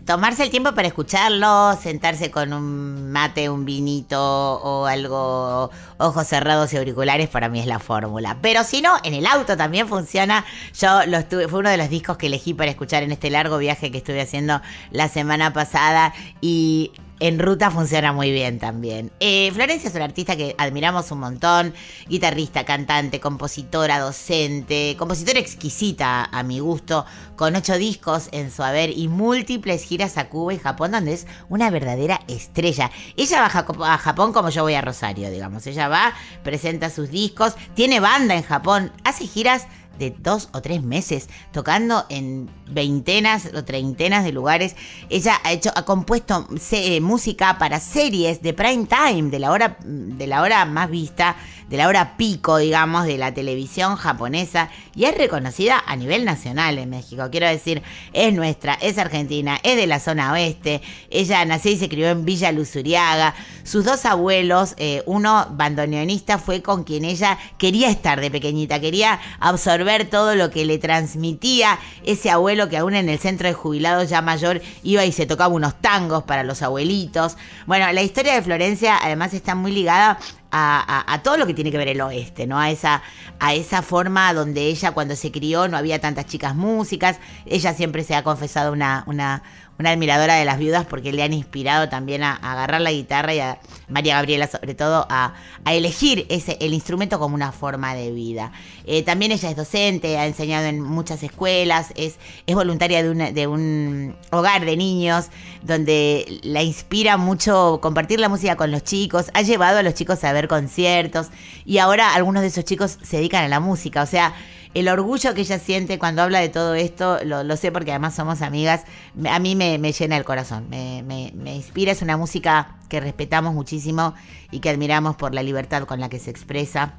tomarse 0.08 0.44
el 0.44 0.50
tiempo 0.50 0.74
para 0.74 0.88
escucharlo, 0.88 1.78
sentarse 1.82 2.32
con 2.32 2.54
un 2.54 3.12
mate, 3.12 3.50
un 3.50 3.66
vinito 3.66 4.20
o 4.20 4.86
algo, 4.86 5.70
ojos 5.98 6.28
cerrados 6.28 6.72
y 6.72 6.78
auriculares, 6.78 7.28
para 7.28 7.50
mí 7.50 7.60
es 7.60 7.66
la 7.66 7.80
fórmula. 7.80 8.38
Pero 8.42 8.64
si 8.64 8.82
no, 8.82 8.94
en 9.04 9.14
el 9.14 9.26
auto 9.26 9.58
también 9.58 9.88
funciona. 9.88 10.46
Yo 10.80 11.06
lo 11.06 11.18
estuve, 11.18 11.50
fue 11.50 11.60
uno 11.60 11.70
de 11.70 11.78
los 11.78 11.90
discos 11.90 12.16
que 12.18 12.28
elegí 12.28 12.54
para 12.54 12.72
escuchar 12.72 13.04
en 13.04 13.12
este 13.12 13.30
largo 13.30 13.58
viaje 13.58 13.92
que 13.92 13.98
estuve 13.98 14.22
haciendo 14.22 14.62
la 14.92 15.10
semana 15.10 15.52
pasada 15.52 16.14
y 16.40 16.94
en 17.20 17.40
ruta 17.40 17.72
funciona 17.72 18.14
muy 18.14 18.32
bien 18.32 18.60
también. 18.60 19.12
Eh, 19.20 19.52
Florencia 19.54 19.90
es 19.90 19.96
una 19.96 20.06
artista 20.06 20.36
que 20.36 20.56
admiramos 20.58 21.12
un 21.12 21.20
montón, 21.20 21.74
guitarrista, 22.08 22.66
cantante, 22.66 23.20
compositora, 23.20 24.00
docente, 24.00 24.96
compositora 24.98 25.40
exquisita 25.40 26.26
a 26.26 26.44
mi 26.44 26.60
gusto, 26.60 27.06
con 27.36 27.56
ocho 27.56 27.78
discos 27.78 28.30
en 28.32 28.52
su 28.52 28.64
haber 28.64 28.90
y 28.98 29.08
múltiples 29.08 29.84
giras 29.84 30.18
a 30.18 30.30
Cuba 30.30 30.54
y 30.54 30.60
Japón, 30.60 30.92
donde 30.92 31.14
es 31.14 31.28
una 31.50 31.70
verdadera 31.70 32.22
estrella. 32.28 32.92
Ella 33.16 33.42
va 33.42 33.94
a 33.94 33.98
Japón 33.98 34.34
como 34.34 34.50
yo 34.50 34.64
voy 34.64 34.76
a 34.76 34.82
Rosario, 34.82 35.30
digamos. 35.30 35.66
Ella 35.68 35.88
va, 35.88 36.14
presenta 36.44 36.90
sus 36.90 37.10
discos, 37.10 37.56
tiene 37.74 38.00
banda 38.00 38.36
en 38.36 38.44
Japón, 38.44 38.92
hace 39.04 39.28
giras 39.28 39.68
de 39.98 40.12
dos 40.12 40.50
o 40.54 40.62
tres 40.62 40.84
meses, 40.84 41.30
tocando 41.52 42.06
en 42.10 42.50
veintenas 42.70 43.50
o 43.54 43.64
treintenas 43.64 44.24
de 44.24 44.32
lugares. 44.32 44.76
Ella 45.10 45.40
ha 45.44 45.52
hecho, 45.52 45.72
ha 45.76 45.86
compuesto 45.86 46.48
eh, 46.72 47.02
música 47.02 47.58
para 47.58 47.80
series 47.80 48.42
de 48.42 48.54
prime 48.54 48.86
time, 48.88 49.30
de 49.30 49.40
la 49.40 49.52
hora, 49.52 49.78
de 49.84 50.28
la 50.28 50.42
hora 50.42 50.66
más 50.66 50.90
vista, 50.90 51.36
de 51.70 51.78
la 51.78 51.88
hora 51.88 52.18
pico, 52.18 52.58
digamos, 52.58 53.06
de 53.06 53.18
la 53.18 53.34
televisión 53.34 53.96
japonesa, 53.96 54.70
y 54.96 55.06
es 55.06 55.18
reconocida 55.18 55.84
a 55.86 55.96
nivel 55.96 56.26
nacional 56.26 56.78
en 56.78 56.90
México. 56.90 57.28
Quiero 57.30 57.48
decir, 57.48 57.84
es 58.14 58.34
nuestra, 58.34 58.74
es 58.76 58.98
argentina, 58.98 59.60
es 59.64 59.76
de 59.76 59.88
la 59.88 60.00
zona 60.00 60.32
oeste. 60.32 60.82
Ella 61.10 61.44
nació 61.46 61.72
y 61.72 61.78
se 61.78 61.90
crió 61.90 62.10
en 62.10 62.26
Villa 62.26 62.52
Luzuriaga. 62.52 63.36
Sus 63.64 63.86
dos 63.86 64.06
abuelos, 64.06 64.76
eh, 64.78 65.04
uno 65.06 65.48
bandoneonista, 65.52 66.38
fue 66.38 66.62
con 66.62 66.84
quien 66.84 67.06
ella 67.06 67.38
quería 67.58 67.90
estar 67.90 68.22
de 68.22 68.32
pequeñita, 68.32 68.80
quería 68.80 69.20
absorber 69.40 70.10
todo 70.10 70.36
lo 70.36 70.50
que 70.50 70.66
le 70.66 70.78
transmitía 70.78 71.80
ese 72.06 72.30
abuelo 72.30 72.70
que 72.70 72.78
aún 72.78 72.96
en 72.96 73.10
el 73.10 73.20
centro 73.20 73.48
de 73.48 73.54
jubilados 73.54 74.10
ya 74.10 74.22
mayor 74.22 74.62
iba 74.84 75.04
y 75.06 75.12
se 75.12 75.26
tocaba 75.26 75.54
unos 75.54 75.76
tangos 75.82 76.24
para 76.24 76.44
los 76.44 76.62
abuelitos. 76.62 77.38
Bueno, 77.66 77.92
la 77.92 78.02
historia 78.02 78.34
de 78.34 78.42
Florencia 78.42 78.98
además 79.02 79.34
está 79.34 79.56
muy 79.56 79.72
ligada 79.72 80.20
a, 80.52 81.22
todo 81.24 81.38
lo 81.38 81.46
que 81.46 81.54
tiene 81.54 81.72
que 81.72 81.78
ver 81.78 81.88
el 81.88 82.02
oeste, 82.02 82.48
¿no? 82.48 82.60
A 82.60 82.70
esa, 82.70 83.02
a 83.40 83.54
esa 83.54 83.82
forma 83.82 84.34
donde 84.34 84.68
ella 84.68 84.92
cuando 84.92 85.16
se 85.16 85.32
crió 85.32 85.68
no 85.68 85.78
había 85.78 86.00
tantas 86.00 86.26
chicas 86.26 86.56
músicas. 86.56 87.20
Ella 87.46 87.74
siempre 87.74 88.04
se 88.04 88.16
ha 88.16 88.24
confesado 88.24 88.72
una, 88.72 89.04
una, 89.08 89.44
una 89.80 89.92
admiradora 89.92 90.36
de 90.36 90.46
las 90.46 90.58
viudas 90.58 90.86
porque 90.86 91.12
le 91.12 91.24
han 91.24 91.34
inspirado 91.34 91.88
también 91.90 92.24
a, 92.24 92.34
a 92.42 92.54
agarrar 92.54 92.82
la 92.82 92.92
guitarra 92.92 93.34
y 93.34 93.40
a 93.40 93.60
María 93.88 94.16
Gabriela 94.16 94.48
sobre 94.48 94.74
todo 94.76 95.06
a, 95.10 95.36
a 95.66 95.74
elegir 95.74 96.26
ese, 96.30 96.58
el 96.60 96.74
instrumento 96.74 97.20
como 97.20 97.36
una 97.36 97.52
forma 97.52 97.94
de 97.96 98.12
vida. 98.12 98.52
Eh, 98.86 99.04
también 99.04 99.32
ella 99.32 99.50
es 99.50 99.56
docente, 99.56 100.18
ha 100.18 100.26
enseñado 100.26 100.66
en 100.66 100.82
muchas 100.82 101.22
escuelas, 101.24 101.88
es, 101.96 102.18
es 102.46 102.56
voluntaria 102.56 103.04
de, 103.04 103.10
una- 103.12 103.32
de 103.32 103.48
un 103.48 104.16
hogar 104.32 104.66
de 104.66 104.76
niños 104.78 105.28
donde 105.62 106.40
la 106.44 106.64
inspira 106.64 107.18
mucho 107.18 107.80
compartir 107.82 108.20
la 108.20 108.30
música 108.30 108.56
con 108.56 108.72
los 108.72 108.84
chicos, 108.84 109.28
ha 109.34 109.42
llevado 109.42 109.78
a 109.80 109.84
los 109.84 109.94
chicos 109.94 110.24
a 110.24 110.34
ver 110.34 110.48
conciertos 110.48 111.28
y 111.66 111.78
ahora 111.78 112.16
algunos 112.16 112.42
de 112.42 112.48
esos 112.48 112.66
chicos 112.66 112.98
se 113.04 113.18
dedican 113.18 113.44
a 113.44 113.48
la 113.48 113.60
música, 113.60 114.02
o 114.02 114.06
sea, 114.08 114.34
el 114.74 114.88
orgullo 114.90 115.34
que 115.34 115.42
ella 115.42 115.60
siente 115.60 115.98
cuando 116.00 116.22
habla 116.22 116.40
de 116.40 116.50
todo 116.50 116.74
esto, 116.76 117.20
lo, 117.24 117.58
sé 117.58 117.72
porque 117.72 117.92
además 117.92 118.16
somos 118.16 118.42
amigas, 118.42 118.84
a 119.30 119.40
mí 119.40 119.56
me, 119.56 119.78
me 119.78 119.92
llena 119.92 120.18
el 120.18 120.24
corazón, 120.26 120.68
me, 120.70 121.04
me- 121.04 121.32
me 121.36 121.56
inspira, 121.56 121.92
es 121.92 122.02
una 122.02 122.18
música 122.18 122.76
que 122.90 123.00
respetamos 123.00 123.54
muchísimo 123.54 124.14
y 124.52 124.60
que 124.60 124.70
admiramos 124.70 125.16
por 125.16 125.34
la 125.34 125.44
libertad 125.44 125.84
con 125.84 126.00
la 126.00 126.10
que 126.10 126.20
se 126.20 126.30
expresa 126.32 126.94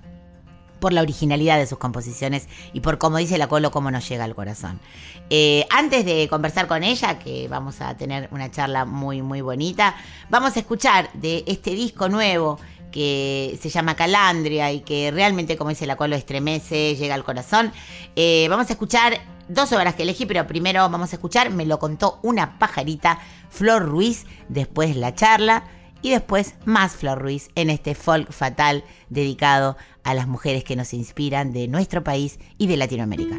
por 0.81 0.93
la 0.93 1.03
originalidad 1.03 1.59
de 1.59 1.66
sus 1.66 1.78
composiciones 1.78 2.47
y 2.73 2.78
por, 2.81 2.99
como 2.99 3.16
dice 3.16 3.36
la 3.36 3.49
Colo, 3.49 3.73
cómo 3.73 3.90
nos 3.90 4.09
llega 4.09 4.23
al 4.23 4.36
corazón. 4.36 4.78
Eh, 5.28 5.66
antes 5.70 6.05
de 6.05 6.28
conversar 6.28 6.69
con 6.69 6.85
ella, 6.85 7.19
que 7.19 7.49
vamos 7.49 7.81
a 7.81 7.97
tener 7.97 8.28
una 8.31 8.49
charla 8.53 8.85
muy, 8.85 9.20
muy 9.20 9.40
bonita, 9.40 9.97
vamos 10.31 10.57
a 10.57 10.61
escuchar 10.61 11.11
de 11.15 11.43
este 11.49 11.73
disco 11.73 12.09
nuevo 12.09 12.61
que 12.90 13.59
se 13.60 13.69
llama 13.70 13.97
Calandria 13.97 14.73
y 14.73 14.81
que 14.81 15.10
realmente, 15.10 15.56
como 15.56 15.70
dice 15.70 15.86
la 15.86 15.97
Colo, 15.97 16.16
estremece, 16.16 16.97
llega 16.97 17.15
al 17.15 17.24
corazón. 17.24 17.73
Eh, 18.16 18.47
vamos 18.48 18.69
a 18.70 18.73
escuchar 18.73 19.20
dos 19.48 19.73
obras 19.73 19.94
que 19.94 20.02
elegí, 20.02 20.27
pero 20.27 20.47
primero 20.47 20.81
vamos 20.89 21.12
a 21.12 21.16
escuchar 21.16 21.51
Me 21.51 21.66
lo 21.66 21.78
contó 21.78 22.19
una 22.23 22.59
pajarita, 22.59 23.19
Flor 23.51 23.86
Ruiz, 23.86 24.27
después 24.48 24.97
la 24.97 25.15
charla 25.15 25.65
y 26.02 26.10
después 26.10 26.55
más 26.65 26.93
Flor 26.93 27.19
Ruiz 27.19 27.48
en 27.55 27.70
este 27.70 27.94
folk 27.94 28.32
fatal 28.32 28.85
dedicado 29.09 29.77
a 30.05 30.15
las 30.15 30.28
mujeres 30.28 30.65
que 30.65 30.77
nos 30.77 30.94
inspiran 30.94 31.52
de 31.52 31.69
nuestro 31.69 32.05
país 32.05 32.39
y 32.56 32.66
de 32.66 32.77
Latinoamérica. 32.77 33.36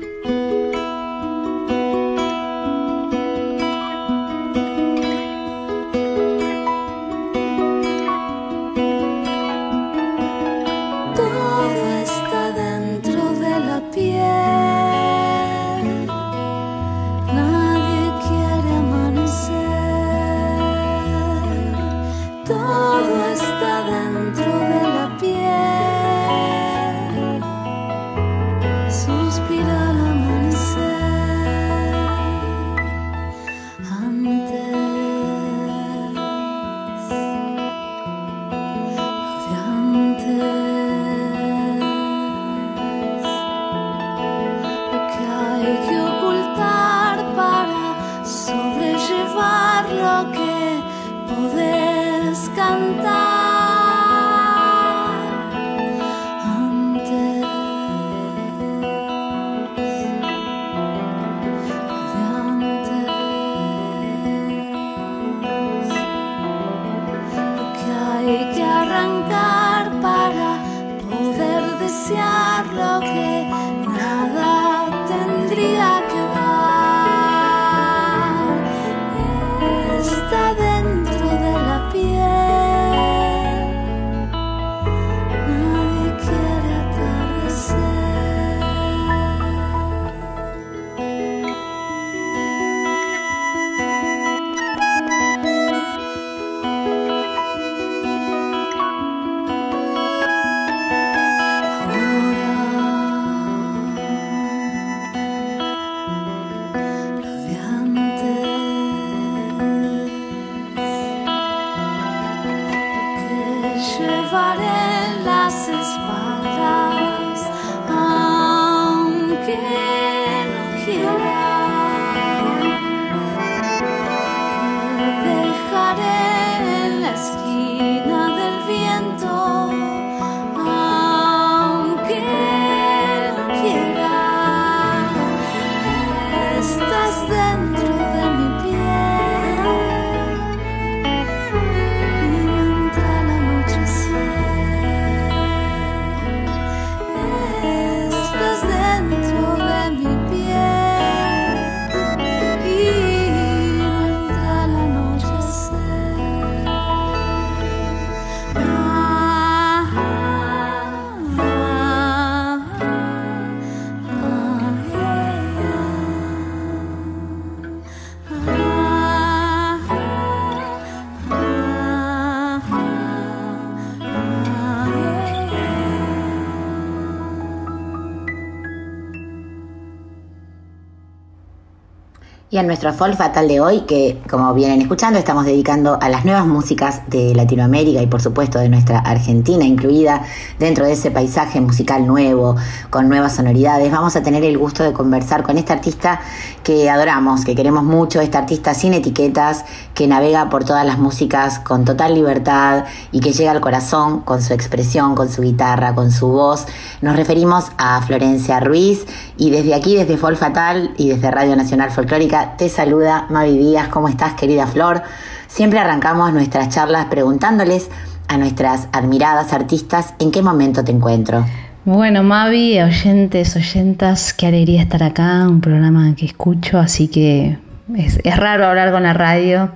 Y 182.51 182.57
a 182.57 182.63
nuestro 182.63 182.91
folk 182.93 183.15
fatal 183.15 183.47
de 183.47 183.61
hoy, 183.61 183.81
que 183.81 184.19
como 184.27 184.51
vienen 184.55 184.81
escuchando, 184.81 185.19
estamos 185.19 185.45
dedicando 185.45 185.99
a 186.01 186.09
las 186.09 186.25
nuevas 186.25 186.47
músicas 186.47 187.07
de 187.07 187.35
Latinoamérica 187.35 188.01
y 188.01 188.07
por 188.07 188.23
supuesto 188.23 188.57
de 188.57 188.69
nuestra 188.69 188.97
Argentina, 188.97 189.65
incluida 189.65 190.23
dentro 190.57 190.87
de 190.87 190.93
ese 190.93 191.11
paisaje 191.11 191.61
musical 191.61 192.07
nuevo, 192.07 192.55
con 192.89 193.07
nuevas 193.07 193.35
sonoridades. 193.35 193.91
Vamos 193.91 194.15
a 194.15 194.23
tener 194.23 194.43
el 194.43 194.57
gusto 194.57 194.83
de 194.83 194.93
conversar 194.93 195.43
con 195.43 195.59
esta 195.59 195.73
artista 195.73 196.21
que 196.69 196.87
adoramos, 196.87 197.45
que 197.45 197.55
queremos 197.55 197.83
mucho, 197.83 198.21
esta 198.21 198.37
artista 198.37 198.75
sin 198.75 198.93
etiquetas, 198.93 199.65
que 199.95 200.05
navega 200.05 200.51
por 200.51 200.65
todas 200.65 200.85
las 200.85 200.99
músicas 200.99 201.57
con 201.57 201.83
total 201.83 202.13
libertad 202.13 202.85
y 203.11 203.21
que 203.21 203.31
llega 203.31 203.49
al 203.49 203.59
corazón 203.59 204.19
con 204.19 204.43
su 204.43 204.53
expresión, 204.53 205.15
con 205.15 205.29
su 205.29 205.41
guitarra, 205.41 205.95
con 205.95 206.11
su 206.11 206.27
voz. 206.27 206.67
Nos 207.01 207.15
referimos 207.15 207.71
a 207.79 207.99
Florencia 208.03 208.59
Ruiz 208.59 209.07
y 209.35 209.49
desde 209.49 209.73
aquí, 209.73 209.95
desde 209.95 210.15
Folk 210.15 210.37
Fatal 210.37 210.93
y 210.95 211.09
desde 211.09 211.31
Radio 211.31 211.55
Nacional 211.55 211.89
Folclórica, 211.89 212.55
te 212.55 212.69
saluda 212.69 213.25
Mavi 213.31 213.57
Díaz. 213.57 213.87
¿Cómo 213.87 214.07
estás, 214.07 214.35
querida 214.35 214.67
Flor? 214.67 215.01
Siempre 215.47 215.79
arrancamos 215.79 216.31
nuestras 216.33 216.69
charlas 216.69 217.05
preguntándoles 217.05 217.89
a 218.27 218.37
nuestras 218.37 218.89
admiradas 218.91 219.53
artistas 219.53 220.13
en 220.19 220.29
qué 220.29 220.43
momento 220.43 220.83
te 220.83 220.91
encuentro. 220.91 221.43
Bueno, 221.85 222.23
Mavi, 222.23 222.77
oyentes, 222.81 223.55
oyentas, 223.55 224.33
qué 224.33 224.47
alegría 224.47 224.81
estar 224.81 225.01
acá, 225.01 225.47
un 225.47 225.61
programa 225.61 226.13
que 226.13 226.25
escucho, 226.25 226.77
así 226.77 227.07
que 227.07 227.57
es, 227.95 228.19
raro 228.35 228.65
hablar 228.65 228.91
con 228.91 229.03
la 229.03 229.13
radio. 229.13 229.71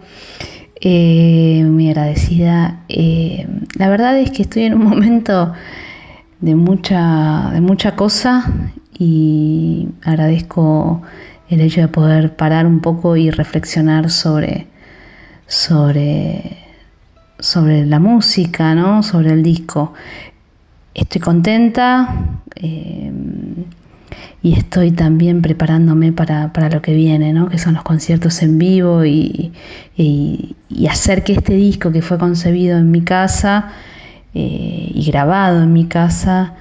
Eh, 0.81 1.63
muy 1.65 1.87
agradecida. 1.87 2.81
Eh, 2.89 3.47
la 3.77 3.87
verdad 3.87 4.17
es 4.19 4.31
que 4.31 4.41
estoy 4.41 4.63
en 4.63 4.73
un 4.73 4.83
momento 4.89 5.53
de 6.41 6.55
mucha, 6.55 7.51
de 7.53 7.61
mucha 7.61 7.95
cosa 7.95 8.51
y 8.99 9.87
agradezco 10.03 11.03
el 11.49 11.61
hecho 11.61 11.79
de 11.79 11.87
poder 11.87 12.35
parar 12.35 12.67
un 12.67 12.81
poco 12.81 13.15
y 13.15 13.31
reflexionar 13.31 14.09
sobre, 14.09 14.67
sobre, 15.47 16.57
sobre 17.39 17.85
la 17.85 17.99
música, 17.99 18.75
¿no? 18.75 19.03
sobre 19.03 19.31
el 19.31 19.41
disco. 19.41 19.93
Estoy 20.93 21.21
contenta 21.21 22.41
eh, 22.55 23.11
y 24.43 24.53
estoy 24.53 24.91
también 24.91 25.41
preparándome 25.41 26.11
para, 26.11 26.53
para, 26.53 26.69
lo 26.69 26.81
que 26.81 26.93
viene, 26.93 27.33
¿no? 27.33 27.49
que 27.49 27.57
son 27.57 27.73
los 27.73 27.83
conciertos 27.83 28.41
en 28.43 28.57
vivo 28.57 29.05
y, 29.05 29.53
y, 29.95 30.55
hacer 30.89 31.23
que 31.23 31.33
este 31.33 31.53
disco 31.53 31.91
que 31.91 32.01
fue 32.01 32.17
concebido 32.17 32.77
en 32.77 32.91
mi 32.91 33.01
casa 33.01 33.71
eh, 34.35 34.91
y 34.93 35.05
grabado 35.05 35.63
en 35.63 35.73
mi 35.73 35.85
casa, 35.85 36.55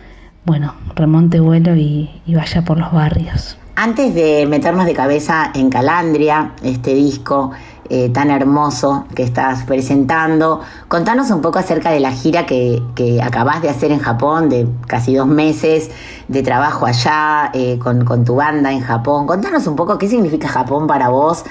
bueno, 0.45 0.75
remonte 0.95 1.41
vuelo 1.41 1.75
y, 1.75 2.09
y 2.25 2.35
vaya 2.35 2.63
por 2.65 2.79
los 2.79 2.93
barrios. 2.93 3.59
Antes 3.75 4.15
de 4.15 4.47
meternos 4.47 4.87
de 4.87 4.95
cabeza 4.95 5.51
en 5.55 5.71
Calandria, 5.71 6.53
este 6.63 6.95
disco 6.95 7.53
eh, 7.95 8.09
tan 8.09 8.31
hermoso 8.31 9.05
que 9.15 9.23
estás 9.23 9.65
presentando, 9.65 10.63
contanos 10.89 11.31
un 11.31 11.43
poco 11.43 11.59
acerca 11.59 11.91
de 11.91 12.01
la 12.01 12.11
gira 12.11 12.47
que, 12.47 12.83
que 12.95 13.21
acabas 13.21 13.61
de 13.61 13.69
hacer 13.69 13.93
en 13.93 13.99
Japón, 13.99 14.49
de 14.49 14.67
casi 14.87 15.15
dos 15.15 15.27
meses 15.27 15.91
de 16.27 16.43
trabajo 16.43 16.87
allá 16.87 17.51
eh, 17.53 17.79
con, 17.79 18.07
con, 18.07 18.25
tu 18.25 18.37
banda 18.37 18.73
en 18.73 18.81
Japón. 18.81 19.27
Contanos 19.27 19.67
un 19.67 19.77
poco 19.77 19.99
qué 19.99 20.09
significa 20.09 20.49
Japón 20.49 20.87
para 20.87 21.11
vos, 21.11 21.45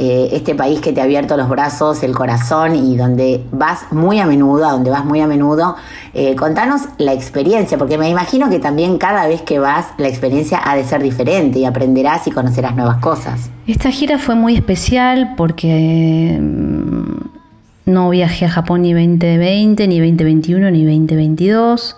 eh, 0.00 0.28
este 0.30 0.54
país 0.54 0.80
que 0.80 0.92
te 0.92 1.00
ha 1.00 1.04
abierto 1.04 1.36
los 1.36 1.48
brazos, 1.48 2.04
el 2.04 2.14
corazón 2.14 2.76
y 2.76 2.96
donde 2.96 3.42
vas 3.50 3.90
muy 3.90 4.20
a 4.20 4.26
menudo, 4.26 4.70
donde 4.70 4.90
vas 4.90 5.04
muy 5.04 5.20
a 5.20 5.26
menudo. 5.26 5.74
Eh, 6.14 6.36
contanos 6.36 6.82
la 6.98 7.12
experiencia, 7.12 7.76
porque 7.78 7.98
me 7.98 8.08
imagino 8.08 8.48
que 8.48 8.60
también 8.60 8.96
cada 8.98 9.26
vez 9.26 9.42
que 9.42 9.58
vas 9.58 9.88
la 9.98 10.06
experiencia 10.06 10.60
ha 10.64 10.76
de 10.76 10.84
ser 10.84 11.02
diferente 11.02 11.58
y 11.58 11.64
aprenderás 11.64 12.28
y 12.28 12.30
conocerás 12.30 12.76
nuevas 12.76 12.98
cosas. 12.98 13.50
Esta 13.66 13.90
gira 13.90 14.18
fue 14.18 14.36
muy 14.36 14.54
especial 14.54 15.34
porque 15.36 16.38
no 17.84 18.10
viajé 18.10 18.44
a 18.44 18.50
Japón 18.50 18.82
ni 18.82 18.92
2020, 18.92 19.88
ni 19.88 19.98
2021, 19.98 20.70
ni 20.70 20.84
2022. 20.84 21.96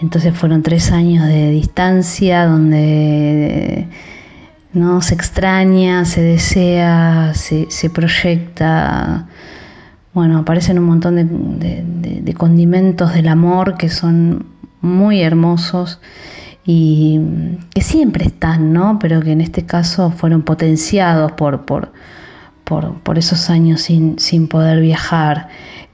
Entonces 0.00 0.34
fueron 0.34 0.62
tres 0.62 0.90
años 0.92 1.26
de 1.26 1.50
distancia 1.50 2.46
donde 2.46 3.86
no 4.72 5.02
se 5.02 5.14
extraña, 5.14 6.04
se 6.04 6.22
desea, 6.22 7.32
se, 7.34 7.70
se 7.70 7.90
proyecta. 7.90 9.26
Bueno, 10.14 10.38
aparecen 10.38 10.78
un 10.78 10.86
montón 10.86 11.16
de, 11.16 11.84
de, 12.20 12.34
condimentos 12.34 13.14
del 13.14 13.28
amor 13.28 13.76
que 13.76 13.88
son 13.88 14.46
muy 14.80 15.22
hermosos 15.22 16.00
y 16.64 17.20
que 17.74 17.80
siempre 17.80 18.26
están, 18.26 18.72
¿no? 18.72 18.98
Pero 18.98 19.20
que 19.20 19.32
en 19.32 19.40
este 19.40 19.64
caso 19.64 20.10
fueron 20.10 20.42
potenciados 20.42 21.32
por, 21.32 21.64
por, 21.64 21.92
por, 22.64 23.00
por 23.00 23.18
esos 23.18 23.50
años 23.50 23.82
sin, 23.82 24.18
sin 24.18 24.48
poder 24.48 24.80
viajar. 24.80 25.48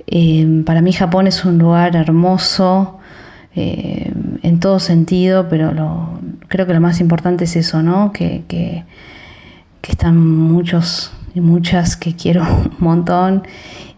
Eh, 0.06 0.62
para 0.64 0.82
mí 0.82 0.92
Japón 0.92 1.26
es 1.26 1.44
un 1.44 1.59
lugar 1.59 1.94
hermoso, 1.96 2.98
eh, 3.55 4.12
en 4.42 4.60
todo 4.60 4.78
sentido, 4.78 5.48
pero 5.48 5.72
lo, 5.72 6.18
creo 6.48 6.66
que 6.66 6.74
lo 6.74 6.80
más 6.80 7.00
importante 7.00 7.44
es 7.44 7.56
eso, 7.56 7.82
¿no? 7.82 8.12
Que, 8.12 8.44
que, 8.48 8.84
que, 9.80 9.92
están 9.92 10.18
muchos 10.18 11.12
y 11.34 11.40
muchas 11.40 11.96
que 11.96 12.16
quiero 12.16 12.42
un 12.42 12.76
montón 12.78 13.42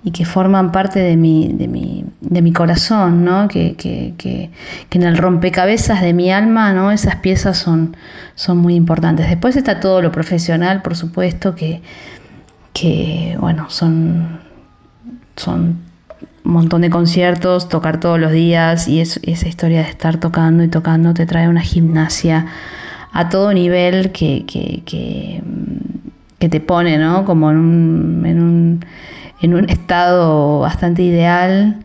y 0.02 0.12
que 0.12 0.24
forman 0.24 0.72
parte 0.72 0.98
de 1.01 1.16
mi, 1.16 1.52
de 1.52 1.68
mi, 1.68 2.05
de 2.20 2.43
mi 2.43 2.52
corazón, 2.52 3.24
¿no? 3.24 3.48
Que, 3.48 3.74
que, 3.77 4.14
que, 4.16 4.51
que 4.89 4.98
en 4.98 5.05
el 5.05 5.16
rompecabezas 5.16 6.01
de 6.02 6.12
mi 6.12 6.31
alma, 6.32 6.72
¿no? 6.72 6.90
Esas 6.90 7.16
piezas 7.16 7.59
son, 7.59 7.97
son 8.35 8.59
muy 8.59 8.74
importantes. 8.74 9.28
Después 9.28 9.56
está 9.56 9.81
todo 9.81 10.02
lo 10.02 10.10
profesional, 10.10 10.82
por 10.82 10.97
supuesto, 10.97 11.55
que, 11.55 11.82
que 12.72 13.36
bueno, 13.39 13.68
son, 13.68 14.40
son 15.36 15.90
montón 16.45 16.83
de 16.83 16.91
conciertos, 16.91 17.69
tocar 17.69 18.01
todos 18.01 18.19
los 18.19 18.33
días 18.33 18.89
y 18.89 19.01
es, 19.01 19.21
esa 19.23 19.49
historia 19.49 19.83
de 19.83 19.91
estar 19.91 20.19
tocando 20.19 20.62
y 20.62 20.69
tocando 20.69 21.15
te 21.15 21.27
trae 21.27 21.49
una 21.49 21.61
gimnasia 21.61 22.47
a 23.12 23.29
todo 23.29 23.53
nivel 23.53 24.12
que, 24.12 24.45
que, 24.47 24.83
que, 24.85 25.43
que 26.39 26.49
te 26.49 26.61
pone 26.61 26.99
¿no? 26.99 27.25
como 27.25 27.51
en 27.51 27.57
un, 27.57 28.27
en 28.27 28.43
un, 28.43 28.85
en 29.43 29.55
un 29.55 29.69
estado 29.69 30.61
bastante 30.61 31.03
ideal, 31.03 31.85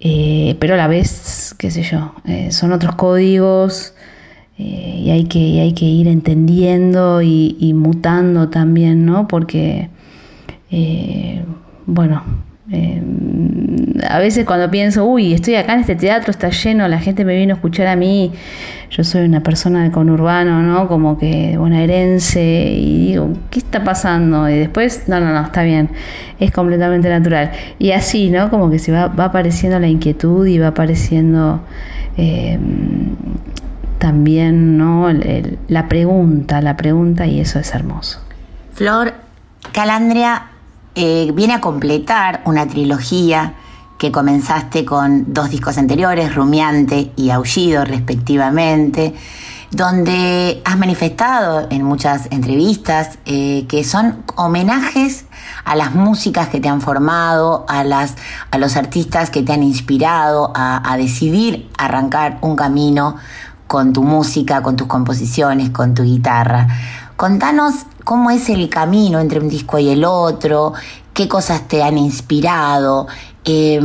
eh, 0.00 0.56
pero 0.60 0.74
a 0.74 0.76
la 0.76 0.88
vez, 0.88 1.54
qué 1.58 1.70
sé 1.70 1.82
yo, 1.82 2.14
eh, 2.26 2.50
son 2.52 2.72
otros 2.72 2.96
códigos 2.96 3.94
eh, 4.58 5.02
y, 5.04 5.10
hay 5.10 5.24
que, 5.24 5.60
hay 5.60 5.72
que 5.72 5.84
ir 5.84 6.08
entendiendo 6.08 7.22
y, 7.22 7.56
y 7.58 7.74
mutando 7.74 8.48
también, 8.48 9.06
¿no? 9.06 9.28
porque, 9.28 9.88
bueno, 11.86 12.22
Eh, 12.70 13.00
a 14.08 14.18
veces 14.18 14.44
cuando 14.44 14.70
pienso, 14.70 15.04
uy, 15.04 15.32
estoy 15.32 15.54
acá 15.54 15.74
en 15.74 15.80
este 15.80 15.94
teatro, 15.94 16.30
está 16.30 16.50
lleno, 16.50 16.88
la 16.88 16.98
gente 16.98 17.24
me 17.24 17.36
vino 17.36 17.54
a 17.54 17.56
escuchar 17.56 17.86
a 17.86 17.96
mí, 17.96 18.32
yo 18.90 19.04
soy 19.04 19.24
una 19.24 19.42
persona 19.42 19.84
de 19.84 19.90
conurbano, 19.90 20.62
¿no? 20.62 20.88
Como 20.88 21.18
que 21.18 21.56
bonaerense, 21.56 22.42
y 22.42 23.06
digo, 23.08 23.32
¿qué 23.50 23.60
está 23.60 23.84
pasando? 23.84 24.48
Y 24.48 24.58
después, 24.58 25.08
no, 25.08 25.20
no, 25.20 25.32
no, 25.32 25.42
está 25.42 25.62
bien, 25.62 25.90
es 26.40 26.50
completamente 26.50 27.08
natural. 27.08 27.52
Y 27.78 27.92
así, 27.92 28.30
¿no? 28.30 28.50
Como 28.50 28.70
que 28.70 28.78
se 28.78 28.92
va, 28.92 29.08
va 29.08 29.26
apareciendo 29.26 29.78
la 29.78 29.88
inquietud 29.88 30.46
y 30.46 30.58
va 30.58 30.68
apareciendo 30.68 31.60
eh, 32.16 32.58
también, 33.98 34.76
¿no? 34.76 35.08
La 35.68 35.88
pregunta, 35.88 36.60
la 36.60 36.76
pregunta, 36.76 37.26
y 37.26 37.40
eso 37.40 37.58
es 37.58 37.74
hermoso. 37.74 38.20
Flor, 38.72 39.14
Calandria 39.72 40.50
eh, 40.96 41.30
viene 41.34 41.52
a 41.52 41.60
completar 41.60 42.40
una 42.46 42.66
trilogía 42.66 43.54
que 43.98 44.10
comenzaste 44.10 44.84
con 44.84 45.32
dos 45.32 45.50
discos 45.50 45.76
anteriores, 45.78 46.34
Rumiante 46.34 47.12
y 47.16 47.30
Aullido 47.30 47.84
respectivamente, 47.84 49.14
donde 49.70 50.62
has 50.64 50.78
manifestado 50.78 51.66
en 51.70 51.82
muchas 51.82 52.28
entrevistas 52.30 53.18
eh, 53.26 53.66
que 53.68 53.84
son 53.84 54.22
homenajes 54.36 55.26
a 55.64 55.76
las 55.76 55.94
músicas 55.94 56.48
que 56.48 56.60
te 56.60 56.68
han 56.68 56.80
formado, 56.80 57.66
a, 57.68 57.84
las, 57.84 58.14
a 58.50 58.58
los 58.58 58.76
artistas 58.76 59.30
que 59.30 59.42
te 59.42 59.52
han 59.52 59.62
inspirado 59.62 60.52
a, 60.54 60.92
a 60.92 60.96
decidir 60.96 61.68
arrancar 61.76 62.38
un 62.40 62.56
camino 62.56 63.16
con 63.66 63.92
tu 63.92 64.02
música, 64.02 64.62
con 64.62 64.76
tus 64.76 64.86
composiciones, 64.86 65.70
con 65.70 65.94
tu 65.94 66.04
guitarra. 66.04 66.68
Contanos 67.16 67.86
cómo 68.04 68.30
es 68.30 68.48
el 68.50 68.68
camino 68.68 69.18
entre 69.20 69.40
un 69.40 69.48
disco 69.48 69.78
y 69.78 69.88
el 69.88 70.04
otro, 70.04 70.74
qué 71.12 71.28
cosas 71.28 71.66
te 71.66 71.82
han 71.82 71.96
inspirado, 71.96 73.06
eh, 73.44 73.80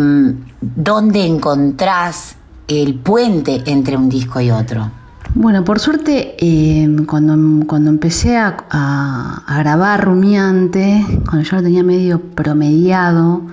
dónde 0.59 1.25
encontrás 1.25 2.35
el 2.67 2.95
puente 2.95 3.63
entre 3.65 3.95
un 3.95 4.09
disco 4.09 4.41
y 4.41 4.51
otro. 4.51 4.91
Bueno, 5.33 5.63
por 5.63 5.79
suerte, 5.79 6.35
eh, 6.39 6.89
cuando, 7.07 7.65
cuando 7.65 7.89
empecé 7.89 8.37
a, 8.37 9.43
grabar 9.63 10.03
Rumiante, 10.03 11.05
cuando 11.25 11.43
yo 11.43 11.55
lo 11.55 11.63
tenía 11.63 11.83
medio 11.83 12.19
promediado, 12.19 13.43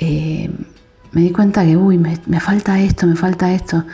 eh, 0.00 0.50
me 1.12 1.20
di 1.20 1.30
cuenta 1.30 1.64
que, 1.64 1.76
uy, 1.76 1.96
me, 1.96 2.18
me 2.26 2.40
falta 2.40 2.80
esto, 2.80 3.06
me 3.06 3.14
falta 3.14 3.52
esto. 3.52 3.84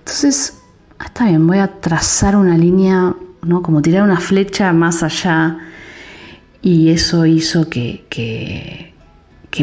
Entonces, 0.00 0.54
ah, 0.98 1.04
está 1.04 1.26
bien, 1.26 1.46
voy 1.46 1.58
a 1.58 1.80
trazar 1.80 2.34
una 2.34 2.58
línea, 2.58 3.14
¿no? 3.46 3.62
Como 3.62 3.82
tirar 3.82 4.02
una 4.02 4.20
flecha 4.20 4.72
más 4.72 5.02
allá. 5.02 5.58
Y 6.62 6.90
eso 6.90 7.26
hizo 7.26 7.68
que, 7.68 8.04
que, 8.08 8.92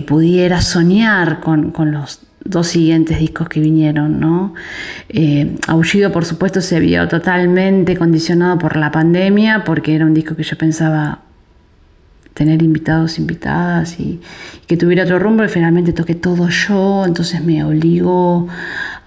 pudiera 0.01 0.59
soñar 0.61 1.39
con, 1.39 1.71
con 1.71 1.91
los 1.91 2.21
dos 2.43 2.67
siguientes 2.67 3.19
discos 3.19 3.47
que 3.47 3.59
vinieron, 3.59 4.19
¿no? 4.19 4.53
Eh, 5.09 5.55
Aullido, 5.67 6.11
por 6.11 6.25
supuesto, 6.25 6.61
se 6.61 6.79
vio 6.79 7.07
totalmente 7.07 7.95
condicionado 7.95 8.57
por 8.57 8.75
la 8.75 8.91
pandemia, 8.91 9.63
porque 9.63 9.95
era 9.95 10.05
un 10.05 10.13
disco 10.13 10.35
que 10.35 10.43
yo 10.43 10.57
pensaba 10.57 11.19
tener 12.33 12.61
invitados, 12.63 13.19
invitadas 13.19 13.99
y, 13.99 14.19
que 14.67 14.77
tuviera 14.77 15.03
otro 15.03 15.19
rumbo, 15.19 15.43
y 15.43 15.49
finalmente 15.49 15.93
toqué 15.93 16.15
todo 16.15 16.49
yo, 16.49 17.05
entonces 17.05 17.43
me 17.43 17.63
obligó 17.63 18.47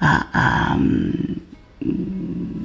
a, 0.00 0.72
a, 0.72 0.76
mm, 0.76 1.40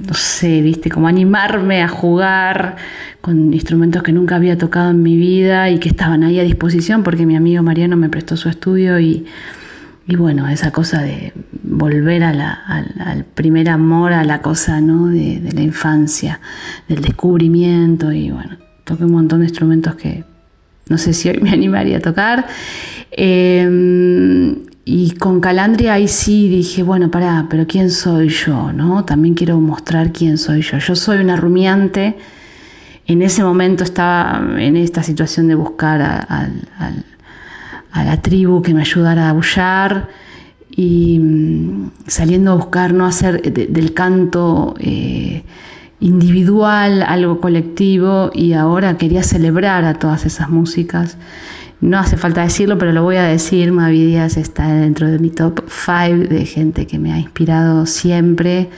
no 0.08 0.14
sé, 0.14 0.62
viste, 0.62 0.90
como 0.90 1.08
animarme 1.08 1.82
a 1.82 1.88
jugar 1.88 2.76
con 3.22 3.54
instrumentos 3.54 4.04
que 4.04 4.12
nunca 4.12 4.36
había 4.36 4.58
tocado 4.58 4.92
en 4.92 5.04
mi 5.04 5.16
vida 5.16 5.70
y 5.70 5.80
que 5.80 5.90
estaban 5.90 6.24
ahí 6.24 6.40
a 6.40 6.44
disposición 6.44 7.04
porque 7.04 7.26
mi 7.26 7.36
amigo 7.36 7.64
Mariano 7.64 7.96
me 7.98 8.10
prestó 8.10 8.36
su 8.36 8.50
estudio 8.50 9.00
y, 9.00 9.26
y 10.08 10.16
bueno, 10.16 10.48
esa 10.50 10.72
cosa 10.72 11.02
de 11.02 11.34
volver 11.64 12.24
al, 12.24 13.26
primer 13.36 13.70
amor, 13.70 14.14
a 14.14 14.24
la 14.24 14.42
cosa 14.42 14.82
¿no? 14.82 15.08
de, 15.08 15.50
la 15.54 15.62
infancia, 15.62 16.40
del 16.88 17.02
descubrimiento 17.02 18.12
y 18.12 18.32
bueno, 18.32 18.58
toqué 18.84 19.06
un 19.06 19.14
montón 19.14 19.40
de 19.40 19.46
instrumentos 19.46 19.96
que 19.96 20.24
no 20.90 20.98
sé 20.98 21.14
si 21.14 21.30
hoy 21.30 21.40
me 21.42 21.50
animaría 21.54 21.98
a 21.98 22.02
tocar. 22.02 22.48
Eh, 23.12 24.58
y 24.86 25.12
con 25.12 25.40
Calandria 25.42 25.94
ahí 25.94 26.08
sí 26.08 26.50
dije, 26.50 26.82
bueno, 26.84 27.12
pará, 27.12 27.46
pero 27.50 27.68
¿quién 27.68 27.90
soy 27.92 28.30
yo? 28.30 28.74
¿no? 28.74 29.06
También 29.06 29.36
quiero 29.36 29.60
mostrar 29.60 30.12
quién 30.12 30.38
soy 30.38 30.62
yo. 30.62 30.80
Yo 30.80 30.96
soy 30.96 31.20
una 31.20 31.36
rumiante. 31.36 32.18
En 33.06 33.22
ese 33.22 33.44
momento 33.44 33.84
estaba 33.84 34.42
en 34.60 34.76
esta 34.78 35.04
situación 35.04 35.48
de 35.48 35.56
buscar 35.56 36.02
a, 36.02 36.50
la 38.04 38.22
tribu 38.22 38.62
que 38.62 38.74
me 38.74 38.82
ayudara 38.82 39.28
a 39.28 39.30
aullar 39.32 40.10
y 40.70 41.20
mm, 41.20 41.92
saliendo 42.08 42.52
a 42.52 42.56
buscar 42.56 42.94
no 42.94 43.06
hacer 43.06 43.42
de- 43.42 43.68
del 43.68 43.94
canto 43.94 44.74
eh, 44.80 45.44
individual 46.00 47.04
algo 47.04 47.40
colectivo 47.42 48.32
y 48.34 48.54
ahora 48.54 48.98
quería 48.98 49.24
celebrar 49.24 49.84
a 49.86 49.94
todas 49.96 50.26
esas 50.26 50.50
músicas. 50.50 51.18
No 51.82 51.98
hace 51.98 52.16
falta 52.16 52.44
decirlo, 52.44 52.78
pero 52.78 52.92
lo 52.92 53.02
voy 53.02 53.16
a 53.16 53.24
decir, 53.24 53.72
Mavi 53.72 54.06
Díaz 54.06 54.38
está 54.38 54.72
dentro 54.72 55.08
de 55.08 55.18
mi 55.18 55.32
top 55.32 55.62
5 55.68 56.30
de 56.30 56.46
gente 56.46 56.86
que 56.86 57.00
me 57.00 57.12
ha 57.12 57.18
inspirado 57.18 57.88
siempre, 57.88 58.70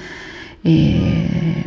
eh, 0.63 1.65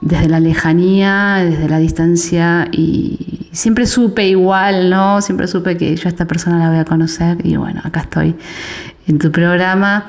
desde 0.00 0.28
la 0.28 0.38
lejanía, 0.38 1.42
desde 1.44 1.68
la 1.68 1.78
distancia 1.78 2.68
y 2.70 3.48
siempre 3.50 3.86
supe 3.86 4.28
igual, 4.28 4.88
¿no? 4.88 5.20
Siempre 5.20 5.48
supe 5.48 5.76
que 5.76 5.96
yo 5.96 6.06
a 6.06 6.08
esta 6.08 6.26
persona 6.26 6.60
la 6.60 6.70
voy 6.70 6.78
a 6.78 6.84
conocer 6.84 7.44
y 7.44 7.56
bueno, 7.56 7.80
acá 7.82 8.00
estoy 8.02 8.36
en 9.08 9.18
tu 9.18 9.32
programa. 9.32 10.06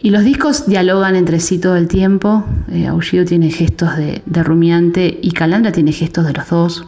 Y 0.00 0.10
los 0.10 0.24
discos 0.24 0.66
dialogan 0.66 1.14
entre 1.14 1.38
sí 1.38 1.58
todo 1.58 1.76
el 1.76 1.86
tiempo. 1.86 2.44
Eh, 2.72 2.88
Aullido 2.88 3.24
tiene 3.24 3.50
gestos 3.50 3.96
de, 3.96 4.22
de 4.26 4.42
rumiante 4.42 5.18
y 5.22 5.30
Calandra 5.30 5.70
tiene 5.70 5.92
gestos 5.92 6.26
de 6.26 6.32
los 6.32 6.48
dos. 6.48 6.86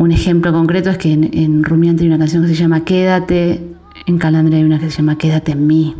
Un 0.00 0.12
ejemplo 0.12 0.50
concreto 0.50 0.88
es 0.88 0.96
que 0.96 1.12
en, 1.12 1.24
en 1.24 1.62
hay 1.62 2.06
una 2.06 2.16
canción 2.16 2.42
que 2.42 2.48
se 2.48 2.54
llama 2.54 2.86
Quédate, 2.86 3.62
en 4.06 4.16
Calandra 4.16 4.56
hay 4.56 4.64
una 4.64 4.78
que 4.78 4.90
se 4.90 4.96
llama 4.96 5.18
Quédate 5.18 5.52
en 5.52 5.66
mí. 5.66 5.94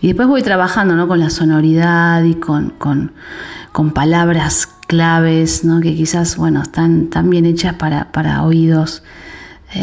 Y 0.00 0.06
después 0.06 0.26
voy 0.26 0.40
trabajando 0.40 0.96
¿no? 0.96 1.06
con 1.06 1.20
la 1.20 1.28
sonoridad 1.28 2.24
y 2.24 2.36
con, 2.36 2.70
con, 2.70 3.12
con 3.72 3.90
palabras 3.90 4.66
claves 4.86 5.64
¿no? 5.64 5.82
que 5.82 5.94
quizás 5.94 6.38
bueno, 6.38 6.62
están, 6.62 7.02
están 7.02 7.28
bien 7.28 7.44
hechas 7.44 7.74
para, 7.74 8.10
para 8.10 8.42
oídos 8.42 9.02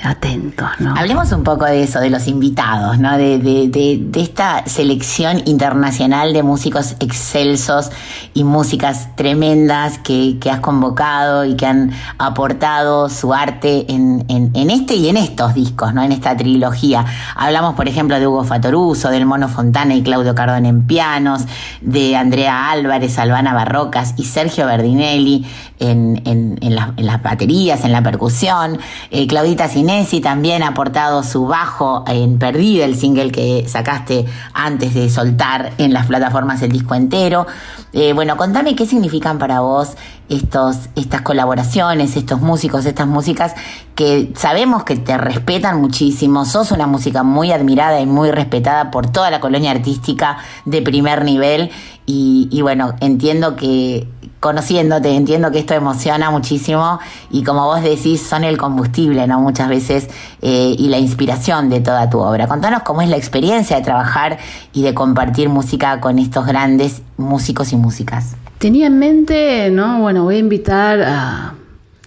atentos. 0.03 0.67
¿no? 0.79 0.95
Hablemos 0.97 1.31
un 1.33 1.43
poco 1.43 1.65
de 1.65 1.83
eso, 1.83 1.99
de 1.99 2.09
los 2.09 2.27
invitados, 2.27 2.97
¿no? 2.99 3.17
De, 3.17 3.37
de- 3.37 3.67
de- 3.67 4.21
esta 4.21 4.65
selección 4.65 5.41
internacional 5.45 6.33
de 6.33 6.41
músicos 6.41 6.95
excelsos 6.99 7.91
y 8.33 8.43
músicas 8.43 9.09
tremendas 9.15 9.99
que, 9.99 10.37
que 10.39 10.49
has 10.49 10.61
convocado 10.61 11.45
y 11.45 11.55
que 11.55 11.65
han 11.65 11.91
aportado 12.17 13.09
su 13.09 13.33
arte 13.33 13.85
en, 13.91 14.25
en- 14.29 14.69
este 14.71 14.95
y 14.95 15.09
en 15.09 15.17
estos 15.17 15.53
discos, 15.53 15.93
¿no? 15.93 16.01
En 16.01 16.11
esta 16.11 16.35
trilogía. 16.35 17.05
Hablamos, 17.35 17.75
por 17.75 17.87
ejemplo, 17.87 18.19
de 18.19 18.25
Hugo 18.25 18.43
Fatoruso, 18.45 19.09
del 19.09 19.25
Mono 19.25 19.47
Fontana 19.49 19.93
y 19.93 20.01
Claudio 20.01 20.33
Cardón 20.33 20.65
en 20.65 20.87
pianos, 20.87 21.43
de 21.81 22.15
Andrea 22.15 22.71
Álvarez, 22.71 23.19
Albana 23.19 23.53
Barrocas 23.53 24.13
y 24.17 24.23
Sergio 24.23 24.65
Berdinelli 24.65 25.45
en, 25.79 26.21
en 26.25 26.75
las 26.75 27.21
baterías, 27.21 27.83
en 27.83 27.91
la 27.91 28.01
percusión. 28.01 28.79
Eh, 29.11 29.27
Claudita 29.27 29.67
Sinesi 29.73 30.21
también 30.21 30.61
ha 30.61 30.67
aportado 30.67 31.23
su 31.23 31.47
bajo 31.47 32.03
en 32.07 32.37
Perdida, 32.37 32.85
el 32.85 32.95
single 32.95 33.31
que 33.31 33.65
sacaste 33.67 34.23
antes 34.53 34.93
de 34.93 35.09
soltar 35.09 35.73
en 35.79 35.93
las 35.93 36.05
plataformas 36.05 36.61
el 36.61 36.71
disco 36.71 36.93
entero. 36.93 37.47
Eh, 37.93 38.13
bueno, 38.13 38.37
contame 38.37 38.75
qué 38.75 38.87
significan 38.87 39.37
para 39.37 39.59
vos 39.59 39.95
estos, 40.27 40.89
estas 40.95 41.21
colaboraciones, 41.21 42.17
estos 42.17 42.41
músicos, 42.41 42.87
estas 42.87 43.07
músicas 43.07 43.53
que 43.93 44.33
sabemos 44.35 44.83
que 44.83 44.95
te 44.95 45.15
respetan 45.15 45.79
muchísimo. 45.79 46.43
Sos 46.45 46.71
una 46.71 46.87
música 46.87 47.21
muy 47.21 47.51
admirada 47.51 48.01
y 48.01 48.07
muy 48.07 48.31
respetada 48.31 48.89
por 48.89 49.11
toda 49.11 49.29
la 49.29 49.39
colonia 49.39 49.69
artística 49.69 50.37
de 50.65 50.81
primer 50.81 51.23
nivel. 51.23 51.69
Y, 52.07 52.47
y 52.51 52.63
bueno, 52.63 52.95
entiendo 52.99 53.55
que 53.55 54.07
conociéndote, 54.43 55.15
entiendo 55.15 55.51
que 55.51 55.59
esto 55.59 55.73
emociona 55.73 56.29
muchísimo 56.29 56.99
y 57.31 57.45
como 57.45 57.65
vos 57.65 57.81
decís, 57.81 58.21
son 58.21 58.43
el 58.43 58.57
combustible, 58.57 59.25
¿no? 59.25 59.39
Muchas 59.39 59.69
veces 59.69 60.09
eh, 60.45 60.75
y 60.77 60.89
la 60.89 60.99
inspiración 60.99 61.69
de 61.69 61.79
toda 61.79 62.09
tu 62.09 62.19
obra. 62.19 62.49
Contanos 62.49 62.83
cómo 62.83 63.01
es 63.01 63.07
la 63.07 63.15
experiencia 63.15 63.77
de 63.77 63.81
trabajar 63.81 64.37
y 64.73 64.83
de 64.83 64.93
compartir 64.93 65.47
música 65.47 66.01
con 66.01 66.19
estos 66.19 66.45
grandes 66.45 67.01
músicos 67.15 67.71
y 67.71 67.77
músicas. 67.77 68.35
Tenía 68.57 68.87
en 68.87 68.99
mente, 68.99 69.69
¿no? 69.71 70.01
Bueno, 70.01 70.23
voy 70.23 70.35
a 70.35 70.39
invitar 70.39 71.01
a, 71.01 71.53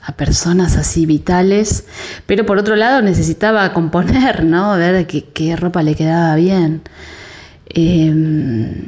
a 0.03 0.13
personas 0.13 0.77
así 0.77 1.07
vitales, 1.07 1.87
pero 2.27 2.45
por 2.45 2.59
otro 2.59 2.77
lado 2.77 3.01
necesitaba 3.01 3.73
componer, 3.73 4.45
¿no? 4.45 4.77
Ver 4.77 5.07
qué, 5.07 5.57
ropa 5.57 5.83
le 5.83 5.95
quedaba 5.95 6.35
bien. 6.37 6.83
Eh, 7.71 8.87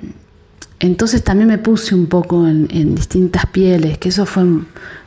entonces 0.79 1.25
también 1.25 1.49
me 1.49 1.57
puse 1.57 1.95
un 1.95 2.07
poco 2.07 2.47
en, 2.47 2.69
en 2.70 2.95
distintas 2.95 3.47
pieles, 3.47 3.97
que 3.97 4.11
eso 4.11 4.27
fue 4.27 4.45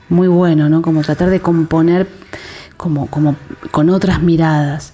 muy 0.09 0.27
bueno, 0.27 0.67
¿no? 0.67 0.81
Como 0.81 1.03
tratar 1.03 1.29
de 1.29 1.41
componer 1.41 2.07
como, 2.81 3.05
como 3.07 3.35
con 3.69 3.89
otras 3.91 4.21
miradas. 4.23 4.93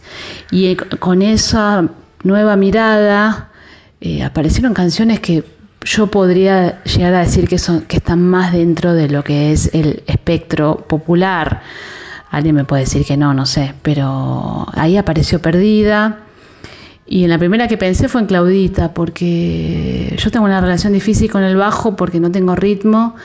Y 0.52 0.68
eh, 0.68 0.78
con 0.78 1.22
esa 1.22 1.88
nueva 2.24 2.58
mirada 2.58 3.50
eh, 4.02 4.24
aparecieron 4.24 4.74
canciones 4.74 5.22
que 5.22 5.46
yo 5.86 6.08
podría 6.08 6.84
llegar 6.84 7.14
a 7.14 7.20
decir 7.20 7.48
que, 7.48 7.58
son, 7.58 7.82
que 7.84 7.98
están 7.98 8.22
más 8.22 8.52
dentro 8.52 8.94
de 8.94 9.08
lo 9.08 9.24
que 9.24 9.54
es 9.54 9.74
el 9.74 10.04
espectro 10.06 10.86
popular. 10.86 11.62
Alguien 12.30 12.56
me 12.56 12.66
puede 12.66 12.84
decir 12.84 13.06
que 13.06 13.16
no, 13.16 13.34
no 13.34 13.46
sé, 13.46 13.74
pero 13.84 14.68
ahí 14.74 14.98
apareció 14.98 15.42
perdida. 15.42 16.20
Y 17.06 17.24
en 17.24 17.30
la 17.30 17.38
primera 17.38 17.70
que 17.70 17.78
pensé 17.78 18.10
fue 18.10 18.20
en 18.20 18.28
Claudita, 18.28 18.94
porque 18.94 20.14
yo 20.18 20.30
tengo 20.30 20.46
una 20.46 20.60
relación 20.60 20.92
difícil 20.92 21.32
con 21.32 21.42
el 21.42 21.56
bajo 21.56 21.96
porque 21.96 22.20
no 22.20 22.32
tengo 22.32 22.54
ritmo, 22.54 23.16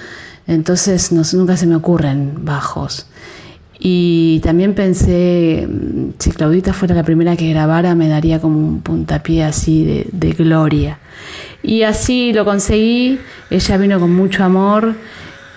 entonces 0.47 1.10
nunca 1.10 1.56
se 1.56 1.66
me 1.66 1.74
ocurren 1.74 2.44
bajos. 2.44 3.06
Y 3.85 4.39
también 4.45 4.75
pensé, 4.75 5.67
mm, 5.69 6.11
si 6.19 6.31
Claudita 6.31 6.73
fuera 6.73 6.95
la 6.95 7.03
primera 7.03 7.37
que 7.37 7.51
grabara, 7.51 7.97
me 7.97 8.09
daría 8.09 8.41
como 8.41 8.57
un 8.57 8.81
puntapié 8.81 9.43
así 9.43 9.85
de, 9.85 10.07
de 10.13 10.33
gloria. 10.35 10.99
Y 11.65 11.83
así 11.83 12.33
lo 12.33 12.45
conseguí, 12.45 13.19
ella 13.51 13.77
vino 13.79 13.99
con 13.99 14.15
mucho 14.15 14.45
amor 14.45 14.95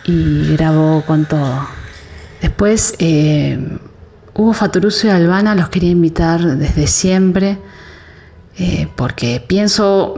y 0.05 0.53
grabó 0.53 1.03
con 1.05 1.25
todo. 1.25 1.67
Después, 2.41 2.95
eh, 2.97 3.59
Hugo 4.33 4.53
Fatoruso 4.53 5.05
y 5.07 5.11
Albana 5.11 5.53
los 5.53 5.69
quería 5.69 5.91
invitar 5.91 6.57
desde 6.57 6.87
siempre, 6.87 7.59
eh, 8.57 8.87
porque 8.95 9.43
pienso 9.45 10.15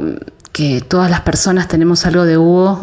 que 0.53 0.81
todas 0.81 1.11
las 1.11 1.21
personas 1.21 1.67
tenemos 1.67 2.05
algo 2.05 2.23
de 2.23 2.37
Hugo, 2.37 2.81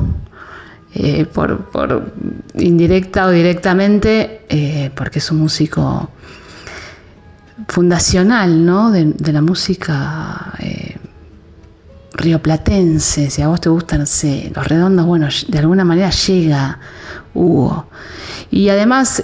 eh, 0.94 1.24
por, 1.26 2.12
indirecta 2.54 3.26
o 3.26 3.30
directamente, 3.30 4.42
eh, 4.48 4.90
porque 4.94 5.18
es 5.18 5.30
un 5.32 5.38
músico 5.40 6.08
fundacional 7.68 8.64
¿no? 8.64 8.90
de, 8.90 9.32
la 9.32 9.42
música 9.42 10.54
eh, 10.60 10.96
rioplatense. 12.12 13.28
Si 13.30 13.42
a 13.42 13.48
vos 13.48 13.60
te 13.60 13.68
gustan, 13.70 14.00
los 14.00 14.66
redondos, 14.68 15.06
bueno, 15.06 15.28
de 15.48 15.58
alguna 15.58 15.84
manera 15.84 16.10
llega 16.10 16.78
Hugo. 17.34 17.86
Y 18.50 18.68
además, 18.68 19.20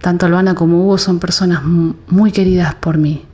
tanto 0.00 0.26
Albana 0.26 0.54
como 0.54 0.84
Hugo 0.84 0.98
son 0.98 1.18
personas 1.18 1.64
mu- 1.64 1.94
muy 2.06 2.30
queridas 2.30 2.74
por 2.76 2.98
mí. 2.98 3.24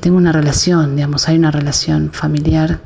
Tengo 0.00 0.16
una 0.16 0.32
relación, 0.32 0.96
digamos, 0.96 1.28
hay 1.28 1.36
una 1.36 1.50
relación 1.50 2.10
familiar 2.12 2.80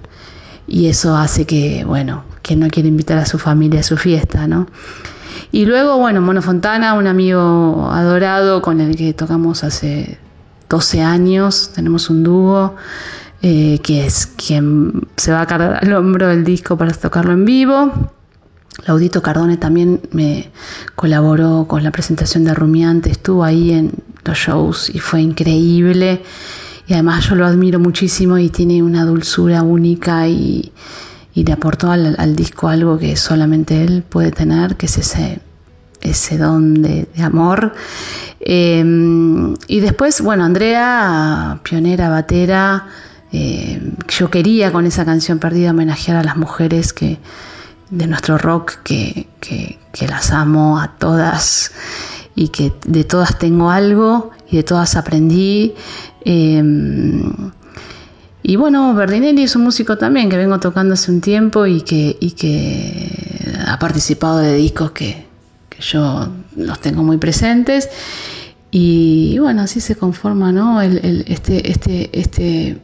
y 0.68 0.86
eso 0.86 1.16
hace 1.16 1.44
que, 1.47 1.85
bueno, 1.85 2.24
que 2.47 2.55
no 2.55 2.68
quiere 2.68 2.89
invitar 2.89 3.18
a 3.18 3.27
su 3.27 3.39
familia 3.39 3.81
a 3.81 3.82
su 3.82 3.97
fiesta, 3.97 4.47
¿no? 4.47 4.68
Y 5.51 5.66
luego, 5.66 5.98
bueno, 5.98 6.20
Mono 6.20 6.40
Fontana, 6.43 6.94
un 6.94 7.09
amigo 7.09 7.89
adorado 7.90 8.62
con 8.62 8.81
el 8.81 8.94
que 8.94 9.12
tocamos 9.14 9.64
hace 9.64 10.16
12 10.68 11.02
años, 11.02 11.73
tenemos 11.74 12.09
un 12.09 12.23
dúo, 12.23 12.77
eh, 13.43 13.81
que 13.82 14.06
es 14.06 14.27
quien 14.27 15.09
se 15.16 15.32
va 15.32 15.40
a 15.40 15.47
cargar 15.47 15.81
al 15.82 15.93
hombro 15.93 16.31
el 16.31 16.44
disco 16.44 16.77
para 16.78 16.93
tocarlo 16.93 17.32
en 17.32 17.44
vivo. 17.44 17.93
Laudito 18.86 19.23
Cardone 19.23 19.56
también 19.56 20.01
me 20.12 20.48
colaboró 20.94 21.66
con 21.66 21.82
la 21.82 21.90
presentación 21.90 22.44
de 22.44 22.55
Rumiante, 22.55 23.10
estuvo 23.10 23.43
ahí 23.43 23.73
en 23.73 23.93
los 24.24 24.39
shows 24.39 24.89
y 24.94 25.01
fue 25.01 25.20
increíble. 25.20 26.23
Y 26.86 26.93
además 26.93 27.28
yo 27.28 27.35
lo 27.35 27.44
admiro 27.44 27.81
muchísimo 27.81 28.39
y 28.39 28.51
tiene 28.51 28.85
una 28.85 29.05
dulzura 29.05 29.62
única 29.62 30.28
y, 30.28 30.73
y 31.36 31.44
le 31.44 31.52
aportó 31.52 31.90
al, 31.90 32.34
disco 32.34 32.68
algo 32.68 32.98
que 32.98 33.14
solamente 33.14 33.84
él 33.84 34.02
puede 34.08 34.30
tener, 34.30 34.76
que 34.76 34.86
es 34.86 34.96
ese, 34.96 35.38
ese 36.00 36.38
don 36.38 36.80
de, 36.80 37.06
amor. 37.22 37.74
Eh, 38.40 38.82
y 39.68 39.80
después, 39.80 40.22
bueno, 40.22 40.44
Andrea, 40.44 41.60
pionera, 41.62 42.08
batera, 42.08 42.86
eh, 43.32 43.82
yo 44.08 44.30
quería 44.30 44.72
con 44.72 44.86
esa 44.86 45.04
canción 45.04 45.38
perdida 45.38 45.72
homenajear 45.72 46.16
a 46.16 46.24
las 46.24 46.38
mujeres 46.38 46.94
que, 46.94 47.18
de 47.90 48.06
nuestro 48.06 48.38
rock 48.38 48.76
que, 48.82 49.28
que, 49.40 49.78
las 50.08 50.30
amo 50.30 50.80
a 50.80 50.96
todas 50.96 51.70
y 52.34 52.48
que 52.48 52.72
de 52.86 53.04
todas 53.04 53.38
tengo 53.38 53.70
algo 53.70 54.30
y 54.50 54.56
de 54.56 54.62
todas 54.62 54.96
aprendí. 54.96 55.74
Eh, 56.24 56.62
y 58.48 58.55
bueno, 58.55 58.94
Berdinelli 58.94 59.43
es 59.43 59.56
un 59.56 59.64
músico 59.64 59.98
también 59.98 60.31
que 60.31 60.36
vengo 60.36 60.60
tocando 60.60 60.94
hace 60.94 61.10
un 61.10 61.20
tiempo 61.20 61.66
y 61.66 61.81
que, 61.81 62.16
ha 63.66 63.77
participado 63.81 64.39
de 64.39 64.55
discos 64.55 64.93
que, 64.93 65.27
yo 65.81 66.28
los 66.55 66.81
tengo 66.81 67.02
muy 67.02 67.18
presentes. 67.18 67.90
Y 68.70 69.36
bueno, 69.40 69.62
así 69.62 69.81
se 69.81 69.97
conforma 69.97 70.52
¿no? 70.52 70.81
este, 70.81 71.73
este, 71.73 72.09
este, 72.12 72.78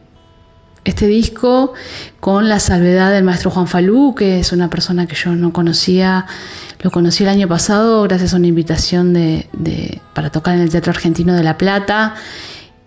este 0.84 1.06
disco 1.06 1.74
con 2.18 2.48
la 2.48 2.59
salvedad 2.59 3.12
del 3.12 3.22
maestro 3.22 3.52
Juan 3.52 3.68
Falú, 3.68 4.16
que 4.16 4.40
es 4.40 4.51
una 4.51 4.68
persona 4.68 5.06
que 5.06 5.14
yo 5.14 5.36
no 5.36 5.52
conocía, 5.52 6.26
lo 6.80 6.90
conocí 6.90 7.22
el 7.22 7.28
año 7.28 7.47
pasado 7.47 8.02
gracias 8.02 8.34
a 8.34 8.36
una 8.36 8.48
invitación 8.48 9.14
para 10.12 10.30
tocar 10.30 10.56
en 10.56 10.62
el 10.62 10.70
Teatro 10.70 10.90
Argentino 10.90 11.36
de 11.36 11.44
La 11.44 11.56
Plata. 11.56 12.16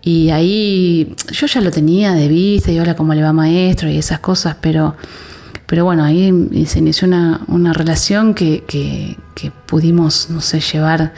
Y 0.06 0.30
ahí 0.30 1.16
yo 1.32 1.48
ya 1.48 1.60
lo 1.60 1.72
tenía 1.72 2.12
de 2.12 2.28
vista 2.28 2.70
y 2.70 2.78
hola 2.78 2.94
cómo 2.94 3.12
le 3.12 3.24
va 3.24 3.32
maestro 3.32 3.88
y 3.88 3.98
esas 3.98 4.20
cosas, 4.20 4.56
pero, 4.60 4.94
pero 5.66 5.84
bueno, 5.84 6.04
ahí 6.04 6.30
se 6.64 6.78
inició 6.78 7.08
una, 7.08 7.40
una 7.48 7.72
relación 7.72 8.32
que, 8.32 8.62
que, 8.68 9.18
que, 9.34 9.50
pudimos, 9.50 10.30
no 10.30 10.40
sé, 10.40 10.60
llevar 10.60 11.12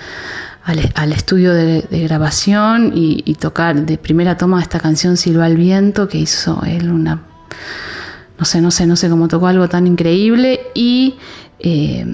al, 0.65 0.91
al 0.95 1.13
estudio 1.13 1.53
de, 1.53 1.83
de 1.83 2.01
grabación 2.01 2.93
y, 2.95 3.35
tocar 3.35 3.85
de 3.85 3.99
primera 3.99 4.39
toma 4.39 4.63
esta 4.63 4.81
canción 4.81 5.19
Silva 5.19 5.45
al 5.45 5.59
Viento, 5.59 6.09
que 6.09 6.17
hizo 6.17 6.63
él 6.65 6.91
una, 6.91 7.21
no 8.39 8.45
sé, 8.47 8.63
no 8.63 8.71
sé, 8.71 8.87
no 8.87 8.97
sé 8.97 9.11
cómo 9.11 9.29
tocó 9.29 9.49
algo 9.49 9.69
tan 9.69 9.87
increíble 9.87 10.61
y 10.75 11.17
eh, 11.61 12.05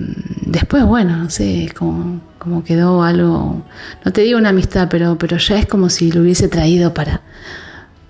después, 0.46 0.84
bueno, 0.84 1.16
no 1.16 1.30
sé, 1.30 1.70
como, 1.76 2.20
como 2.38 2.64
quedó 2.64 3.02
algo, 3.02 3.62
no 4.04 4.12
te 4.12 4.22
digo 4.22 4.38
una 4.38 4.50
amistad, 4.50 4.88
pero, 4.90 5.18
pero 5.18 5.36
ya 5.36 5.58
es 5.58 5.66
como 5.66 5.90
si 5.90 6.10
lo 6.10 6.22
hubiese 6.22 6.48
traído 6.48 6.94
para, 6.94 7.20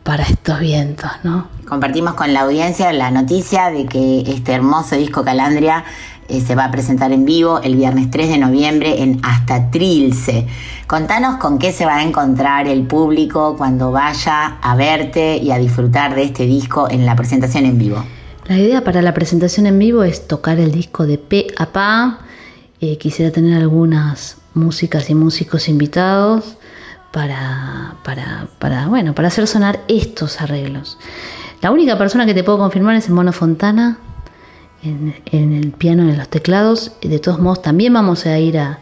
para 0.03 0.23
estos 0.25 0.61
vientos, 0.61 1.11
¿no? 1.25 1.49
Compartimos 1.67 2.15
con 2.15 2.33
la 2.33 2.43
audiencia 2.43 2.93
la 2.93 3.11
noticia 3.11 3.71
de 3.71 3.87
que 3.87 4.21
este 4.27 4.53
hermoso 4.53 4.97
disco 4.97 5.25
Calandria 5.25 5.85
eh, 6.29 6.41
se 6.41 6.55
va 6.55 6.67
a 6.67 6.71
presentar 6.71 7.13
en 7.13 7.25
vivo 7.25 7.61
el 7.63 7.77
viernes 7.77 8.11
3 8.11 8.29
de 8.29 8.39
noviembre 8.39 9.03
en 9.03 9.21
Hasta 9.23 9.71
Trilce. 9.71 10.47
Contanos 10.87 11.37
con 11.37 11.59
qué 11.59 11.73
se 11.73 11.85
va 11.85 11.97
a 11.97 12.03
encontrar 12.03 12.69
el 12.69 12.87
público 12.87 13.57
cuando 13.57 13.91
vaya 13.93 14.59
a 14.63 14.77
verte 14.77 15.37
y 15.37 15.51
a 15.51 15.59
disfrutar 15.59 16.15
de 16.15 16.25
este 16.25 16.47
disco 16.47 16.89
en 16.91 17.07
la 17.07 17.17
presentación 17.17 17.65
en 17.65 17.79
vivo. 17.79 18.05
La 18.47 18.59
idea 18.59 18.85
para 18.85 19.01
la 19.01 19.15
presentación 19.15 19.65
en 19.65 19.79
vivo 19.79 20.05
es 20.05 20.29
tocar 20.29 20.61
el 20.61 20.71
disco 20.71 21.07
de 21.07 21.17
pe 21.17 21.47
a 21.57 21.73
pa. 21.73 22.19
Eh, 22.79 22.99
quisiera 22.99 23.33
tener 23.33 23.57
algunas 23.57 24.37
músicas 24.53 25.09
y 25.09 25.15
músicos 25.15 25.67
invitados 25.67 26.59
para, 27.11 27.97
para, 28.03 28.87
bueno, 28.89 29.15
para 29.15 29.29
hacer 29.29 29.47
sonar 29.47 29.81
estos 29.89 30.43
arreglos. 30.43 30.99
La 31.63 31.71
única 31.71 31.97
persona 31.97 32.27
que 32.27 32.35
te 32.35 32.45
puedo 32.45 32.59
confirmar 32.59 32.97
es 32.97 33.07
el 33.07 33.15
Mono 33.15 33.33
Fontana 33.33 33.97
en, 34.83 35.15
el 35.33 35.73
piano 35.73 36.03
en 36.03 36.19
los 36.19 36.29
teclados. 36.29 36.93
De 37.01 37.19
todos 37.21 37.39
modos, 37.39 37.63
también 37.63 37.95
vamos 37.95 38.27
a 38.27 38.39
ir 38.39 38.59
a, 38.59 38.79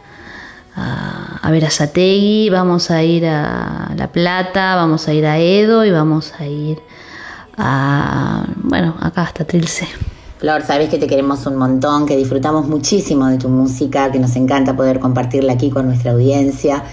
a, 0.75 1.39
a, 1.41 1.51
ver 1.51 1.63
a 1.63 1.69
Sategui, 1.69 2.49
vamos 2.49 2.91
a 2.91 3.01
ir 3.01 3.25
a 3.25 3.93
La 3.95 4.11
Plata, 4.11 4.75
vamos 4.75 5.07
a 5.07 5.13
ir 5.13 5.25
a 5.25 5.39
Edo 5.39 5.85
y 5.85 5.91
vamos 5.91 6.33
a 6.37 6.45
ir 6.47 6.79
a, 7.57 8.45
bueno, 8.55 8.95
acá 8.99 9.23
hasta 9.23 9.45
Trilce. 9.45 9.87
Flor, 10.39 10.61
sabes 10.61 10.89
que 10.89 10.97
te 10.97 11.07
queremos 11.07 11.45
un 11.45 11.55
montón, 11.55 12.05
que 12.05 12.17
disfrutamos 12.17 12.67
muchísimo 12.67 13.27
de 13.27 13.37
tu 13.37 13.47
música, 13.47 14.11
que 14.11 14.19
nos 14.19 14.35
encanta 14.35 14.75
poder 14.75 14.99
compartirla 14.99 15.53
aquí 15.53 15.69
con 15.69 15.85
nuestra 15.87 16.11
audiencia. 16.11 16.83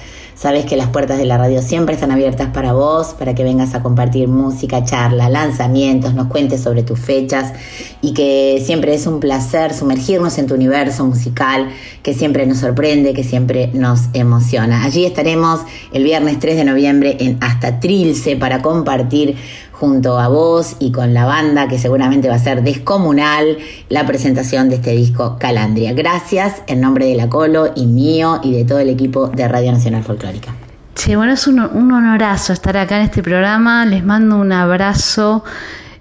Sabes 0.41 0.65
que 0.65 0.75
las 0.75 0.89
puertas 0.89 1.19
de 1.19 1.27
la 1.27 1.37
radio 1.37 1.61
siempre 1.61 1.95
están 1.95 2.13
abiertas 2.13 2.49
para 2.49 2.73
vos, 2.73 3.09
para 3.09 3.35
que 3.35 3.45
vengas 3.45 3.75
a 3.75 3.83
compartir 3.83 4.27
música, 4.27 4.83
charla, 4.85 5.29
lanzamientos, 5.29 6.15
nos 6.15 6.29
cuentes 6.29 6.63
sobre 6.63 6.83
tus 6.83 6.99
fechas 6.99 7.53
y 8.01 8.15
que 8.15 8.63
siempre 8.65 8.95
es 8.95 9.07
un 9.07 9.21
placer 9.21 9.75
sumergirnos 9.75 10.39
en 10.39 10.47
tu 10.47 10.55
universo 10.55 11.05
musical, 11.05 11.69
que 12.03 12.15
siempre 12.15 12.47
nos 12.47 12.57
sorprende, 12.57 13.13
que 13.13 13.23
siempre 13.23 13.71
nos 13.75 14.05
emociona. 14.15 14.83
Allí 14.83 15.05
estaremos 15.05 15.61
el 15.93 16.05
viernes 16.05 16.39
3 16.39 16.57
de 16.57 16.65
noviembre 16.65 17.19
en 17.21 17.37
Hasta 17.43 17.79
Trilce 17.79 18.37
para 18.37 18.63
compartir 18.63 19.37
junto 19.81 20.19
a 20.19 20.29
vos 20.29 20.77
y 20.79 20.93
con 20.93 21.15
la 21.15 21.25
banda 21.25 21.67
que 21.67 21.79
seguramente 21.79 22.29
va 22.29 22.35
a 22.35 22.39
ser 22.39 22.63
descomunal 22.63 23.57
la 23.89 24.07
presentación 24.07 24.69
de 24.69 24.75
este 24.77 24.91
disco 24.91 25.39
Calandria. 25.41 25.95
Gracias 25.95 26.63
en 26.67 26.83
nombre 26.83 27.07
de 27.07 27.15
la 27.15 27.31
Colo 27.31 27.73
y 27.75 27.87
mío 27.87 28.41
y 28.43 28.53
de 28.53 28.67
todo 28.67 28.79
el 28.79 28.91
equipo 28.91 29.29
de 29.29 29.49
Radio 29.49 29.73
Nacional 29.73 30.05
Folclórica. 30.05 30.53
Sí, 30.97 31.17
bueno, 31.17 31.33
es 31.33 31.47
un, 31.47 31.61
un 31.61 31.93
honorazo 31.93 32.53
estar 32.53 32.77
acá 32.77 32.99
en 32.99 33.05
este 33.05 33.23
programa. 33.23 33.87
Les 33.87 34.05
mando 34.05 34.37
un 34.37 34.53
abrazo. 34.53 35.45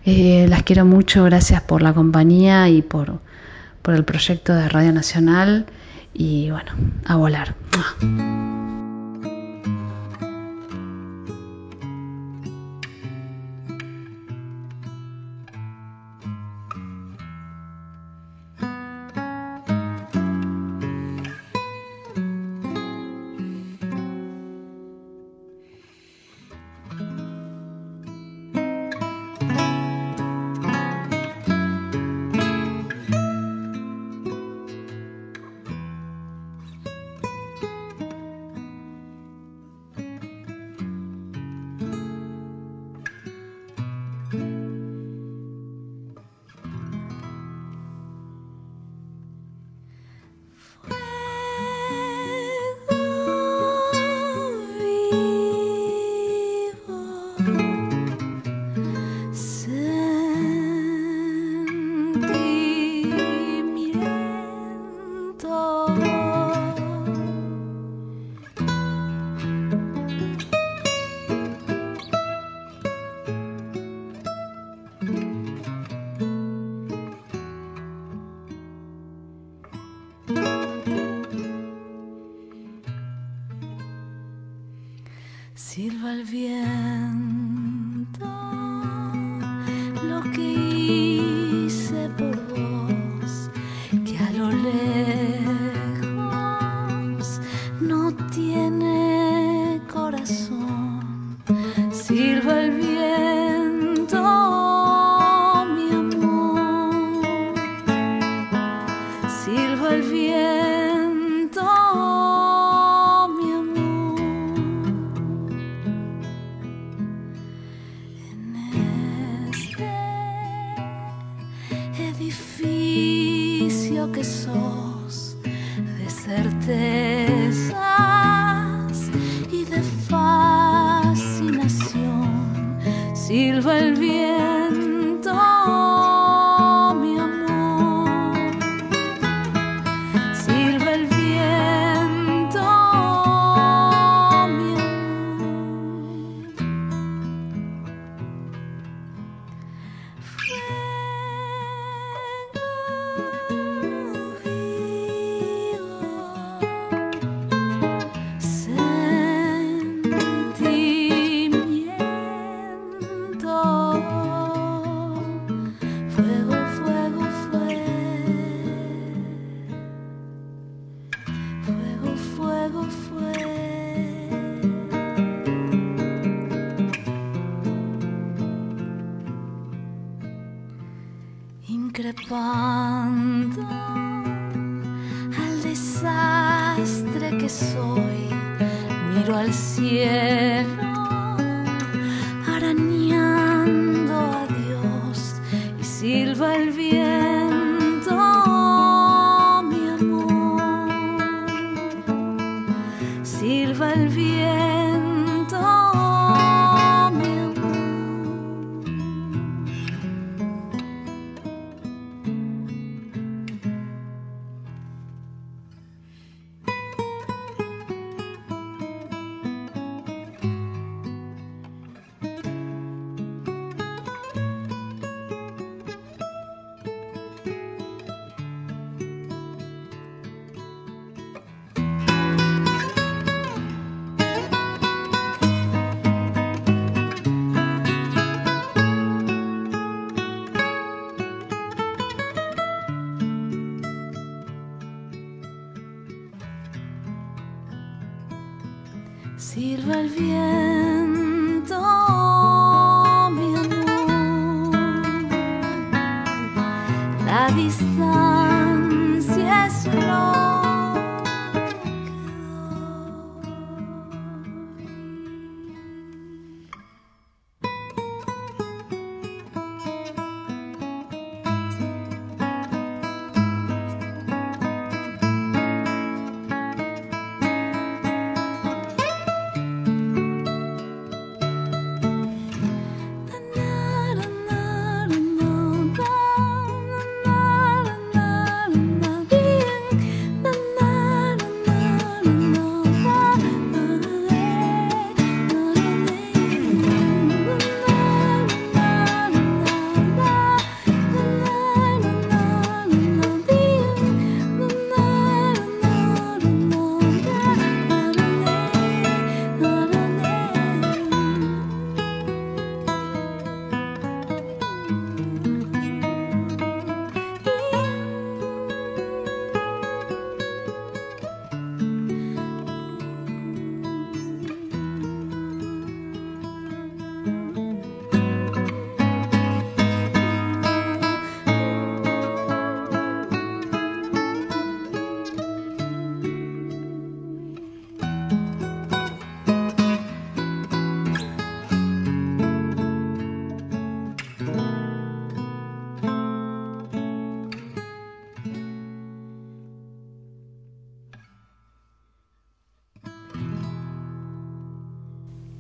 Eh, 0.04 0.46
las 0.50 0.64
quiero 0.64 0.84
mucho. 0.84 1.24
Gracias 1.24 1.62
por 1.62 1.82
la 1.82 1.94
compañía 1.94 2.68
y 2.68 2.82
por, 2.82 3.22
por 3.82 3.94
el 3.94 4.04
proyecto 4.04 4.54
de 4.54 4.68
Radio 4.68 4.92
Nacional. 4.92 5.68
Y 6.14 6.52
bueno, 6.52 6.72
a 7.06 7.16
volar. 7.16 7.56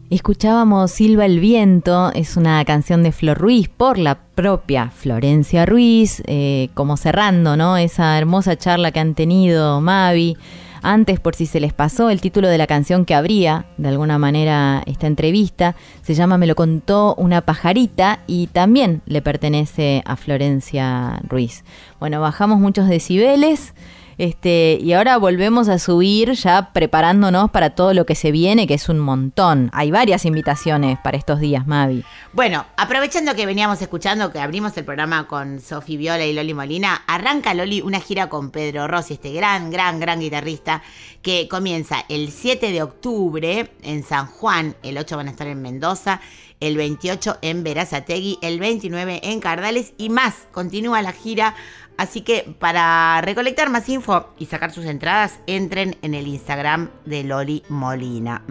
Escuchábamos 0.09 0.89
Silva 0.89 1.27
el 1.27 1.39
Viento, 1.39 2.11
es 2.15 2.35
una 2.35 2.65
canción 2.65 3.03
de 3.03 3.11
Flor 3.11 3.37
Ruiz 3.37 3.69
por 3.69 3.99
la 3.99 4.15
propia 4.15 4.89
Florencia 4.89 5.67
Ruiz, 5.67 6.23
eh, 6.25 6.69
como 6.73 6.97
cerrando 6.97 7.55
¿no? 7.55 7.77
esa 7.77 8.17
hermosa 8.17 8.57
charla 8.57 8.91
que 8.91 8.99
han 8.99 9.13
tenido 9.13 9.81
Mavi. 9.81 10.35
Antes, 10.81 11.19
por 11.19 11.35
si 11.35 11.45
se 11.45 11.59
les 11.59 11.73
pasó, 11.73 12.09
el 12.09 12.21
título 12.21 12.47
de 12.47 12.57
la 12.57 12.65
canción 12.65 13.05
que 13.05 13.13
abría 13.13 13.67
de 13.77 13.89
alguna 13.89 14.17
manera 14.17 14.81
esta 14.87 15.05
entrevista 15.05 15.75
se 16.01 16.15
llama 16.15 16.39
Me 16.39 16.47
lo 16.47 16.55
contó 16.55 17.13
una 17.13 17.41
pajarita 17.41 18.21
y 18.25 18.47
también 18.47 19.03
le 19.05 19.21
pertenece 19.21 20.01
a 20.07 20.15
Florencia 20.15 21.21
Ruiz. 21.27 21.63
Bueno, 21.99 22.19
bajamos 22.19 22.59
muchos 22.59 22.87
decibeles. 22.89 23.75
Este, 24.19 24.77
y 24.81 24.91
ahora 24.91 25.15
volvemos 25.15 25.69
a 25.69 25.79
subir 25.79 26.33
ya 26.33 26.73
preparándonos 26.73 27.51
para 27.51 27.69
todo 27.69 27.93
lo 27.93 28.05
que 28.05 28.15
se 28.15 28.33
viene, 28.33 28.67
que 28.67 28.73
es 28.73 28.89
un 28.89 28.99
montón. 28.99 29.69
Hay 29.71 29.91
varias 29.91 30.25
invitaciones 30.25 30.99
para 31.01 31.17
estos 31.17 31.39
días, 31.39 31.65
Mavi. 31.65 32.03
Bueno, 32.33 32.65
aprovechando 32.75 33.33
que 33.33 33.45
veníamos 33.45 33.81
escuchando, 33.81 34.33
que 34.33 34.39
abrimos 34.39 34.75
el 34.75 34.83
programa 34.83 35.25
con 35.25 35.61
Sofi 35.61 35.95
Viola 35.95 36.25
y 36.25 36.33
Loli 36.33 36.53
Molina, 36.53 37.01
arranca 37.07 37.53
Loli 37.53 37.79
una 37.79 38.01
gira 38.01 38.27
con 38.27 38.51
Pedro 38.51 38.89
Rossi, 38.89 39.13
este 39.13 39.31
gran, 39.31 39.71
gran, 39.71 40.01
gran 40.01 40.19
guitarrista, 40.19 40.83
que 41.21 41.47
comienza 41.47 42.03
el 42.09 42.29
7 42.29 42.73
de 42.73 42.83
octubre 42.83 43.71
en 43.83 44.03
San 44.03 44.25
Juan, 44.25 44.75
el 44.83 44.97
8 44.97 45.15
van 45.15 45.29
a 45.29 45.31
estar 45.31 45.47
en 45.47 45.61
Mendoza, 45.61 46.19
el 46.59 46.75
28 46.75 47.37
en 47.41 47.63
Verazategui, 47.63 48.37
el 48.41 48.59
29 48.59 49.21
en 49.23 49.39
Cardales 49.39 49.93
y 49.97 50.09
más. 50.09 50.47
Continúa 50.51 51.01
la 51.01 51.13
gira 51.13 51.55
Así 51.99 52.21
que 52.21 52.55
para 52.59 53.19
recolectar 53.19 53.69
más 53.69 53.89
info 53.89 54.29
y 54.39 54.45
sacar 54.45 54.71
sus 54.71 54.85
entradas, 54.85 55.41
entren 55.47 55.97
en 56.01 56.13
el 56.13 56.27
Instagram 56.27 56.89
de 57.03 57.25
Loli 57.25 57.61
Molina. 57.67 58.41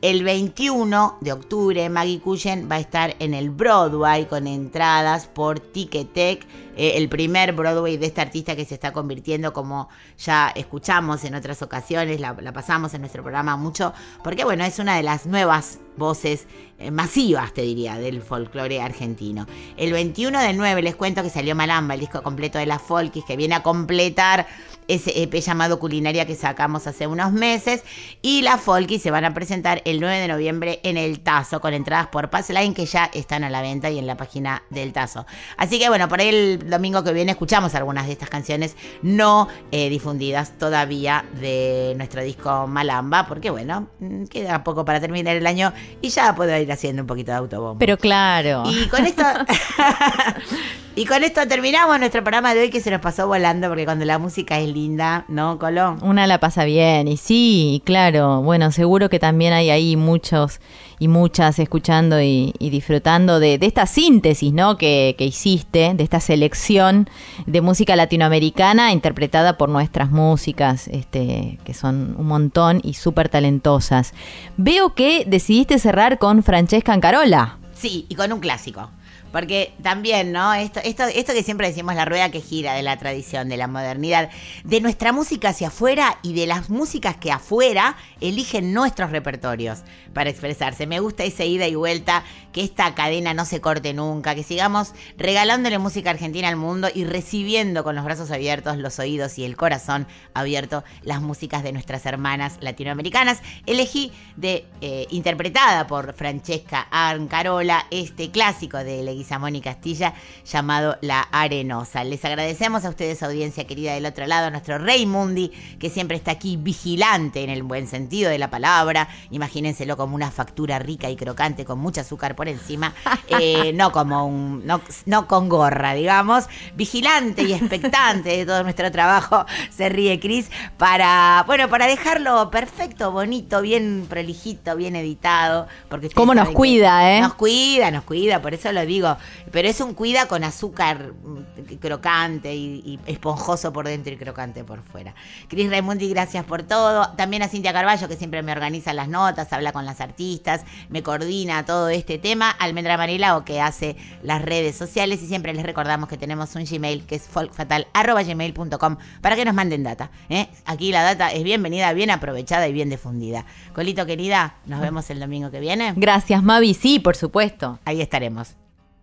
El 0.00 0.24
21 0.24 1.18
de 1.20 1.30
octubre, 1.30 1.90
Maggie 1.90 2.20
Cullen 2.20 2.70
va 2.72 2.76
a 2.76 2.80
estar 2.80 3.16
en 3.18 3.34
el 3.34 3.50
Broadway 3.50 4.24
con 4.24 4.46
entradas 4.46 5.26
por 5.26 5.60
Ticketek, 5.60 6.46
eh, 6.76 6.92
el 6.96 7.08
primer 7.08 7.52
Broadway 7.52 7.96
de 7.96 8.06
esta 8.06 8.22
artista 8.22 8.56
que 8.56 8.64
se 8.64 8.74
está 8.74 8.92
convirtiendo, 8.92 9.52
como 9.52 9.88
ya 10.18 10.52
escuchamos 10.54 11.24
en 11.24 11.34
otras 11.34 11.62
ocasiones, 11.62 12.20
la, 12.20 12.34
pasamos 12.52 12.94
en 12.94 13.00
nuestro 13.00 13.22
programa 13.22 13.56
mucho, 13.56 13.92
porque 14.22 14.44
bueno, 14.44 14.64
es 14.64 14.78
una 14.78 14.96
de 14.96 15.02
las 15.02 15.26
nuevas 15.26 15.78
voces 15.96 16.46
eh, 16.78 16.90
masivas, 16.90 17.52
te 17.52 17.62
diría, 17.62 17.98
del 17.98 18.22
folclore 18.22 18.80
argentino. 18.80 19.46
El 19.76 19.92
21 19.92 20.40
del 20.40 20.56
9 20.56 20.82
les 20.82 20.96
cuento 20.96 21.22
que 21.22 21.30
salió 21.30 21.54
Malamba, 21.54 21.94
el 21.94 22.00
disco 22.00 22.22
completo 22.22 22.58
de 22.58 22.66
las 22.66 22.80
Folkis, 22.80 23.24
que 23.24 23.36
viene 23.36 23.54
a 23.54 23.62
completar 23.62 24.46
ese 24.90 25.22
EP 25.22 25.32
llamado 25.34 25.78
Culinaria 25.78 26.26
que 26.26 26.34
sacamos 26.34 26.86
hace 26.86 27.06
unos 27.06 27.32
meses. 27.32 27.82
Y 28.22 28.42
las 28.42 28.60
Folkis 28.60 29.02
se 29.02 29.10
van 29.10 29.24
a 29.24 29.34
presentar 29.34 29.82
el 29.84 30.00
9 30.00 30.18
de 30.18 30.28
noviembre 30.28 30.80
en 30.82 30.96
el 30.96 31.20
Tazo, 31.20 31.60
con 31.60 31.74
entradas 31.74 32.08
por 32.08 32.30
Passline 32.30 32.74
que 32.74 32.86
ya 32.86 33.10
están 33.14 33.44
a 33.44 33.50
la 33.50 33.62
venta 33.62 33.90
y 33.90 33.98
en 33.98 34.06
la 34.06 34.16
página 34.16 34.62
del 34.70 34.92
Tazo. 34.92 35.26
Así 35.56 35.78
que 35.78 35.88
bueno, 35.88 36.08
por 36.08 36.20
ahí 36.20 36.28
el 36.28 36.59
domingo 36.68 37.02
que 37.04 37.12
viene 37.12 37.32
escuchamos 37.32 37.74
algunas 37.74 38.06
de 38.06 38.12
estas 38.12 38.28
canciones 38.28 38.76
no 39.02 39.48
eh, 39.72 39.88
difundidas 39.88 40.58
todavía 40.58 41.24
de 41.40 41.94
nuestro 41.96 42.22
disco 42.22 42.66
Malamba, 42.66 43.26
porque 43.26 43.50
bueno, 43.50 43.88
mm, 44.00 44.24
queda 44.24 44.64
poco 44.64 44.84
para 44.84 45.00
terminar 45.00 45.36
el 45.36 45.46
año 45.46 45.72
y 46.00 46.08
ya 46.08 46.34
puedo 46.34 46.56
ir 46.56 46.70
haciendo 46.70 47.02
un 47.02 47.06
poquito 47.06 47.32
de 47.32 47.38
autobombo. 47.38 47.78
Pero 47.78 47.96
claro. 47.96 48.64
Y 48.66 48.86
con 48.88 49.06
esto. 49.06 49.22
y 50.96 51.06
con 51.06 51.24
esto 51.24 51.46
terminamos 51.46 51.98
nuestro 51.98 52.22
programa 52.22 52.54
de 52.54 52.62
hoy 52.62 52.70
que 52.70 52.80
se 52.80 52.90
nos 52.90 53.00
pasó 53.00 53.26
volando 53.26 53.68
porque 53.68 53.84
cuando 53.84 54.04
la 54.04 54.18
música 54.18 54.58
es 54.58 54.68
linda, 54.68 55.24
¿no, 55.28 55.58
Colón? 55.58 55.98
Una 56.02 56.26
la 56.26 56.40
pasa 56.40 56.64
bien, 56.64 57.08
y 57.08 57.16
sí, 57.16 57.82
claro, 57.84 58.42
bueno, 58.42 58.72
seguro 58.72 59.08
que 59.08 59.18
también 59.18 59.52
hay 59.52 59.70
ahí 59.70 59.96
muchos 59.96 60.60
y 61.00 61.08
muchas 61.08 61.58
escuchando 61.58 62.20
y, 62.20 62.52
disfrutando 62.60 63.40
de, 63.40 63.58
de 63.58 63.66
esta 63.66 63.86
síntesis, 63.86 64.52
¿no? 64.52 64.76
Que, 64.76 65.16
que 65.18 65.24
hiciste, 65.24 65.94
de 65.94 66.04
esta 66.04 66.20
selección 66.20 67.08
de 67.46 67.62
música 67.62 67.96
latinoamericana 67.96 68.92
interpretada 68.92 69.56
por 69.56 69.70
nuestras 69.70 70.10
músicas, 70.10 70.86
este, 70.88 71.58
que 71.64 71.72
son 71.74 72.14
un 72.18 72.26
montón 72.26 72.80
y 72.84 72.94
súper 72.94 73.30
talentosas. 73.30 74.12
Veo 74.58 74.94
que 74.94 75.24
decidiste 75.26 75.78
cerrar 75.78 76.18
con 76.18 76.42
Francesca 76.42 76.92
Ancarola. 76.92 77.56
Sí, 77.74 78.04
y 78.10 78.14
con 78.14 78.30
un 78.30 78.40
clásico. 78.40 78.90
Porque 79.32 79.72
también, 79.82 80.32
¿no? 80.32 80.52
Esto, 80.54 80.80
esto, 80.82 81.04
esto 81.04 81.32
que 81.32 81.42
siempre 81.42 81.68
decimos, 81.68 81.94
la 81.94 82.04
rueda 82.04 82.30
que 82.30 82.40
gira 82.40 82.74
de 82.74 82.82
la 82.82 82.98
tradición, 82.98 83.48
de 83.48 83.56
la 83.56 83.66
modernidad, 83.66 84.30
de 84.64 84.80
nuestra 84.80 85.12
música 85.12 85.50
hacia 85.50 85.68
afuera 85.68 86.18
y 86.22 86.34
de 86.34 86.46
las 86.46 86.70
músicas 86.70 87.16
que 87.16 87.32
afuera 87.32 87.96
eligen 88.20 88.72
nuestros 88.72 89.10
repertorios 89.10 89.80
para 90.12 90.30
expresarse. 90.30 90.86
Me 90.86 91.00
gusta 91.00 91.24
esa 91.24 91.44
ida 91.44 91.66
y 91.68 91.74
vuelta, 91.74 92.24
que 92.52 92.64
esta 92.64 92.94
cadena 92.94 93.34
no 93.34 93.44
se 93.44 93.60
corte 93.60 93.94
nunca, 93.94 94.34
que 94.34 94.42
sigamos 94.42 94.92
regalándole 95.16 95.78
música 95.78 96.10
argentina 96.10 96.48
al 96.48 96.56
mundo 96.56 96.88
y 96.92 97.04
recibiendo 97.04 97.84
con 97.84 97.94
los 97.94 98.04
brazos 98.04 98.30
abiertos, 98.30 98.76
los 98.76 98.98
oídos 98.98 99.38
y 99.38 99.44
el 99.44 99.56
corazón 99.56 100.06
abierto 100.34 100.84
las 101.02 101.20
músicas 101.20 101.62
de 101.62 101.72
nuestras 101.72 102.04
hermanas 102.06 102.58
latinoamericanas. 102.60 103.38
Elegí 103.66 104.12
de 104.36 104.66
eh, 104.80 105.06
interpretada 105.10 105.86
por 105.86 106.12
Francesca 106.14 106.88
Ancarola 106.90 107.86
este 107.90 108.30
clásico 108.30 108.78
de 108.78 109.02
Leguizamón 109.20 109.54
y 109.54 109.60
Castilla 109.60 110.14
llamado 110.50 110.96
La 111.02 111.20
Arenosa. 111.20 112.04
Les 112.04 112.24
agradecemos 112.24 112.86
a 112.86 112.88
ustedes, 112.88 113.22
audiencia 113.22 113.66
querida 113.66 113.92
del 113.92 114.06
otro 114.06 114.26
lado, 114.26 114.46
a 114.46 114.50
nuestro 114.50 114.78
Rey 114.78 115.04
Mundi, 115.04 115.52
que 115.78 115.90
siempre 115.90 116.16
está 116.16 116.30
aquí 116.30 116.56
vigilante 116.56 117.44
en 117.44 117.50
el 117.50 117.62
buen 117.62 117.86
sentido 117.86 118.30
de 118.30 118.38
la 118.38 118.48
palabra. 118.48 119.08
Imagínenselo 119.30 119.98
como 119.98 120.14
una 120.14 120.30
factura 120.30 120.78
rica 120.78 121.10
y 121.10 121.16
crocante 121.16 121.66
con 121.66 121.78
mucho 121.78 122.00
azúcar 122.00 122.34
por 122.34 122.48
encima, 122.48 122.94
eh, 123.28 123.72
no 123.74 123.92
como 123.92 124.26
un, 124.26 124.66
no, 124.66 124.80
no 125.04 125.26
con 125.26 125.50
gorra, 125.50 125.92
digamos, 125.92 126.46
vigilante 126.74 127.42
y 127.42 127.52
expectante 127.52 128.30
de 128.30 128.46
todo 128.46 128.62
nuestro 128.62 128.90
trabajo, 128.90 129.44
se 129.70 129.90
ríe 129.90 130.18
Cris, 130.18 130.50
para, 130.78 131.44
bueno, 131.46 131.68
para 131.68 131.86
dejarlo 131.86 132.50
perfecto, 132.50 133.12
bonito, 133.12 133.60
bien 133.60 134.06
prolijito, 134.08 134.76
bien 134.76 134.96
editado. 134.96 135.66
Porque 135.90 136.08
Cómo 136.08 136.34
nos 136.34 136.48
cuida, 136.50 137.16
¿eh? 137.16 137.20
Nos 137.20 137.34
cuida, 137.34 137.90
nos 137.90 138.04
cuida, 138.04 138.40
por 138.40 138.54
eso 138.54 138.72
lo 138.72 138.86
digo. 138.86 139.09
Pero 139.50 139.68
es 139.68 139.80
un 139.80 139.94
cuida 139.94 140.26
con 140.26 140.44
azúcar 140.44 141.12
mm, 141.12 141.74
crocante 141.80 142.54
y, 142.54 142.82
y 142.84 143.00
esponjoso 143.06 143.72
por 143.72 143.86
dentro 143.86 144.12
y 144.12 144.16
crocante 144.16 144.64
por 144.64 144.82
fuera. 144.82 145.14
Cris 145.48 145.70
Raimundi, 145.70 146.08
gracias 146.08 146.44
por 146.44 146.62
todo. 146.62 147.10
También 147.16 147.42
a 147.42 147.48
Cintia 147.48 147.72
Carballo, 147.72 148.08
que 148.08 148.16
siempre 148.16 148.42
me 148.42 148.52
organiza 148.52 148.92
las 148.92 149.08
notas, 149.08 149.52
habla 149.52 149.72
con 149.72 149.84
las 149.84 150.00
artistas, 150.00 150.64
me 150.88 151.02
coordina 151.02 151.64
todo 151.64 151.88
este 151.88 152.18
tema. 152.18 152.50
Almendra 152.50 152.96
Marilao, 152.96 153.44
que 153.44 153.60
hace 153.60 153.96
las 154.22 154.42
redes 154.42 154.76
sociales. 154.76 155.22
Y 155.22 155.26
siempre 155.26 155.52
les 155.52 155.64
recordamos 155.64 156.08
que 156.08 156.16
tenemos 156.16 156.54
un 156.54 156.64
Gmail 156.64 157.04
que 157.06 157.16
es 157.16 157.28
folkfatal.gmail.com 157.28 158.96
para 159.20 159.36
que 159.36 159.44
nos 159.44 159.54
manden 159.54 159.82
data. 159.82 160.10
¿eh? 160.28 160.48
Aquí 160.64 160.92
la 160.92 161.02
data 161.02 161.32
es 161.32 161.42
bienvenida, 161.42 161.92
bien 161.92 162.10
aprovechada 162.10 162.68
y 162.68 162.72
bien 162.72 162.90
difundida. 162.90 163.44
Colito 163.74 164.06
querida, 164.06 164.56
nos 164.66 164.80
vemos 164.80 165.10
el 165.10 165.20
domingo 165.20 165.50
que 165.50 165.60
viene. 165.60 165.92
Gracias, 165.96 166.42
Mavi. 166.42 166.74
Sí, 166.74 166.98
por 166.98 167.16
supuesto. 167.16 167.78
Ahí 167.84 168.00
estaremos. 168.00 168.56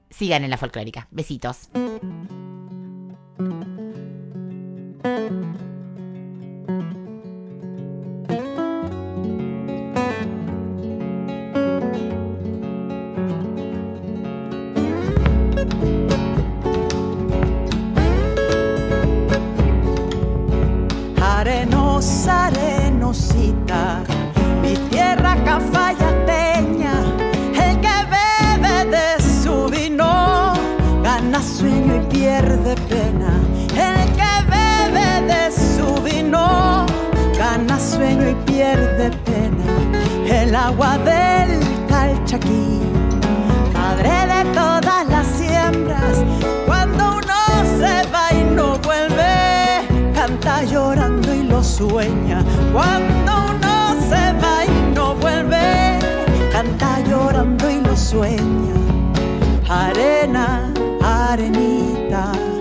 Sigan 0.10 0.44
en 0.44 0.50
la 0.50 0.58
folclórica. 0.58 1.08
Besitos. 1.12 1.70
Arenosa, 21.22 22.48
arenosita, 22.48 24.04
mi 24.62 24.74
tierra 24.90 25.36
cafayateña, 25.46 26.07
pierde 32.48 32.76
pena. 32.88 33.32
El 33.76 34.06
que 34.16 34.34
bebe 34.50 35.22
de 35.28 35.52
su 35.52 36.02
vino 36.02 36.86
gana 37.38 37.78
sueño 37.78 38.30
y 38.30 38.36
pierde 38.50 39.12
pena. 39.26 39.66
El 40.26 40.56
agua 40.56 40.98
del 41.00 41.60
Calchaquí, 41.90 42.80
padre 43.74 44.14
de 44.34 44.54
todas 44.54 45.08
las 45.10 45.28
siembras, 45.28 46.24
cuando 46.66 47.18
uno 47.18 47.42
se 47.80 48.10
va 48.14 48.32
y 48.32 48.44
no 48.56 48.78
vuelve, 48.80 50.14
canta 50.14 50.64
llorando 50.64 51.34
y 51.34 51.44
lo 51.44 51.62
sueña. 51.62 52.44
Cuando 52.72 53.32
uno 53.56 53.96
se 54.10 54.24
va 54.42 54.66
y 54.66 54.96
no 54.96 55.16
vuelve, 55.16 56.00
canta 56.54 57.02
llorando 57.02 57.70
y 57.70 57.82
lo 57.82 57.96
sueña. 57.98 58.76
Haré 59.70 60.28
arenita. 61.38 62.57